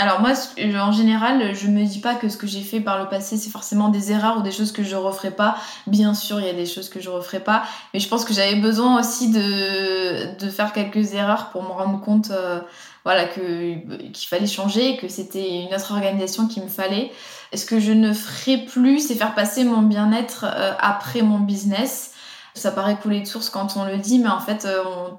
Alors 0.00 0.20
moi, 0.20 0.32
en 0.32 0.92
général, 0.92 1.54
je 1.54 1.66
me 1.66 1.84
dis 1.84 1.98
pas 1.98 2.14
que 2.14 2.30
ce 2.30 2.38
que 2.38 2.46
j'ai 2.46 2.62
fait 2.62 2.80
par 2.80 2.98
le 2.98 3.06
passé, 3.10 3.36
c'est 3.36 3.50
forcément 3.50 3.90
des 3.90 4.12
erreurs 4.12 4.38
ou 4.38 4.42
des 4.42 4.50
choses 4.50 4.72
que 4.72 4.82
je 4.82 4.96
referai 4.96 5.30
pas. 5.30 5.56
Bien 5.86 6.14
sûr, 6.14 6.40
il 6.40 6.46
y 6.46 6.48
a 6.48 6.54
des 6.54 6.64
choses 6.64 6.88
que 6.88 7.00
je 7.00 7.10
referai 7.10 7.40
pas, 7.40 7.64
mais 7.92 8.00
je 8.00 8.08
pense 8.08 8.24
que 8.24 8.32
j'avais 8.32 8.56
besoin 8.56 8.98
aussi 8.98 9.30
de, 9.30 10.38
de 10.38 10.50
faire 10.50 10.72
quelques 10.72 11.12
erreurs 11.12 11.50
pour 11.50 11.62
me 11.64 11.68
rendre 11.68 12.00
compte, 12.00 12.30
euh, 12.30 12.60
voilà, 13.04 13.26
que 13.26 13.74
qu'il 14.08 14.26
fallait 14.26 14.46
changer, 14.46 14.96
que 14.96 15.06
c'était 15.08 15.64
une 15.64 15.74
autre 15.74 15.92
organisation 15.92 16.48
qu'il 16.48 16.62
me 16.62 16.68
fallait. 16.68 17.12
Ce 17.54 17.66
que 17.66 17.78
je 17.78 17.92
ne 17.92 18.14
ferai 18.14 18.56
plus, 18.56 19.06
c'est 19.06 19.16
faire 19.16 19.34
passer 19.34 19.64
mon 19.64 19.82
bien-être 19.82 20.46
euh, 20.46 20.72
après 20.80 21.20
mon 21.20 21.40
business. 21.40 22.12
Ça 22.54 22.70
paraît 22.70 22.96
couler 22.96 23.20
de 23.20 23.26
source 23.26 23.50
quand 23.50 23.76
on 23.76 23.84
le 23.84 23.98
dit, 23.98 24.18
mais 24.18 24.30
en 24.30 24.40
fait, 24.40 24.64
euh, 24.64 24.82
on 24.86 25.18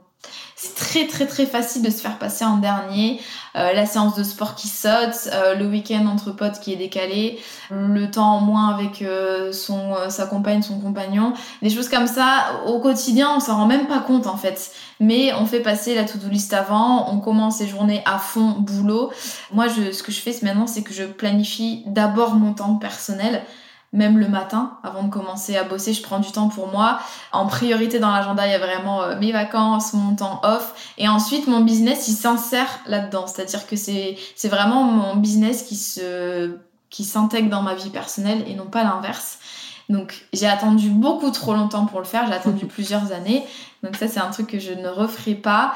c'est 0.56 0.76
très 0.76 1.08
très 1.08 1.26
très 1.26 1.46
facile 1.48 1.82
de 1.82 1.90
se 1.90 2.02
faire 2.02 2.20
passer 2.20 2.46
en 2.46 2.58
dernier. 2.58 3.20
Euh, 3.56 3.74
la 3.74 3.86
séance 3.86 4.16
de 4.16 4.24
sport 4.24 4.56
qui 4.56 4.68
saute, 4.68 5.28
euh, 5.34 5.56
le 5.56 5.66
week-end 5.66 6.06
entre 6.06 6.32
potes 6.32 6.60
qui 6.60 6.72
est 6.72 6.78
décalé, 6.78 7.40
le 7.72 8.10
temps 8.12 8.36
en 8.36 8.42
moins 8.42 8.70
avec 8.70 9.02
euh, 9.02 9.52
sa 10.10 10.26
compagne, 10.28 10.62
son 10.62 10.80
compagnon. 10.80 11.34
Des 11.62 11.70
choses 11.70 11.90
comme 11.90 12.08
ça, 12.08 12.62
au 12.68 12.80
quotidien, 12.80 13.32
on 13.36 13.40
s'en 13.40 13.58
rend 13.58 13.66
même 13.66 13.88
pas 13.88 14.00
compte 14.00 14.28
en 14.28 14.38
fait. 14.38 14.72
Mais 15.00 15.34
on 15.34 15.48
fait 15.48 15.62
passer 15.62 15.96
la 15.96 16.04
to-do 16.04 16.30
list 16.30 16.54
avant, 16.54 17.12
on 17.12 17.20
commence 17.20 17.60
les 17.60 17.68
journées 17.68 18.04
à 18.06 18.20
fond 18.20 18.52
boulot. 18.60 19.12
Moi, 19.52 19.68
je, 19.68 19.92
ce 19.92 20.04
que 20.04 20.12
je 20.12 20.22
fais 20.22 20.36
maintenant, 20.44 20.68
c'est 20.68 20.84
que 20.84 20.94
je 20.94 21.04
planifie 21.04 21.84
d'abord 21.88 22.36
mon 22.36 22.54
temps 22.54 22.76
personnel 22.76 23.44
même 23.94 24.18
le 24.18 24.30
matin, 24.30 24.78
avant 24.84 25.04
de 25.04 25.10
commencer 25.10 25.58
à 25.58 25.64
bosser, 25.64 25.94
je 25.94 26.02
prends 26.02 26.20
du 26.20 26.32
temps 26.32 26.48
pour 26.48 26.68
moi. 26.68 27.00
En 27.34 27.46
priorité 27.48 28.00
dans 28.00 28.12
l'agenda, 28.12 28.48
il 28.48 28.52
y 28.52 28.56
a 28.56 28.60
vraiment 28.60 29.04
euh, 29.04 29.20
mes 29.20 29.34
vacances, 29.34 29.94
mon 29.94 30.16
temps 30.16 30.40
off. 30.44 30.94
Et 30.98 31.10
ensuite, 31.10 31.48
mon 31.48 31.60
business, 31.60 32.08
il 32.08 32.14
s'insère 32.14 32.80
là-dedans. 32.86 33.28
C'est-à-dire 33.28 33.68
que 33.68 33.76
c'est, 33.76 34.18
c'est 34.36 34.48
vraiment 34.48 34.84
mon 34.84 35.18
business 35.18 35.64
qui 35.64 35.76
se, 35.76 36.56
qui 36.90 37.04
s'intègre 37.04 37.50
dans 37.50 37.62
ma 37.62 37.76
vie 37.76 37.90
personnelle 37.90 38.46
et 38.48 38.56
non 38.56 38.68
pas 38.68 38.84
l'inverse. 38.84 39.40
Donc, 39.90 40.26
j'ai 40.32 40.48
attendu 40.48 40.90
beaucoup 40.90 41.32
trop 41.32 41.54
longtemps 41.54 41.86
pour 41.86 42.00
le 42.00 42.06
faire. 42.06 42.26
J'ai 42.28 42.34
attendu 42.34 42.66
plusieurs 42.68 43.12
années. 43.12 43.44
Donc, 43.84 43.98
ça, 43.98 44.08
c'est 44.08 44.22
un 44.22 44.32
truc 44.32 44.48
que 44.48 44.60
je 44.60 44.72
ne 44.72 44.88
referai 44.88 45.36
pas. 45.36 45.74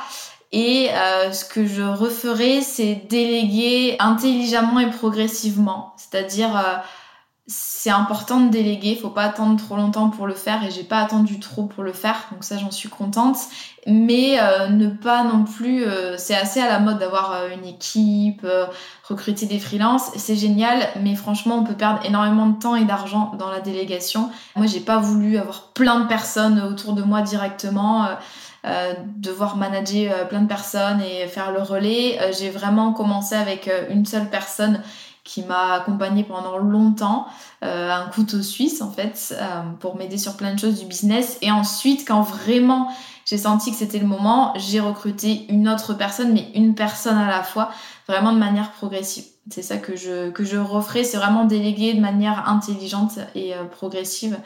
Et 0.53 0.89
euh, 0.93 1.33
ce 1.33 1.43
que 1.43 1.65
je 1.65 1.81
referai, 1.81 2.61
c'est 2.61 2.95
déléguer 3.09 3.97
intelligemment 3.99 4.79
et 4.79 4.89
progressivement. 4.89 5.93
C'est-à-dire... 5.97 6.55
Euh, 6.55 6.77
c'est 7.47 7.91
important 7.91 8.39
de 8.39 8.49
déléguer, 8.49 8.95
faut 8.99 9.11
pas 9.11 9.25
attendre 9.25 9.55
trop 9.63 9.75
longtemps 9.75 10.09
pour 10.09 10.25
le 10.25 10.33
faire 10.33 10.63
et 10.63 10.71
j'ai 10.71 10.83
pas 10.83 10.97
attendu 10.97 11.39
trop 11.39 11.65
pour 11.65 11.83
le 11.83 11.93
faire, 11.93 12.27
donc 12.31 12.43
ça 12.43 12.57
j'en 12.57 12.71
suis 12.71 12.89
contente. 12.89 13.37
Mais 13.85 14.39
euh, 14.39 14.69
ne 14.69 14.87
pas 14.87 15.23
non 15.23 15.43
plus, 15.43 15.83
euh, 15.83 16.17
c'est 16.17 16.33
assez 16.33 16.59
à 16.59 16.67
la 16.67 16.79
mode 16.79 16.97
d'avoir 16.97 17.33
euh, 17.33 17.49
une 17.55 17.65
équipe, 17.65 18.47
recruter 19.07 19.45
des 19.45 19.59
freelances, 19.59 20.09
c'est 20.15 20.35
génial, 20.35 20.87
mais 21.03 21.13
franchement 21.13 21.57
on 21.57 21.63
peut 21.63 21.75
perdre 21.75 22.03
énormément 22.03 22.47
de 22.47 22.57
temps 22.57 22.75
et 22.75 22.85
d'argent 22.85 23.33
dans 23.37 23.51
la 23.51 23.59
délégation. 23.59 24.31
Moi 24.55 24.65
j'ai 24.65 24.79
pas 24.79 24.97
voulu 24.97 25.37
avoir 25.37 25.71
plein 25.73 25.99
de 25.99 26.07
personnes 26.07 26.59
autour 26.61 26.93
de 26.93 27.03
moi 27.03 27.21
directement. 27.21 28.07
devoir 29.17 29.57
manager 29.57 30.27
plein 30.27 30.41
de 30.41 30.47
personnes 30.47 30.99
et 30.99 31.27
faire 31.27 31.51
le 31.51 31.61
relais. 31.61 32.17
j'ai 32.35 32.49
vraiment 32.49 32.93
commencé 32.93 33.35
avec 33.35 33.69
une 33.91 34.07
seule 34.07 34.27
personne 34.31 34.81
qui 35.25 35.43
m'a 35.43 35.73
accompagnée 35.73 36.23
pendant 36.23 36.57
longtemps, 36.57 37.25
euh, 37.63 37.91
un 37.91 38.05
couteau 38.09 38.41
suisse 38.41 38.81
en 38.81 38.91
fait, 38.91 39.35
euh, 39.37 39.61
pour 39.79 39.97
m'aider 39.97 40.17
sur 40.17 40.37
plein 40.37 40.53
de 40.53 40.59
choses 40.59 40.79
du 40.79 40.85
business. 40.85 41.37
Et 41.41 41.51
ensuite, 41.51 42.07
quand 42.07 42.21
vraiment 42.21 42.89
j'ai 43.25 43.37
senti 43.37 43.71
que 43.71 43.77
c'était 43.77 43.97
le 43.97 44.05
moment, 44.05 44.53
j'ai 44.55 44.79
recruté 44.79 45.47
une 45.49 45.67
autre 45.67 45.95
personne, 45.95 46.31
mais 46.31 46.47
une 46.53 46.75
personne 46.75 47.17
à 47.17 47.27
la 47.27 47.41
fois, 47.41 47.71
vraiment 48.07 48.31
de 48.31 48.37
manière 48.37 48.71
progressive. 48.71 49.25
C'est 49.49 49.63
ça 49.63 49.77
que 49.77 49.95
je, 49.95 50.29
que 50.29 50.43
je 50.43 50.57
referai, 50.57 51.03
c'est 51.03 51.17
vraiment 51.17 51.45
déléguer 51.45 51.95
de 51.95 52.01
manière 52.01 52.47
intelligente 52.47 53.17
et 53.33 53.55
euh, 53.55 53.65
progressive. 53.65 54.37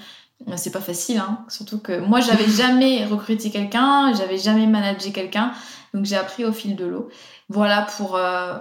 C'est 0.55 0.71
pas 0.71 0.79
facile, 0.79 1.17
hein. 1.17 1.39
surtout 1.49 1.79
que 1.79 1.99
moi 1.99 2.21
j'avais 2.21 2.47
jamais 2.49 3.05
recruté 3.05 3.49
quelqu'un, 3.49 4.13
j'avais 4.13 4.37
jamais 4.37 4.67
managé 4.67 5.11
quelqu'un, 5.11 5.51
donc 5.93 6.05
j'ai 6.05 6.15
appris 6.15 6.45
au 6.45 6.53
fil 6.53 6.77
de 6.77 6.85
l'eau. 6.85 7.09
Voilà 7.49 7.81
pour, 7.97 8.15
euh, 8.15 8.59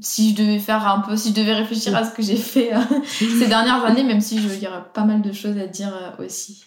si 0.00 0.30
je 0.30 0.42
devais 0.42 0.58
faire 0.58 0.86
un 0.86 1.00
peu, 1.00 1.16
si 1.16 1.30
je 1.30 1.34
devais 1.34 1.54
réfléchir 1.54 1.94
à 1.96 2.04
ce 2.04 2.14
que 2.14 2.22
j'ai 2.22 2.36
fait 2.36 2.74
euh, 2.74 2.80
ces 3.04 3.46
dernières 3.46 3.84
années, 3.84 4.04
même 4.04 4.20
si 4.20 4.36
il 4.36 4.62
y 4.62 4.66
aurait 4.66 4.84
pas 4.92 5.04
mal 5.04 5.22
de 5.22 5.32
choses 5.32 5.58
à 5.58 5.66
dire 5.66 5.92
euh, 5.94 6.24
aussi. 6.24 6.64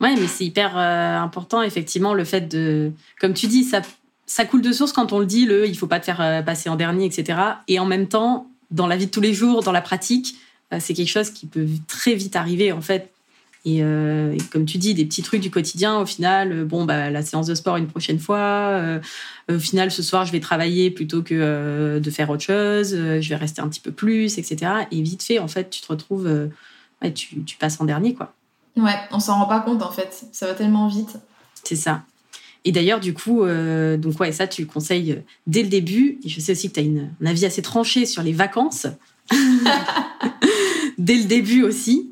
Ouais, 0.00 0.14
mais 0.16 0.26
c'est 0.26 0.44
hyper 0.44 0.78
important, 0.78 1.60
effectivement, 1.60 2.14
le 2.14 2.24
fait 2.24 2.48
de. 2.48 2.92
Comme 3.20 3.34
tu 3.34 3.48
dis, 3.48 3.64
ça, 3.64 3.82
ça 4.24 4.46
coule 4.46 4.62
de 4.62 4.72
source 4.72 4.92
quand 4.92 5.12
on 5.12 5.18
le 5.18 5.26
dit, 5.26 5.44
le 5.44 5.68
il 5.68 5.76
faut 5.76 5.86
pas 5.86 6.00
te 6.00 6.06
faire 6.06 6.42
passer 6.42 6.70
en 6.70 6.76
dernier, 6.76 7.04
etc. 7.04 7.38
Et 7.68 7.78
en 7.78 7.84
même 7.84 8.08
temps, 8.08 8.46
dans 8.70 8.86
la 8.86 8.96
vie 8.96 9.06
de 9.06 9.10
tous 9.10 9.20
les 9.20 9.34
jours, 9.34 9.62
dans 9.62 9.72
la 9.72 9.82
pratique, 9.82 10.36
c'est 10.78 10.94
quelque 10.94 11.10
chose 11.10 11.28
qui 11.28 11.44
peut 11.44 11.66
très 11.86 12.14
vite 12.14 12.34
arriver, 12.34 12.72
en 12.72 12.80
fait. 12.80 13.12
Euh, 13.66 14.32
et, 14.32 14.38
comme 14.50 14.64
tu 14.64 14.78
dis, 14.78 14.94
des 14.94 15.04
petits 15.04 15.22
trucs 15.22 15.40
du 15.40 15.50
quotidien, 15.50 15.98
au 15.98 16.06
final, 16.06 16.52
euh, 16.52 16.64
bon, 16.64 16.84
bah, 16.84 17.10
la 17.10 17.22
séance 17.22 17.46
de 17.46 17.54
sport 17.54 17.76
une 17.76 17.86
prochaine 17.86 18.18
fois. 18.18 18.38
Euh, 18.38 19.00
au 19.50 19.58
final, 19.58 19.90
ce 19.90 20.02
soir, 20.02 20.24
je 20.24 20.32
vais 20.32 20.40
travailler 20.40 20.90
plutôt 20.90 21.22
que 21.22 21.98
de 21.98 22.10
faire 22.10 22.30
autre 22.30 22.42
chose. 22.42 22.90
je 22.94 23.28
vais 23.28 23.36
rester 23.36 23.60
un 23.60 23.68
petit 23.68 23.80
peu 23.80 23.92
plus, 23.92 24.38
etc. 24.38 24.72
Et 24.90 25.02
vite 25.02 25.22
fait, 25.22 25.38
en 25.38 25.48
fait, 25.48 25.70
tu 25.70 25.80
te 25.80 25.88
retrouves, 25.88 26.48
tu, 27.14 27.42
tu, 27.42 27.56
passes 27.56 27.80
en 27.80 27.84
dernier, 27.84 28.14
quoi. 28.14 28.32
Ouais, 28.76 28.94
on 29.10 29.18
s'en 29.18 29.38
rend 29.38 29.46
pas 29.46 29.60
compte, 29.60 29.82
en 29.82 29.90
fait. 29.90 30.26
Ça 30.32 30.46
va 30.46 30.54
tellement 30.54 30.86
vite. 30.88 31.18
C'est 31.64 31.76
ça. 31.76 32.04
Et 32.64 32.72
d'ailleurs, 32.72 33.00
du 33.00 33.12
coup, 33.12 33.44
donc 33.98 34.20
ouais, 34.20 34.30
ça, 34.30 34.46
tu 34.46 34.62
le 34.62 34.68
conseilles 34.68 35.20
dès 35.48 35.62
le 35.62 35.68
début. 35.68 36.20
Et 36.24 36.28
je 36.28 36.40
sais 36.40 36.52
aussi 36.52 36.68
que 36.68 36.74
tu 36.74 36.80
as 36.80 36.84
une, 36.84 37.10
un 37.20 37.26
avis 37.26 37.44
assez 37.44 37.62
tranché 37.62 38.06
sur 38.06 38.22
les 38.22 38.32
vacances. 38.32 38.86
dès 40.98 41.16
le 41.16 41.24
début 41.24 41.64
aussi 41.64 42.09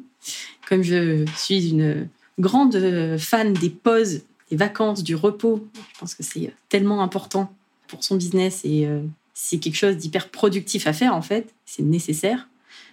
comme 0.68 0.82
je 0.82 1.24
suis 1.34 1.70
une 1.70 2.08
grande 2.38 2.78
fan 3.18 3.52
des 3.54 3.70
pauses, 3.70 4.22
des 4.50 4.56
vacances, 4.56 5.02
du 5.02 5.14
repos, 5.14 5.66
je 5.74 5.98
pense 5.98 6.14
que 6.14 6.22
c'est 6.22 6.52
tellement 6.68 7.02
important 7.02 7.50
pour 7.86 8.04
son 8.04 8.16
business 8.16 8.60
et 8.64 8.86
euh, 8.86 9.00
c'est 9.32 9.58
quelque 9.58 9.76
chose 9.76 9.96
d'hyper 9.96 10.28
productif 10.28 10.86
à 10.86 10.92
faire 10.92 11.14
en 11.14 11.22
fait, 11.22 11.54
c'est 11.64 11.82
nécessaire. 11.82 12.48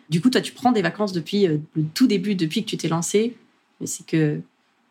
Du 0.09 0.21
coup, 0.21 0.29
toi, 0.29 0.39
tu 0.39 0.53
prends 0.53 0.71
des 0.71 0.81
vacances 0.81 1.11
depuis 1.11 1.47
euh, 1.47 1.57
le 1.75 1.83
tout 1.93 2.07
début, 2.07 2.35
depuis 2.35 2.63
que 2.63 2.69
tu 2.69 2.77
t'es 2.77 2.87
lancé, 2.87 3.35
mais 3.81 3.87
c'est 3.87 4.05
que 4.05 4.39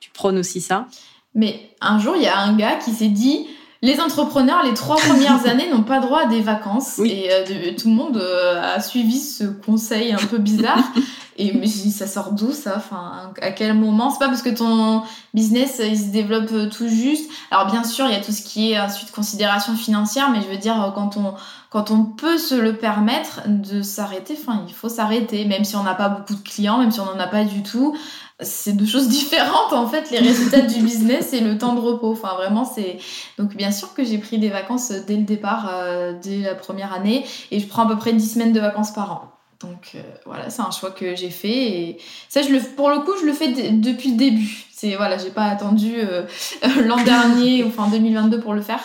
tu 0.00 0.10
prônes 0.10 0.36
aussi 0.36 0.60
ça. 0.60 0.86
Mais 1.34 1.70
un 1.80 1.98
jour, 1.98 2.16
il 2.16 2.22
y 2.22 2.26
a 2.26 2.38
un 2.38 2.54
gars 2.56 2.76
qui 2.76 2.92
s'est 2.92 3.08
dit 3.08 3.46
les 3.80 4.00
entrepreneurs, 4.00 4.62
les 4.62 4.74
trois 4.74 4.96
premières 4.96 5.46
années, 5.48 5.70
n'ont 5.70 5.82
pas 5.82 6.00
droit 6.00 6.22
à 6.22 6.26
des 6.26 6.40
vacances. 6.40 6.98
Et 6.98 7.28
euh, 7.30 7.72
tout 7.78 7.88
le 7.88 7.94
monde 7.94 8.18
a 8.18 8.80
suivi 8.80 9.18
ce 9.18 9.44
conseil 9.44 10.12
un 10.12 10.18
peu 10.18 10.38
bizarre. 10.38 10.84
Et 11.36 11.52
mais 11.52 11.66
ça 11.66 12.06
sort 12.06 12.32
d'où 12.32 12.52
ça? 12.52 12.74
Enfin, 12.76 13.32
à 13.42 13.50
quel 13.50 13.74
moment? 13.74 14.10
C'est 14.10 14.18
pas 14.18 14.28
parce 14.28 14.42
que 14.42 14.50
ton 14.50 15.02
business 15.32 15.80
il 15.84 15.98
se 15.98 16.10
développe 16.10 16.50
euh, 16.52 16.68
tout 16.68 16.88
juste. 16.88 17.30
Alors 17.50 17.66
bien 17.66 17.82
sûr, 17.82 18.06
il 18.06 18.12
y 18.12 18.16
a 18.16 18.20
tout 18.20 18.32
ce 18.32 18.42
qui 18.42 18.72
est 18.72 18.80
ensuite 18.80 19.10
considération 19.10 19.74
financière, 19.74 20.30
mais 20.30 20.42
je 20.42 20.48
veux 20.48 20.58
dire 20.58 20.92
quand 20.94 21.16
on 21.16 21.34
quand 21.70 21.90
on 21.90 22.04
peut 22.04 22.38
se 22.38 22.54
le 22.54 22.76
permettre 22.76 23.40
de 23.48 23.82
s'arrêter, 23.82 24.36
enfin 24.40 24.62
il 24.68 24.72
faut 24.72 24.88
s'arrêter, 24.88 25.44
même 25.44 25.64
si 25.64 25.74
on 25.74 25.82
n'a 25.82 25.94
pas 25.94 26.08
beaucoup 26.08 26.34
de 26.34 26.48
clients, 26.48 26.78
même 26.78 26.92
si 26.92 27.00
on 27.00 27.06
n'en 27.06 27.18
a 27.18 27.26
pas 27.26 27.44
du 27.44 27.64
tout. 27.64 27.96
C'est 28.38 28.76
deux 28.76 28.86
choses 28.86 29.08
différentes 29.08 29.72
en 29.72 29.88
fait, 29.88 30.08
les 30.12 30.20
résultats 30.20 30.60
du 30.60 30.82
business 30.82 31.32
et 31.32 31.40
le 31.40 31.58
temps 31.58 31.74
de 31.74 31.80
repos. 31.80 32.12
Enfin 32.12 32.34
vraiment 32.36 32.64
c'est 32.64 32.98
donc 33.38 33.56
bien 33.56 33.72
sûr 33.72 33.92
que 33.92 34.04
j'ai 34.04 34.18
pris 34.18 34.38
des 34.38 34.50
vacances 34.50 34.92
dès 34.92 35.16
le 35.16 35.24
départ, 35.24 35.68
euh, 35.74 36.12
dès 36.22 36.42
la 36.42 36.54
première 36.54 36.92
année, 36.92 37.26
et 37.50 37.58
je 37.58 37.66
prends 37.66 37.86
à 37.86 37.88
peu 37.88 37.96
près 37.96 38.12
10 38.12 38.34
semaines 38.34 38.52
de 38.52 38.60
vacances 38.60 38.92
par 38.92 39.10
an. 39.10 39.33
Donc 39.64 39.92
euh, 39.94 40.02
voilà, 40.26 40.50
c'est 40.50 40.62
un 40.62 40.70
choix 40.70 40.90
que 40.90 41.16
j'ai 41.16 41.30
fait 41.30 41.48
et 41.48 41.98
ça, 42.28 42.42
je 42.42 42.48
le, 42.48 42.60
pour 42.60 42.90
le 42.90 43.00
coup, 43.00 43.12
je 43.20 43.26
le 43.26 43.32
fais 43.32 43.48
depuis 43.72 44.10
le 44.10 44.16
début. 44.16 44.64
C'est 44.72 44.96
voilà, 44.96 45.18
j'ai 45.18 45.30
pas 45.30 45.44
attendu 45.44 45.94
euh, 45.96 46.26
l'an 46.84 47.02
dernier, 47.02 47.64
enfin 47.64 47.88
2022 47.88 48.40
pour 48.40 48.54
le 48.54 48.62
faire. 48.62 48.80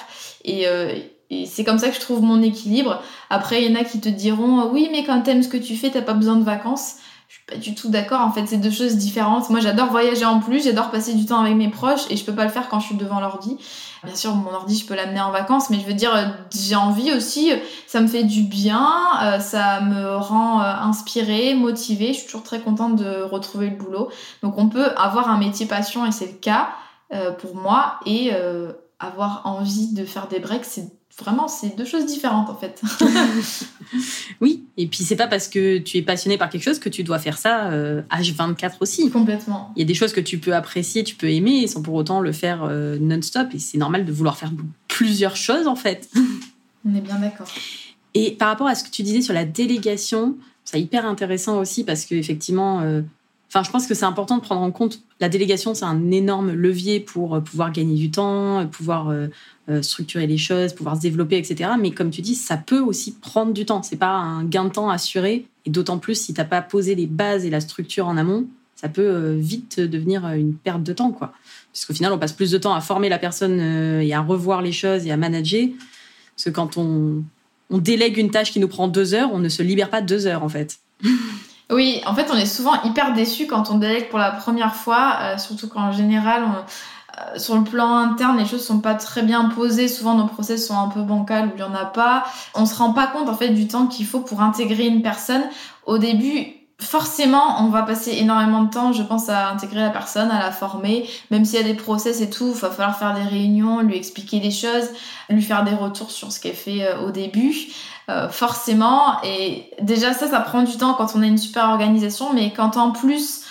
Et, 0.45 0.67
euh, 0.67 0.95
et 1.29 1.45
c'est 1.45 1.63
comme 1.63 1.77
ça 1.77 1.89
que 1.89 1.95
je 1.95 1.99
trouve 1.99 2.21
mon 2.21 2.41
équilibre. 2.41 3.01
Après, 3.29 3.63
il 3.63 3.71
y 3.71 3.77
en 3.77 3.79
a 3.79 3.83
qui 3.83 3.99
te 3.99 4.09
diront 4.09 4.69
oui, 4.71 4.89
mais 4.91 5.03
quand 5.03 5.21
t'aimes 5.21 5.43
ce 5.43 5.49
que 5.49 5.57
tu 5.57 5.75
fais, 5.75 5.89
t'as 5.89 6.01
pas 6.01 6.13
besoin 6.13 6.35
de 6.35 6.43
vacances. 6.43 6.95
Je 7.29 7.35
suis 7.35 7.43
pas 7.45 7.57
du 7.57 7.75
tout 7.75 7.89
d'accord. 7.89 8.21
En 8.21 8.31
fait, 8.31 8.47
c'est 8.47 8.57
deux 8.57 8.71
choses 8.71 8.95
différentes. 8.95 9.51
Moi, 9.51 9.59
j'adore 9.59 9.91
voyager 9.91 10.25
en 10.25 10.39
plus, 10.39 10.63
j'adore 10.63 10.89
passer 10.89 11.13
du 11.13 11.27
temps 11.27 11.39
avec 11.39 11.55
mes 11.55 11.69
proches 11.69 12.09
et 12.09 12.17
je 12.17 12.25
peux 12.25 12.33
pas 12.33 12.43
le 12.43 12.49
faire 12.49 12.69
quand 12.69 12.79
je 12.79 12.87
suis 12.87 12.95
devant 12.95 13.19
l'ordi. 13.19 13.55
Bien 14.03 14.15
sûr, 14.15 14.33
mon 14.33 14.51
ordi, 14.51 14.75
je 14.75 14.87
peux 14.87 14.95
l'amener 14.95 15.21
en 15.21 15.29
vacances, 15.29 15.69
mais 15.69 15.79
je 15.79 15.85
veux 15.85 15.93
dire, 15.93 16.11
euh, 16.15 16.25
j'ai 16.51 16.75
envie 16.75 17.13
aussi, 17.13 17.51
ça 17.85 18.01
me 18.01 18.07
fait 18.07 18.23
du 18.23 18.41
bien, 18.41 18.89
euh, 19.21 19.39
ça 19.39 19.79
me 19.81 20.15
rend 20.15 20.59
euh, 20.59 20.73
inspirée, 20.81 21.53
motivée. 21.53 22.13
Je 22.13 22.19
suis 22.19 22.25
toujours 22.25 22.41
très 22.41 22.61
contente 22.61 22.95
de 22.95 23.21
retrouver 23.21 23.69
le 23.69 23.75
boulot. 23.75 24.09
Donc, 24.41 24.57
on 24.57 24.67
peut 24.67 24.89
avoir 24.97 25.29
un 25.29 25.37
métier 25.37 25.67
passion, 25.67 26.07
et 26.07 26.11
c'est 26.11 26.31
le 26.31 26.37
cas 26.39 26.69
pour 27.39 27.55
moi, 27.55 27.99
et 28.05 28.31
avoir 28.99 29.41
envie 29.45 29.93
de 29.93 30.05
faire 30.05 30.27
des 30.27 30.39
breaks, 30.39 30.65
c'est 30.65 30.98
vraiment, 31.23 31.47
c'est 31.47 31.75
deux 31.75 31.85
choses 31.85 32.05
différentes 32.05 32.49
en 32.49 32.55
fait. 32.55 32.81
oui, 34.41 34.63
et 34.77 34.87
puis 34.87 35.03
c'est 35.03 35.15
pas 35.15 35.27
parce 35.27 35.47
que 35.47 35.77
tu 35.77 35.97
es 35.97 36.01
passionné 36.01 36.37
par 36.37 36.49
quelque 36.49 36.63
chose 36.63 36.79
que 36.79 36.89
tu 36.89 37.03
dois 37.03 37.19
faire 37.19 37.37
ça 37.37 37.69
H24 37.71 38.65
euh, 38.65 38.69
aussi. 38.79 39.09
Complètement. 39.09 39.71
Il 39.75 39.79
y 39.79 39.83
a 39.83 39.85
des 39.85 39.93
choses 39.93 40.13
que 40.13 40.21
tu 40.21 40.39
peux 40.39 40.55
apprécier, 40.55 41.03
tu 41.03 41.15
peux 41.15 41.29
aimer 41.29 41.67
sans 41.67 41.81
pour 41.81 41.93
autant 41.93 42.19
le 42.19 42.31
faire 42.31 42.63
euh, 42.63 42.97
non-stop. 42.99 43.49
Et 43.53 43.59
c'est 43.59 43.77
normal 43.77 44.05
de 44.05 44.11
vouloir 44.11 44.37
faire 44.37 44.51
plusieurs 44.87 45.35
choses 45.35 45.67
en 45.67 45.75
fait. 45.75 46.09
On 46.85 46.95
est 46.95 47.01
bien 47.01 47.19
d'accord. 47.19 47.47
Et 48.13 48.31
par 48.31 48.47
rapport 48.47 48.67
à 48.67 48.75
ce 48.75 48.83
que 48.83 48.89
tu 48.89 49.03
disais 49.03 49.21
sur 49.21 49.33
la 49.33 49.45
délégation, 49.45 50.37
c'est 50.65 50.81
hyper 50.81 51.05
intéressant 51.05 51.59
aussi 51.59 51.83
parce 51.83 52.05
qu'effectivement, 52.05 52.81
euh, 52.81 53.01
Enfin, 53.49 53.63
je 53.63 53.71
pense 53.71 53.87
que 53.87 53.95
c'est 53.95 54.05
important 54.05 54.37
de 54.37 54.41
prendre 54.41 54.61
en 54.61 54.71
compte 54.71 55.01
la 55.19 55.27
délégation, 55.27 55.73
c'est 55.73 55.85
un 55.85 56.11
énorme 56.11 56.51
levier 56.51 56.99
pour 56.99 57.35
euh, 57.35 57.39
pouvoir 57.41 57.71
gagner 57.71 57.95
du 57.95 58.11
temps, 58.11 58.65
pouvoir 58.67 59.09
euh, 59.09 59.27
euh, 59.69 59.81
structurer 59.81 60.27
les 60.27 60.37
choses, 60.37 60.73
pouvoir 60.73 60.95
se 60.95 61.01
développer, 61.01 61.37
etc. 61.37 61.71
Mais 61.79 61.91
comme 61.91 62.11
tu 62.11 62.21
dis, 62.21 62.35
ça 62.35 62.57
peut 62.57 62.79
aussi 62.79 63.15
prendre 63.15 63.51
du 63.51 63.65
temps. 63.65 63.81
C'est 63.81 63.97
pas 63.97 64.11
un 64.11 64.43
gain 64.43 64.65
de 64.65 64.69
temps 64.69 64.89
assuré, 64.89 65.47
et 65.65 65.71
d'autant 65.71 65.97
plus 65.97 66.15
si 66.15 66.33
t'as 66.33 66.45
pas 66.45 66.61
posé 66.61 66.93
les 66.93 67.07
bases 67.07 67.43
et 67.43 67.49
la 67.49 67.59
structure 67.59 68.07
en 68.07 68.17
amont, 68.17 68.45
ça 68.75 68.87
peut 68.87 69.33
vite 69.33 69.81
devenir 69.81 70.25
une 70.27 70.53
perte 70.53 70.83
de 70.83 70.93
temps, 70.93 71.11
quoi. 71.11 71.33
Parce 71.73 71.85
qu'au 71.85 71.93
final, 71.93 72.13
on 72.13 72.17
passe 72.17 72.31
plus 72.31 72.51
de 72.51 72.57
temps 72.57 72.73
à 72.73 72.79
former 72.79 73.09
la 73.09 73.17
personne 73.17 73.59
et 73.59 74.13
à 74.13 74.21
revoir 74.21 74.61
les 74.61 74.71
choses 74.71 75.05
et 75.05 75.11
à 75.11 75.17
manager, 75.17 75.67
parce 76.35 76.45
que 76.45 76.49
quand 76.49 76.77
on 76.77 77.23
délègue 77.69 78.17
une 78.17 78.31
tâche 78.31 78.53
qui 78.53 78.61
nous 78.61 78.69
prend 78.69 78.87
deux 78.87 79.13
heures, 79.13 79.31
on 79.33 79.39
ne 79.39 79.49
se 79.49 79.61
libère 79.63 79.89
pas 79.89 80.01
deux 80.01 80.27
heures, 80.27 80.43
en 80.43 80.49
fait. 80.49 80.79
Oui, 81.69 82.01
en 82.07 82.15
fait, 82.15 82.27
on 82.31 82.35
est 82.35 82.47
souvent 82.47 82.81
hyper 82.83 83.13
déçu 83.13 83.45
quand 83.45 83.69
on 83.69 83.77
délègue 83.77 84.09
pour 84.09 84.17
la 84.17 84.31
première 84.31 84.75
fois, 84.75 85.17
euh, 85.21 85.37
surtout 85.37 85.67
qu'en 85.67 85.91
général, 85.91 86.43
euh, 87.17 87.37
sur 87.37 87.55
le 87.55 87.63
plan 87.63 87.95
interne, 87.95 88.37
les 88.37 88.45
choses 88.45 88.65
sont 88.65 88.79
pas 88.79 88.95
très 88.95 89.21
bien 89.21 89.49
posées. 89.49 89.87
Souvent, 89.87 90.15
nos 90.15 90.25
process 90.25 90.65
sont 90.65 90.79
un 90.79 90.87
peu 90.87 91.01
bancals 91.01 91.47
ou 91.47 91.51
il 91.55 91.59
y 91.59 91.63
en 91.63 91.75
a 91.75 91.85
pas. 91.85 92.25
On 92.55 92.65
se 92.65 92.75
rend 92.75 92.93
pas 92.93 93.05
compte 93.07 93.29
en 93.29 93.35
fait 93.35 93.49
du 93.49 93.67
temps 93.67 93.85
qu'il 93.85 94.07
faut 94.07 94.21
pour 94.21 94.41
intégrer 94.41 94.87
une 94.87 95.03
personne. 95.03 95.43
Au 95.85 95.99
début, 95.99 96.59
forcément, 96.79 97.61
on 97.63 97.69
va 97.69 97.83
passer 97.83 98.17
énormément 98.17 98.63
de 98.63 98.69
temps, 98.71 98.93
je 98.93 99.03
pense, 99.03 99.29
à 99.29 99.49
intégrer 99.49 99.81
la 99.81 99.89
personne, 99.89 100.31
à 100.31 100.39
la 100.39 100.51
former. 100.51 101.07
Même 101.29 101.45
s'il 101.45 101.59
y 101.59 101.63
a 101.63 101.65
des 101.65 101.73
process 101.73 102.21
et 102.21 102.29
tout, 102.29 102.53
il 102.55 102.59
va 102.59 102.69
falloir 102.69 102.97
faire 102.97 103.13
des 103.13 103.23
réunions, 103.23 103.81
lui 103.81 103.97
expliquer 103.97 104.39
des 104.39 104.51
choses, 104.51 104.89
lui 105.29 105.41
faire 105.41 105.63
des 105.63 105.75
retours 105.75 106.11
sur 106.11 106.31
ce 106.31 106.39
qu'elle 106.39 106.55
fait 106.55 106.87
euh, 106.87 107.05
au 107.05 107.11
début. 107.11 107.53
Euh, 108.09 108.27
forcément. 108.27 109.21
Et 109.23 109.69
déjà, 109.81 110.13
ça, 110.13 110.27
ça 110.27 110.39
prend 110.39 110.63
du 110.63 110.77
temps 110.77 110.95
quand 110.95 111.15
on 111.15 111.21
a 111.21 111.27
une 111.27 111.37
super 111.37 111.65
organisation, 111.69 112.33
mais 112.33 112.51
quand 112.51 112.75
en 112.75 112.89
plus, 112.89 113.41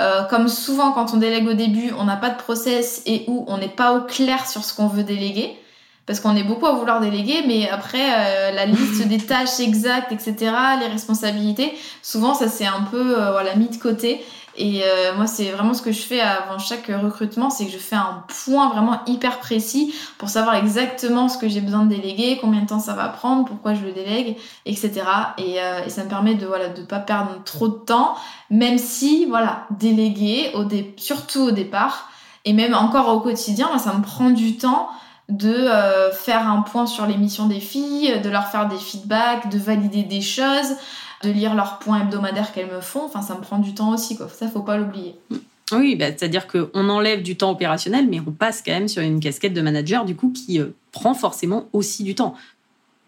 euh, 0.00 0.22
comme 0.24 0.46
souvent 0.46 0.92
quand 0.92 1.12
on 1.12 1.16
délègue 1.16 1.48
au 1.48 1.54
début, 1.54 1.90
on 1.98 2.04
n'a 2.04 2.14
pas 2.14 2.30
de 2.30 2.36
process 2.36 3.02
et 3.04 3.24
où 3.26 3.44
on 3.48 3.58
n'est 3.58 3.66
pas 3.66 3.94
au 3.94 4.02
clair 4.02 4.46
sur 4.46 4.62
ce 4.62 4.74
qu'on 4.74 4.86
veut 4.86 5.02
déléguer, 5.02 5.58
parce 6.06 6.20
qu'on 6.20 6.36
est 6.36 6.44
beaucoup 6.44 6.66
à 6.66 6.72
vouloir 6.72 7.00
déléguer, 7.00 7.42
mais 7.48 7.68
après, 7.68 7.98
euh, 7.98 8.52
la 8.52 8.66
liste 8.66 9.08
des 9.08 9.18
tâches 9.18 9.58
exactes, 9.58 10.12
etc., 10.12 10.36
les 10.78 10.86
responsabilités, 10.86 11.76
souvent, 12.00 12.34
ça 12.34 12.46
c'est 12.46 12.66
un 12.66 12.82
peu 12.82 13.14
voilà, 13.32 13.56
mis 13.56 13.70
de 13.70 13.76
côté. 13.76 14.24
Et 14.58 14.82
euh, 14.84 15.14
moi, 15.14 15.26
c'est 15.26 15.50
vraiment 15.50 15.74
ce 15.74 15.82
que 15.82 15.92
je 15.92 16.00
fais 16.00 16.20
avant 16.20 16.58
chaque 16.58 16.86
recrutement, 16.86 17.50
c'est 17.50 17.66
que 17.66 17.72
je 17.72 17.78
fais 17.78 17.96
un 17.96 18.24
point 18.44 18.68
vraiment 18.70 19.00
hyper 19.06 19.38
précis 19.38 19.94
pour 20.18 20.28
savoir 20.28 20.54
exactement 20.54 21.28
ce 21.28 21.36
que 21.36 21.48
j'ai 21.48 21.60
besoin 21.60 21.84
de 21.84 21.94
déléguer, 21.94 22.38
combien 22.40 22.62
de 22.62 22.66
temps 22.66 22.80
ça 22.80 22.94
va 22.94 23.08
prendre, 23.08 23.44
pourquoi 23.44 23.74
je 23.74 23.82
le 23.82 23.92
délègue, 23.92 24.36
etc. 24.64 25.02
Et, 25.38 25.60
euh, 25.60 25.84
et 25.84 25.90
ça 25.90 26.04
me 26.04 26.08
permet 26.08 26.34
de 26.34 26.46
voilà 26.46 26.68
de 26.68 26.82
pas 26.82 27.00
perdre 27.00 27.42
trop 27.44 27.68
de 27.68 27.74
temps, 27.74 28.16
même 28.50 28.78
si 28.78 29.26
voilà 29.26 29.66
déléguer 29.78 30.52
surtout 30.96 31.40
au 31.40 31.50
départ 31.50 32.10
et 32.46 32.52
même 32.52 32.74
encore 32.74 33.08
au 33.08 33.20
quotidien, 33.20 33.76
ça 33.78 33.92
me 33.92 34.02
prend 34.02 34.30
du 34.30 34.56
temps 34.56 34.88
de 35.28 35.52
euh, 35.52 36.12
faire 36.12 36.48
un 36.48 36.62
point 36.62 36.86
sur 36.86 37.06
les 37.06 37.16
missions 37.16 37.46
des 37.46 37.58
filles, 37.58 38.20
de 38.22 38.30
leur 38.30 38.46
faire 38.46 38.68
des 38.68 38.76
feedbacks, 38.76 39.50
de 39.50 39.58
valider 39.58 40.04
des 40.04 40.20
choses 40.20 40.76
de 41.22 41.30
lire 41.30 41.54
leurs 41.54 41.78
points 41.78 42.02
hebdomadaires 42.02 42.52
qu'elles 42.52 42.70
me 42.70 42.80
font. 42.80 43.04
Enfin, 43.04 43.22
ça 43.22 43.34
me 43.34 43.40
prend 43.40 43.58
du 43.58 43.74
temps 43.74 43.92
aussi, 43.92 44.16
quoi. 44.16 44.28
Ça, 44.28 44.48
faut 44.48 44.62
pas 44.62 44.76
l'oublier. 44.76 45.14
Oui, 45.72 45.96
bah, 45.96 46.06
c'est-à-dire 46.06 46.46
qu'on 46.46 46.88
enlève 46.88 47.22
du 47.22 47.36
temps 47.36 47.50
opérationnel, 47.50 48.08
mais 48.08 48.20
on 48.20 48.30
passe 48.30 48.62
quand 48.64 48.72
même 48.72 48.88
sur 48.88 49.02
une 49.02 49.18
casquette 49.18 49.54
de 49.54 49.60
manager, 49.60 50.04
du 50.04 50.14
coup, 50.14 50.30
qui 50.30 50.60
euh, 50.60 50.68
prend 50.92 51.14
forcément 51.14 51.68
aussi 51.72 52.04
du 52.04 52.14
temps. 52.14 52.36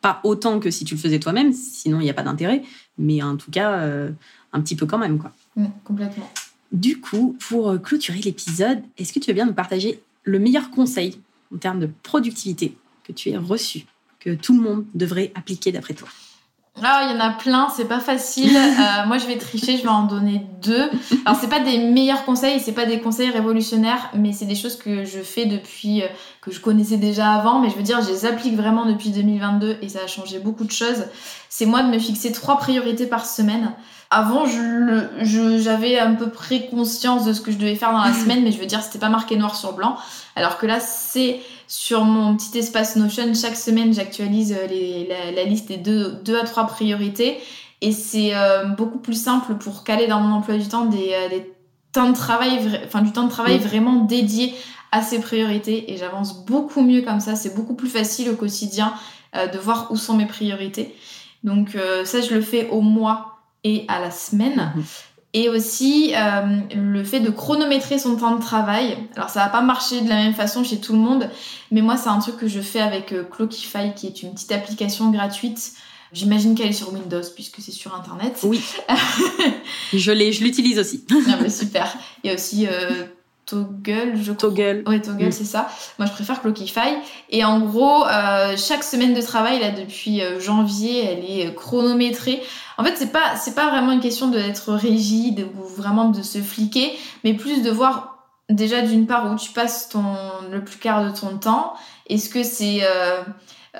Pas 0.00 0.20
autant 0.24 0.58
que 0.58 0.70
si 0.70 0.84
tu 0.84 0.94
le 0.94 1.00
faisais 1.00 1.20
toi-même, 1.20 1.52
sinon 1.52 2.00
il 2.00 2.04
n'y 2.04 2.10
a 2.10 2.14
pas 2.14 2.22
d'intérêt, 2.22 2.62
mais 2.98 3.22
en 3.22 3.36
tout 3.36 3.50
cas, 3.50 3.78
euh, 3.78 4.10
un 4.52 4.60
petit 4.60 4.74
peu 4.74 4.86
quand 4.86 4.98
même, 4.98 5.18
quoi. 5.18 5.32
Mm, 5.56 5.66
complètement. 5.84 6.30
Du 6.72 7.00
coup, 7.00 7.36
pour 7.48 7.70
euh, 7.70 7.78
clôturer 7.78 8.20
l'épisode, 8.20 8.82
est-ce 8.96 9.12
que 9.12 9.20
tu 9.20 9.30
veux 9.30 9.34
bien 9.34 9.46
nous 9.46 9.54
partager 9.54 10.00
le 10.24 10.38
meilleur 10.38 10.70
conseil 10.70 11.20
en 11.54 11.58
termes 11.58 11.80
de 11.80 11.88
productivité 12.02 12.76
que 13.04 13.12
tu 13.12 13.30
aies 13.30 13.36
reçu, 13.36 13.86
que 14.18 14.34
tout 14.34 14.56
le 14.56 14.62
monde 14.62 14.84
devrait 14.94 15.32
appliquer 15.34 15.72
d'après 15.72 15.94
toi? 15.94 16.08
Ah, 16.82 17.08
il 17.08 17.16
y 17.16 17.16
en 17.16 17.20
a 17.20 17.30
plein, 17.30 17.68
c'est 17.74 17.86
pas 17.86 18.00
facile. 18.00 18.56
Euh, 18.78 19.06
moi, 19.06 19.18
je 19.18 19.26
vais 19.26 19.36
tricher, 19.36 19.76
je 19.76 19.82
vais 19.82 19.88
en 19.88 20.04
donner 20.04 20.46
deux. 20.62 20.88
Alors, 21.24 21.38
c'est 21.40 21.48
pas 21.48 21.58
des 21.58 21.78
meilleurs 21.78 22.24
conseils, 22.24 22.60
c'est 22.60 22.72
pas 22.72 22.86
des 22.86 23.00
conseils 23.00 23.30
révolutionnaires, 23.30 24.10
mais 24.14 24.32
c'est 24.32 24.44
des 24.44 24.54
choses 24.54 24.76
que 24.76 25.04
je 25.04 25.20
fais 25.20 25.46
depuis, 25.46 26.02
euh, 26.02 26.06
que 26.40 26.52
je 26.52 26.60
connaissais 26.60 26.96
déjà 26.96 27.32
avant, 27.32 27.58
mais 27.58 27.70
je 27.70 27.76
veux 27.76 27.82
dire, 27.82 28.00
je 28.00 28.08
les 28.08 28.24
applique 28.24 28.54
vraiment 28.54 28.86
depuis 28.86 29.10
2022 29.10 29.78
et 29.82 29.88
ça 29.88 30.00
a 30.04 30.06
changé 30.06 30.38
beaucoup 30.38 30.64
de 30.64 30.70
choses. 30.70 31.04
C'est 31.48 31.66
moi 31.66 31.82
de 31.82 31.88
me 31.88 31.98
fixer 31.98 32.30
trois 32.30 32.56
priorités 32.56 33.06
par 33.06 33.26
semaine. 33.26 33.72
Avant, 34.10 34.46
j'avais 34.46 35.96
je, 35.96 35.98
à 35.98 36.06
peu 36.06 36.30
près 36.30 36.66
conscience 36.66 37.24
de 37.24 37.32
ce 37.32 37.40
que 37.40 37.50
je 37.50 37.58
devais 37.58 37.74
faire 37.74 37.92
dans 37.92 38.02
la 38.02 38.12
semaine, 38.22 38.42
mais 38.42 38.52
je 38.52 38.58
veux 38.58 38.66
dire, 38.66 38.82
c'était 38.82 38.98
pas 38.98 39.10
marqué 39.10 39.36
noir 39.36 39.56
sur 39.56 39.72
blanc. 39.72 39.96
Alors 40.36 40.58
que 40.58 40.66
là, 40.66 40.78
c'est 40.80 41.40
sur 41.68 42.04
mon 42.04 42.34
petit 42.34 42.58
espace 42.58 42.96
Notion. 42.96 43.32
Chaque 43.34 43.56
semaine, 43.56 43.92
j'actualise 43.92 44.56
euh, 44.58 45.32
la, 45.34 45.44
liste 45.44 45.68
des 45.68 45.76
deux, 45.76 46.12
deux 46.24 46.38
à 46.38 46.44
trois 46.44 46.66
priorités. 46.66 47.38
Et 47.80 47.92
c'est 47.92 48.34
euh, 48.34 48.64
beaucoup 48.64 48.98
plus 48.98 49.22
simple 49.22 49.54
pour 49.54 49.84
caler 49.84 50.08
dans 50.08 50.18
mon 50.18 50.34
emploi 50.34 50.56
du 50.56 50.66
temps 50.66 50.86
des, 50.86 51.12
euh, 51.12 51.38
temps 51.92 52.08
de 52.08 52.16
travail, 52.16 52.58
enfin 52.86 53.02
du 53.02 53.12
temps 53.12 53.24
de 53.24 53.30
travail 53.30 53.58
vraiment 53.58 54.04
dédié 54.04 54.54
à 54.90 55.02
ces 55.02 55.20
priorités. 55.20 55.92
Et 55.92 55.98
j'avance 55.98 56.44
beaucoup 56.44 56.80
mieux 56.80 57.02
comme 57.02 57.20
ça. 57.20 57.36
C'est 57.36 57.54
beaucoup 57.54 57.74
plus 57.74 57.90
facile 57.90 58.30
au 58.30 58.34
quotidien 58.34 58.94
de 59.34 59.58
voir 59.58 59.92
où 59.92 59.96
sont 59.96 60.16
mes 60.16 60.26
priorités. 60.26 60.96
Donc 61.44 61.76
ça, 62.04 62.22
je 62.22 62.34
le 62.34 62.40
fais 62.40 62.70
au 62.70 62.80
mois 62.80 63.40
et 63.62 63.84
à 63.88 64.00
la 64.00 64.10
semaine. 64.10 64.72
Et 65.38 65.48
aussi 65.48 66.14
euh, 66.16 66.58
le 66.74 67.04
fait 67.04 67.20
de 67.20 67.30
chronométrer 67.30 68.00
son 68.00 68.16
temps 68.16 68.34
de 68.34 68.40
travail. 68.40 68.96
Alors 69.14 69.30
ça 69.30 69.38
va 69.38 69.48
pas 69.48 69.60
marcher 69.60 70.00
de 70.00 70.08
la 70.08 70.16
même 70.16 70.34
façon 70.34 70.64
chez 70.64 70.80
tout 70.80 70.94
le 70.94 70.98
monde, 70.98 71.30
mais 71.70 71.80
moi 71.80 71.96
c'est 71.96 72.08
un 72.08 72.18
truc 72.18 72.38
que 72.38 72.48
je 72.48 72.58
fais 72.58 72.80
avec 72.80 73.12
euh, 73.12 73.22
Clockify, 73.22 73.94
qui 73.94 74.08
est 74.08 74.24
une 74.24 74.34
petite 74.34 74.50
application 74.50 75.12
gratuite. 75.12 75.74
J'imagine 76.12 76.56
qu'elle 76.56 76.70
est 76.70 76.72
sur 76.72 76.92
Windows 76.92 77.22
puisque 77.36 77.60
c'est 77.60 77.70
sur 77.70 77.94
Internet. 77.94 78.40
Oui. 78.42 78.60
je 79.92 80.10
l'ai, 80.10 80.32
je 80.32 80.42
l'utilise 80.42 80.80
aussi. 80.80 81.04
ah 81.28 81.36
bah 81.40 81.48
super. 81.50 81.96
Il 82.24 82.26
y 82.26 82.30
a 82.32 82.34
aussi 82.34 82.66
euh, 82.66 83.04
Toggle, 83.48 84.16
je 84.16 84.32
crois. 84.32 84.50
Toggle. 84.50 84.84
Oui, 84.86 85.00
Toggle, 85.00 85.26
mm. 85.26 85.32
c'est 85.32 85.44
ça. 85.44 85.68
Moi, 85.98 86.06
je 86.06 86.12
préfère 86.12 86.40
Clockify. 86.40 86.96
Et 87.30 87.44
en 87.44 87.60
gros, 87.60 88.06
euh, 88.06 88.56
chaque 88.56 88.84
semaine 88.84 89.14
de 89.14 89.22
travail, 89.22 89.60
là, 89.60 89.70
depuis 89.70 90.22
euh, 90.22 90.38
janvier, 90.38 91.04
elle 91.04 91.24
est 91.24 91.54
chronométrée. 91.54 92.42
En 92.76 92.84
fait, 92.84 92.94
c'est 92.96 93.12
pas, 93.12 93.36
c'est 93.36 93.54
pas 93.54 93.70
vraiment 93.70 93.92
une 93.92 94.00
question 94.00 94.28
d'être 94.28 94.72
rigide 94.72 95.48
ou 95.56 95.64
vraiment 95.64 96.10
de 96.10 96.22
se 96.22 96.38
fliquer, 96.38 96.92
mais 97.24 97.34
plus 97.34 97.62
de 97.62 97.70
voir 97.70 98.18
déjà 98.50 98.82
d'une 98.82 99.06
part 99.06 99.30
où 99.30 99.36
tu 99.36 99.50
passes 99.50 99.88
ton, 99.88 100.04
le 100.50 100.62
plus 100.62 100.78
quart 100.78 101.04
de 101.04 101.10
ton 101.16 101.38
temps. 101.38 101.74
Est-ce 102.08 102.28
que 102.28 102.42
c'est, 102.42 102.80
euh, 102.82 103.22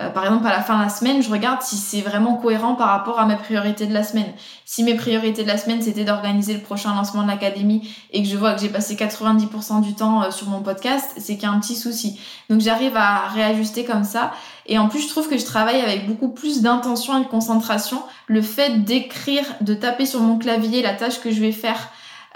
euh, 0.01 0.11
par 0.11 0.24
exemple, 0.24 0.46
à 0.46 0.51
la 0.51 0.62
fin 0.62 0.78
de 0.78 0.82
la 0.82 0.88
semaine, 0.88 1.22
je 1.22 1.30
regarde 1.30 1.61
si 1.62 1.76
c'est 1.76 2.03
vraiment 2.03 2.36
cohérent 2.36 2.74
par 2.74 2.88
rapport 2.88 3.18
à 3.18 3.26
mes 3.26 3.36
priorités 3.36 3.86
de 3.86 3.92
la 3.92 4.05
semaine. 4.05 4.32
Si 4.64 4.84
mes 4.84 4.94
priorités 4.94 5.42
de 5.42 5.49
la 5.49 5.59
semaine, 5.59 5.82
c'était 5.82 6.05
d'organiser 6.05 6.55
le 6.55 6.61
prochain 6.61 6.94
lancement 6.94 7.22
de 7.22 7.28
l'académie 7.28 7.88
et 8.12 8.22
que 8.22 8.28
je 8.28 8.36
vois 8.36 8.55
que 8.55 8.61
j'ai 8.61 8.68
passé 8.68 8.94
90% 8.94 9.80
du 9.80 9.94
temps 9.94 10.22
euh, 10.22 10.30
sur 10.30 10.49
mon 10.49 10.61
podcast, 10.61 11.11
c'est 11.16 11.34
qu'il 11.34 11.44
y 11.44 11.46
a 11.46 11.51
un 11.51 11.59
petit 11.59 11.74
souci. 11.74 12.20
Donc 12.49 12.61
j'arrive 12.61 12.96
à 12.96 13.28
réajuster 13.28 13.84
comme 13.84 14.05
ça. 14.05 14.32
Et 14.66 14.78
en 14.78 14.88
plus, 14.88 15.01
je 15.01 15.09
trouve 15.09 15.28
que 15.28 15.36
je 15.38 15.44
travaille 15.44 15.80
avec 15.80 16.07
beaucoup 16.07 16.28
plus 16.28 16.62
d'intention 16.62 17.18
et 17.18 17.24
de 17.24 17.28
concentration. 17.28 18.03
Le 18.26 18.42
fait 18.42 18.84
d'écrire, 18.84 19.44
de 19.62 19.74
taper 19.74 20.07
sur 20.07 20.20
mon 20.20 20.38
clavier 20.38 20.80
la 20.82 20.94
tâche 20.94 21.20
que 21.20 21.32
je 21.32 21.40
vais 21.40 21.53
faire, 21.53 21.88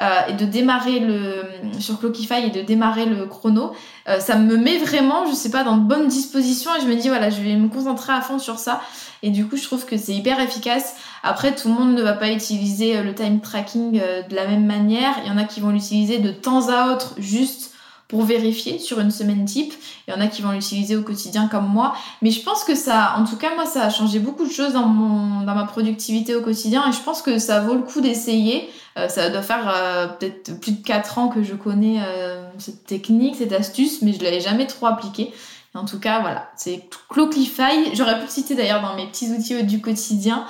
euh, 0.02 0.20
et 0.28 0.32
de 0.32 0.44
démarrer 0.44 0.98
le 0.98 1.44
sur 1.78 2.00
Clockify 2.00 2.46
et 2.46 2.50
de 2.50 2.60
démarrer 2.60 3.06
le 3.06 3.26
chrono, 3.26 3.72
euh, 4.08 4.18
ça 4.18 4.36
me 4.36 4.56
met 4.56 4.78
vraiment, 4.78 5.26
je 5.26 5.34
sais 5.34 5.50
pas, 5.50 5.62
dans 5.62 5.76
de 5.76 5.86
bonnes 5.86 6.08
dispositions 6.08 6.70
et 6.76 6.80
je 6.80 6.86
me 6.86 6.96
dis 6.96 7.08
voilà, 7.08 7.30
je 7.30 7.40
vais 7.40 7.54
me 7.54 7.68
concentrer 7.68 8.12
à 8.12 8.20
fond 8.20 8.38
sur 8.38 8.58
ça. 8.58 8.80
Et 9.22 9.30
du 9.30 9.46
coup, 9.46 9.56
je 9.56 9.62
trouve 9.62 9.86
que 9.86 9.96
c'est 9.96 10.12
hyper 10.12 10.40
efficace. 10.40 10.96
Après, 11.22 11.54
tout 11.54 11.68
le 11.68 11.74
monde 11.74 11.94
ne 11.94 12.02
va 12.02 12.14
pas 12.14 12.32
utiliser 12.32 12.96
euh, 12.96 13.04
le 13.04 13.14
time 13.14 13.40
tracking 13.40 13.92
de 13.92 14.34
la 14.34 14.48
même 14.48 14.66
manière. 14.66 15.14
Il 15.24 15.30
y 15.30 15.32
en 15.32 15.38
a 15.38 15.44
qui 15.44 15.60
vont 15.60 15.70
l'utiliser 15.70 16.18
de 16.18 16.32
temps 16.32 16.68
à 16.68 16.92
autre, 16.92 17.14
juste 17.18 17.71
pour 18.12 18.24
vérifier 18.24 18.78
sur 18.78 19.00
une 19.00 19.10
semaine 19.10 19.46
type. 19.46 19.72
Il 20.06 20.12
y 20.12 20.14
en 20.14 20.20
a 20.20 20.26
qui 20.26 20.42
vont 20.42 20.50
l'utiliser 20.50 20.96
au 20.96 21.02
quotidien 21.02 21.48
comme 21.48 21.66
moi. 21.66 21.94
Mais 22.20 22.30
je 22.30 22.42
pense 22.42 22.62
que 22.62 22.74
ça, 22.74 23.14
en 23.16 23.24
tout 23.24 23.36
cas, 23.36 23.54
moi, 23.54 23.64
ça 23.64 23.84
a 23.84 23.88
changé 23.88 24.18
beaucoup 24.18 24.44
de 24.44 24.52
choses 24.52 24.74
dans, 24.74 24.84
mon, 24.84 25.46
dans 25.46 25.54
ma 25.54 25.64
productivité 25.64 26.34
au 26.36 26.42
quotidien. 26.42 26.86
Et 26.86 26.92
je 26.92 27.00
pense 27.00 27.22
que 27.22 27.38
ça 27.38 27.60
vaut 27.60 27.72
le 27.72 27.80
coup 27.80 28.02
d'essayer. 28.02 28.68
Euh, 28.98 29.08
ça 29.08 29.30
doit 29.30 29.40
faire 29.40 29.72
euh, 29.74 30.08
peut-être 30.08 30.60
plus 30.60 30.72
de 30.72 30.84
4 30.84 31.16
ans 31.16 31.28
que 31.28 31.42
je 31.42 31.54
connais 31.54 32.02
euh, 32.04 32.44
cette 32.58 32.84
technique, 32.84 33.36
cette 33.36 33.54
astuce, 33.54 34.02
mais 34.02 34.12
je 34.12 34.18
ne 34.18 34.24
l'avais 34.24 34.40
jamais 34.40 34.66
trop 34.66 34.84
appliquée. 34.88 35.32
En 35.74 35.86
tout 35.86 35.98
cas, 35.98 36.20
voilà, 36.20 36.50
c'est 36.54 36.86
Clockify. 37.08 37.94
J'aurais 37.94 38.18
pu 38.18 38.26
le 38.26 38.30
citer 38.30 38.54
d'ailleurs 38.54 38.82
dans 38.82 38.94
mes 38.94 39.06
petits 39.06 39.30
outils 39.30 39.64
du 39.64 39.80
quotidien. 39.80 40.44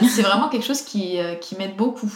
c'est 0.00 0.22
vraiment 0.22 0.48
quelque 0.48 0.66
chose 0.66 0.82
qui 0.82 1.20
m'aide 1.56 1.76
beaucoup. 1.76 2.10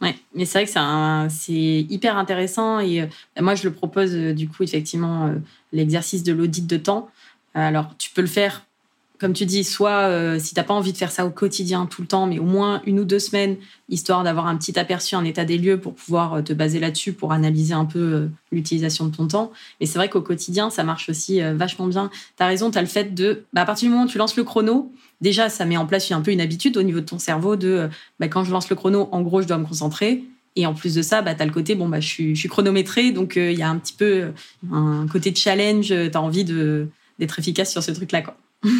Ouais, 0.00 0.14
mais 0.34 0.46
c'est 0.46 0.64
vrai 0.64 0.66
que 0.66 1.28
c'est 1.30 1.52
hyper 1.52 2.16
intéressant 2.16 2.80
et 2.80 3.06
moi 3.38 3.54
je 3.54 3.68
le 3.68 3.74
propose 3.74 4.14
du 4.14 4.48
coup 4.48 4.62
effectivement 4.62 5.34
l'exercice 5.72 6.22
de 6.22 6.32
l'audit 6.32 6.66
de 6.66 6.76
temps. 6.78 7.10
Alors 7.52 7.94
tu 7.98 8.10
peux 8.10 8.22
le 8.22 8.26
faire 8.26 8.64
comme 9.20 9.34
tu 9.34 9.44
dis, 9.44 9.64
soit 9.64 10.08
euh, 10.08 10.38
si 10.38 10.54
t'as 10.54 10.62
pas 10.62 10.72
envie 10.72 10.92
de 10.92 10.96
faire 10.96 11.12
ça 11.12 11.26
au 11.26 11.30
quotidien 11.30 11.84
tout 11.84 12.00
le 12.00 12.08
temps, 12.08 12.26
mais 12.26 12.38
au 12.38 12.44
moins 12.44 12.80
une 12.86 12.98
ou 13.00 13.04
deux 13.04 13.18
semaines, 13.18 13.56
histoire 13.90 14.24
d'avoir 14.24 14.46
un 14.46 14.56
petit 14.56 14.78
aperçu, 14.78 15.14
un 15.14 15.24
état 15.24 15.44
des 15.44 15.58
lieux 15.58 15.78
pour 15.78 15.94
pouvoir 15.94 16.34
euh, 16.34 16.42
te 16.42 16.54
baser 16.54 16.80
là-dessus 16.80 17.12
pour 17.12 17.32
analyser 17.32 17.74
un 17.74 17.84
peu 17.84 17.98
euh, 17.98 18.28
l'utilisation 18.50 19.04
de 19.06 19.14
ton 19.14 19.28
temps. 19.28 19.52
Mais 19.78 19.84
c'est 19.84 19.98
vrai 19.98 20.08
qu'au 20.08 20.22
quotidien, 20.22 20.70
ça 20.70 20.84
marche 20.84 21.10
aussi 21.10 21.40
vachement 21.54 21.86
bien. 21.86 22.10
Tu 22.38 22.42
as 22.42 22.46
raison, 22.46 22.70
tu 22.70 22.78
as 22.78 22.80
le 22.80 22.86
fait 22.86 23.14
de, 23.14 23.44
bah, 23.52 23.60
à 23.60 23.64
partir 23.66 23.88
du 23.88 23.92
moment 23.92 24.06
où 24.06 24.08
tu 24.08 24.16
lances 24.16 24.36
le 24.36 24.44
chrono, 24.44 24.90
déjà, 25.20 25.50
ça 25.50 25.66
met 25.66 25.76
en 25.76 25.86
place 25.86 26.10
un 26.10 26.22
peu 26.22 26.30
une 26.30 26.40
habitude 26.40 26.78
au 26.78 26.82
niveau 26.82 27.00
de 27.00 27.04
ton 27.04 27.18
cerveau 27.18 27.56
de, 27.56 27.90
bah, 28.18 28.28
quand 28.28 28.44
je 28.44 28.50
lance 28.50 28.70
le 28.70 28.76
chrono, 28.76 29.10
en 29.12 29.20
gros, 29.20 29.42
je 29.42 29.46
dois 29.46 29.58
me 29.58 29.66
concentrer. 29.66 30.24
Et 30.56 30.64
en 30.64 30.72
plus 30.72 30.94
de 30.94 31.02
ça, 31.02 31.20
bah, 31.20 31.34
tu 31.34 31.42
as 31.42 31.46
le 31.46 31.52
côté, 31.52 31.74
bon, 31.74 31.88
bah, 31.88 32.00
je, 32.00 32.08
suis, 32.08 32.34
je 32.34 32.40
suis 32.40 32.48
chronométré, 32.48 33.12
donc 33.12 33.36
il 33.36 33.52
y 33.52 33.62
a 33.62 33.68
un 33.68 33.76
petit 33.76 33.94
peu 33.94 34.32
un 34.72 35.06
côté 35.12 35.30
de 35.30 35.36
challenge, 35.36 35.88
tu 35.88 35.94
as 35.94 36.22
envie 36.22 36.44
d'être 36.44 37.38
efficace 37.38 37.70
sur 37.70 37.82
ce 37.82 37.90
truc-là. 37.90 38.22
Quoi. 38.22 38.36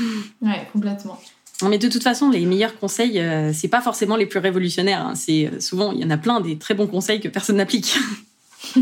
ouais, 0.43 0.68
complètement. 0.72 1.18
Mais 1.68 1.78
de 1.78 1.88
toute 1.88 2.03
façon, 2.03 2.30
les 2.30 2.47
meilleurs 2.47 2.78
conseils, 2.78 3.20
euh, 3.20 3.53
c'est 3.53 3.68
pas 3.68 3.82
forcément 3.82 4.16
les 4.16 4.26
plus 4.26 4.38
révolutionnaires. 4.38 5.07
Hein. 5.07 5.14
C'est 5.14 5.47
euh, 5.47 5.61
souvent, 5.61 5.93
il 5.93 6.01
y 6.01 6.05
en 6.05 6.11
a 6.11 6.16
plein 6.16 6.41
des 6.41 6.57
très 6.57 6.74
bons 6.74 6.86
conseils 6.86 7.20
que 7.20 7.28
personne 7.28 7.57
n'applique. 7.57 7.99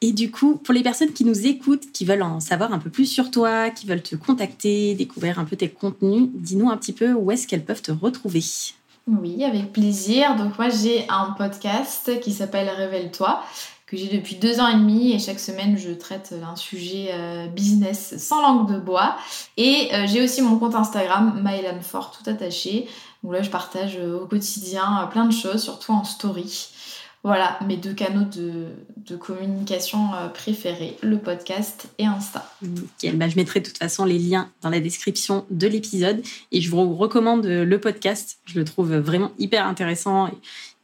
Et 0.00 0.12
du 0.12 0.30
coup, 0.30 0.56
pour 0.56 0.74
les 0.74 0.82
personnes 0.82 1.12
qui 1.12 1.24
nous 1.24 1.46
écoutent, 1.46 1.90
qui 1.92 2.04
veulent 2.04 2.22
en 2.22 2.40
savoir 2.40 2.74
un 2.74 2.78
peu 2.78 2.90
plus 2.90 3.06
sur 3.06 3.30
toi, 3.30 3.70
qui 3.70 3.86
veulent 3.86 4.02
te 4.02 4.16
contacter, 4.16 4.94
découvrir 4.94 5.38
un 5.38 5.46
peu 5.46 5.56
tes 5.56 5.70
contenus, 5.70 6.28
dis-nous 6.34 6.68
un 6.68 6.76
petit 6.76 6.92
peu 6.92 7.12
où 7.12 7.30
est-ce 7.30 7.46
qu'elles 7.46 7.64
peuvent 7.64 7.80
te 7.80 7.92
retrouver. 7.92 8.42
Oui, 9.06 9.44
avec 9.44 9.72
plaisir. 9.72 10.36
Donc 10.36 10.58
moi, 10.58 10.68
j'ai 10.68 11.06
un 11.08 11.34
podcast 11.38 12.20
qui 12.20 12.32
s'appelle 12.32 12.68
Révèle-toi 12.68 13.42
que 13.86 13.96
j'ai 13.96 14.08
depuis 14.08 14.36
deux 14.36 14.60
ans 14.60 14.68
et 14.68 14.74
demi 14.74 15.12
et 15.12 15.18
chaque 15.18 15.38
semaine 15.38 15.76
je 15.76 15.90
traite 15.90 16.34
un 16.42 16.56
sujet 16.56 17.08
euh, 17.12 17.46
business 17.48 18.14
sans 18.18 18.40
langue 18.40 18.72
de 18.72 18.78
bois. 18.78 19.16
Et 19.56 19.88
euh, 19.92 20.06
j'ai 20.06 20.22
aussi 20.22 20.40
mon 20.42 20.58
compte 20.58 20.74
Instagram, 20.74 21.40
Maëlan 21.42 21.80
Fort, 21.82 22.16
tout 22.16 22.28
attaché, 22.28 22.88
où 23.22 23.32
là 23.32 23.42
je 23.42 23.50
partage 23.50 23.96
euh, 23.98 24.20
au 24.20 24.26
quotidien 24.26 25.08
plein 25.12 25.26
de 25.26 25.32
choses, 25.32 25.62
surtout 25.62 25.92
en 25.92 26.04
story. 26.04 26.70
Voilà 27.24 27.58
mes 27.66 27.78
deux 27.78 27.94
canaux 27.94 28.26
de, 28.36 29.16
communication 29.16 30.10
préférés, 30.34 30.98
le 31.00 31.18
podcast 31.18 31.88
et 31.98 32.04
Insta. 32.04 32.46
Bah, 32.60 33.28
je 33.30 33.36
mettrai 33.36 33.60
de 33.60 33.66
toute 33.66 33.78
façon 33.78 34.04
les 34.04 34.18
liens 34.18 34.50
dans 34.60 34.68
la 34.68 34.78
description 34.80 35.46
de 35.48 35.66
l'épisode 35.66 36.22
et 36.52 36.60
je 36.60 36.70
vous 36.70 36.94
recommande 36.94 37.46
le 37.46 37.80
podcast. 37.80 38.40
Je 38.44 38.58
le 38.58 38.66
trouve 38.66 38.94
vraiment 38.96 39.30
hyper 39.38 39.66
intéressant. 39.66 40.28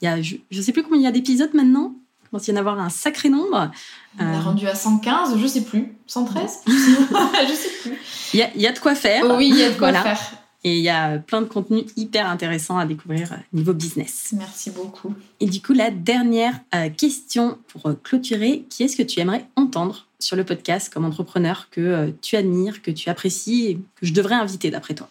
Il 0.00 0.06
y 0.06 0.08
a, 0.08 0.22
je 0.22 0.36
ne 0.50 0.62
sais 0.62 0.72
plus 0.72 0.82
combien 0.82 1.00
il 1.00 1.04
y 1.04 1.06
a 1.06 1.12
d'épisodes 1.12 1.52
maintenant, 1.52 1.94
il 2.30 2.36
commence 2.36 2.48
y 2.48 2.52
en 2.52 2.56
avoir 2.56 2.78
un 2.78 2.90
sacré 2.90 3.28
nombre. 3.28 3.72
On 4.20 4.24
a 4.24 4.36
euh, 4.36 4.40
rendu 4.40 4.68
à 4.68 4.76
115, 4.76 5.36
je 5.36 5.46
sais 5.48 5.62
plus. 5.62 5.96
113 6.06 6.60
Je 6.66 7.54
sais 7.54 7.70
plus. 7.82 7.98
Il 8.34 8.62
y 8.62 8.66
a, 8.68 8.72
de 8.72 8.78
quoi 8.78 8.94
faire. 8.94 9.24
oui, 9.36 9.48
il 9.48 9.58
y 9.58 9.64
a 9.64 9.70
de 9.70 9.74
quoi 9.74 9.92
faire. 9.92 10.20
Et 10.62 10.76
il 10.76 10.82
y 10.82 10.90
a 10.90 11.18
plein 11.18 11.40
de 11.40 11.46
contenus 11.46 11.86
hyper 11.96 12.28
intéressants 12.28 12.78
à 12.78 12.86
découvrir 12.86 13.32
niveau 13.52 13.72
business. 13.72 14.32
Merci 14.36 14.70
beaucoup. 14.70 15.12
Et 15.40 15.46
du 15.46 15.60
coup, 15.60 15.72
la 15.72 15.90
dernière 15.90 16.60
euh, 16.72 16.88
question 16.88 17.58
pour 17.66 17.86
euh, 17.86 17.94
clôturer, 18.00 18.64
qui 18.70 18.84
est-ce 18.84 18.96
que 18.96 19.02
tu 19.02 19.18
aimerais 19.18 19.46
entendre 19.56 20.06
sur 20.20 20.36
le 20.36 20.44
podcast 20.44 20.92
comme 20.92 21.04
entrepreneur 21.04 21.66
que 21.70 22.14
tu 22.22 22.36
admires, 22.36 22.80
que 22.82 22.92
tu 22.92 23.10
apprécies 23.10 23.66
et 23.66 23.74
que 23.96 24.06
je 24.06 24.12
devrais 24.12 24.36
inviter 24.36 24.70
d'après 24.70 24.94
toi? 24.94 25.08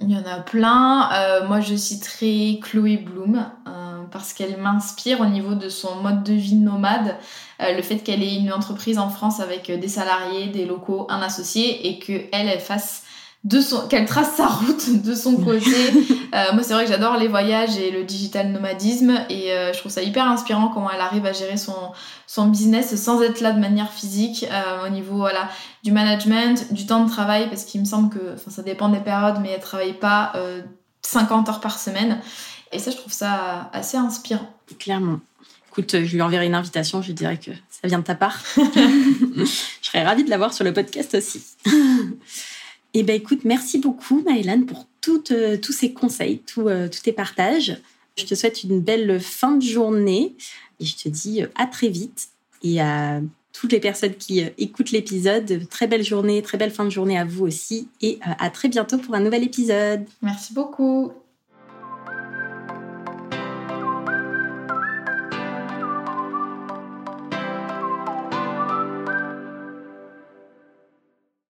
Il 0.00 0.10
y 0.10 0.16
en 0.16 0.26
a 0.26 0.40
plein. 0.40 1.46
moi, 1.46 1.60
je 1.60 1.76
citerai 1.76 2.60
Chloé 2.60 2.98
Bloom 2.98 3.46
parce 4.12 4.32
qu'elle 4.32 4.56
m'inspire 4.56 5.20
au 5.20 5.26
niveau 5.26 5.54
de 5.54 5.68
son 5.68 5.96
mode 5.96 6.22
de 6.22 6.32
vie 6.32 6.54
nomade. 6.54 7.16
Euh, 7.60 7.74
le 7.74 7.82
fait 7.82 7.98
qu'elle 7.98 8.22
ait 8.22 8.36
une 8.36 8.52
entreprise 8.52 8.98
en 8.98 9.08
France 9.08 9.40
avec 9.40 9.70
euh, 9.70 9.76
des 9.76 9.88
salariés, 9.88 10.48
des 10.48 10.64
locaux, 10.64 11.06
un 11.08 11.20
associé 11.20 11.88
et 11.88 11.98
qu'elle, 11.98 12.28
elle 12.32 12.60
fasse 12.60 13.02
de 13.44 13.60
son, 13.60 13.88
qu'elle 13.88 14.06
trace 14.06 14.36
sa 14.36 14.46
route 14.46 15.02
de 15.02 15.14
son 15.14 15.36
côté. 15.36 15.70
Euh, 16.34 16.54
moi, 16.54 16.62
c'est 16.62 16.72
vrai 16.72 16.84
que 16.86 16.90
j'adore 16.90 17.18
les 17.18 17.28
voyages 17.28 17.76
et 17.76 17.90
le 17.90 18.04
digital 18.04 18.48
nomadisme 18.52 19.12
et 19.28 19.52
euh, 19.52 19.70
je 19.74 19.78
trouve 19.80 19.92
ça 19.92 20.00
hyper 20.00 20.26
inspirant 20.26 20.68
comment 20.68 20.90
elle 20.90 21.02
arrive 21.02 21.26
à 21.26 21.34
gérer 21.34 21.58
son, 21.58 21.76
son 22.26 22.46
business 22.46 22.96
sans 22.96 23.20
être 23.20 23.42
là 23.42 23.52
de 23.52 23.60
manière 23.60 23.92
physique 23.92 24.46
au 24.82 24.88
niveau 24.88 25.16
voilà, 25.16 25.50
du 25.84 25.92
management, 25.92 26.72
du 26.72 26.86
temps 26.86 27.04
de 27.04 27.10
travail 27.10 27.50
parce 27.50 27.64
qu'il 27.64 27.82
me 27.82 27.84
semble 27.84 28.08
que 28.08 28.36
ça 28.48 28.62
dépend 28.62 28.88
des 28.88 29.00
périodes, 29.00 29.40
mais 29.42 29.50
elle 29.50 29.60
travaille 29.60 29.92
pas 29.92 30.32
50 31.02 31.50
heures 31.50 31.60
par 31.60 31.78
semaine. 31.78 32.18
Et 32.72 32.78
ça, 32.78 32.90
je 32.90 32.96
trouve 32.96 33.12
ça 33.12 33.70
assez 33.72 33.96
inspirant. 33.96 34.48
Clairement. 34.78 35.20
Écoute, 35.70 36.04
je 36.04 36.14
lui 36.14 36.22
enverrai 36.22 36.46
une 36.46 36.54
invitation, 36.54 37.00
je 37.00 37.08
lui 37.08 37.14
dirai 37.14 37.38
que 37.38 37.50
ça 37.70 37.88
vient 37.88 37.98
de 37.98 38.04
ta 38.04 38.14
part. 38.14 38.42
je 38.56 39.44
serais 39.80 40.04
ravie 40.04 40.24
de 40.24 40.30
l'avoir 40.30 40.52
sur 40.52 40.64
le 40.64 40.72
podcast 40.72 41.14
aussi. 41.14 41.42
Eh 42.94 43.02
bien, 43.04 43.14
écoute, 43.14 43.46
merci 43.46 43.78
beaucoup, 43.78 44.22
Maëlan, 44.26 44.64
pour 44.66 44.86
euh, 45.30 45.56
tous 45.56 45.72
ces 45.72 45.94
conseils, 45.94 46.42
euh, 46.58 46.88
tous 46.88 47.00
tes 47.00 47.12
partages. 47.12 47.80
Je 48.18 48.26
te 48.26 48.34
souhaite 48.34 48.64
une 48.64 48.80
belle 48.80 49.18
fin 49.18 49.52
de 49.52 49.62
journée 49.62 50.34
et 50.78 50.84
je 50.84 50.96
te 50.96 51.08
dis 51.08 51.42
euh, 51.42 51.46
à 51.54 51.66
très 51.66 51.88
vite. 51.88 52.28
Et 52.62 52.82
à 52.82 53.22
toutes 53.54 53.72
les 53.72 53.80
personnes 53.80 54.14
qui 54.14 54.40
écoutent 54.58 54.90
l'épisode, 54.90 55.66
très 55.70 55.86
belle 55.86 56.04
journée, 56.04 56.42
très 56.42 56.58
belle 56.58 56.70
fin 56.70 56.84
de 56.84 56.90
journée 56.90 57.18
à 57.18 57.24
vous 57.24 57.46
aussi. 57.46 57.88
Et 58.02 58.18
à 58.22 58.50
très 58.50 58.68
bientôt 58.68 58.98
pour 58.98 59.14
un 59.14 59.20
nouvel 59.20 59.42
épisode. 59.42 60.04
Merci 60.20 60.52
beaucoup. 60.52 61.12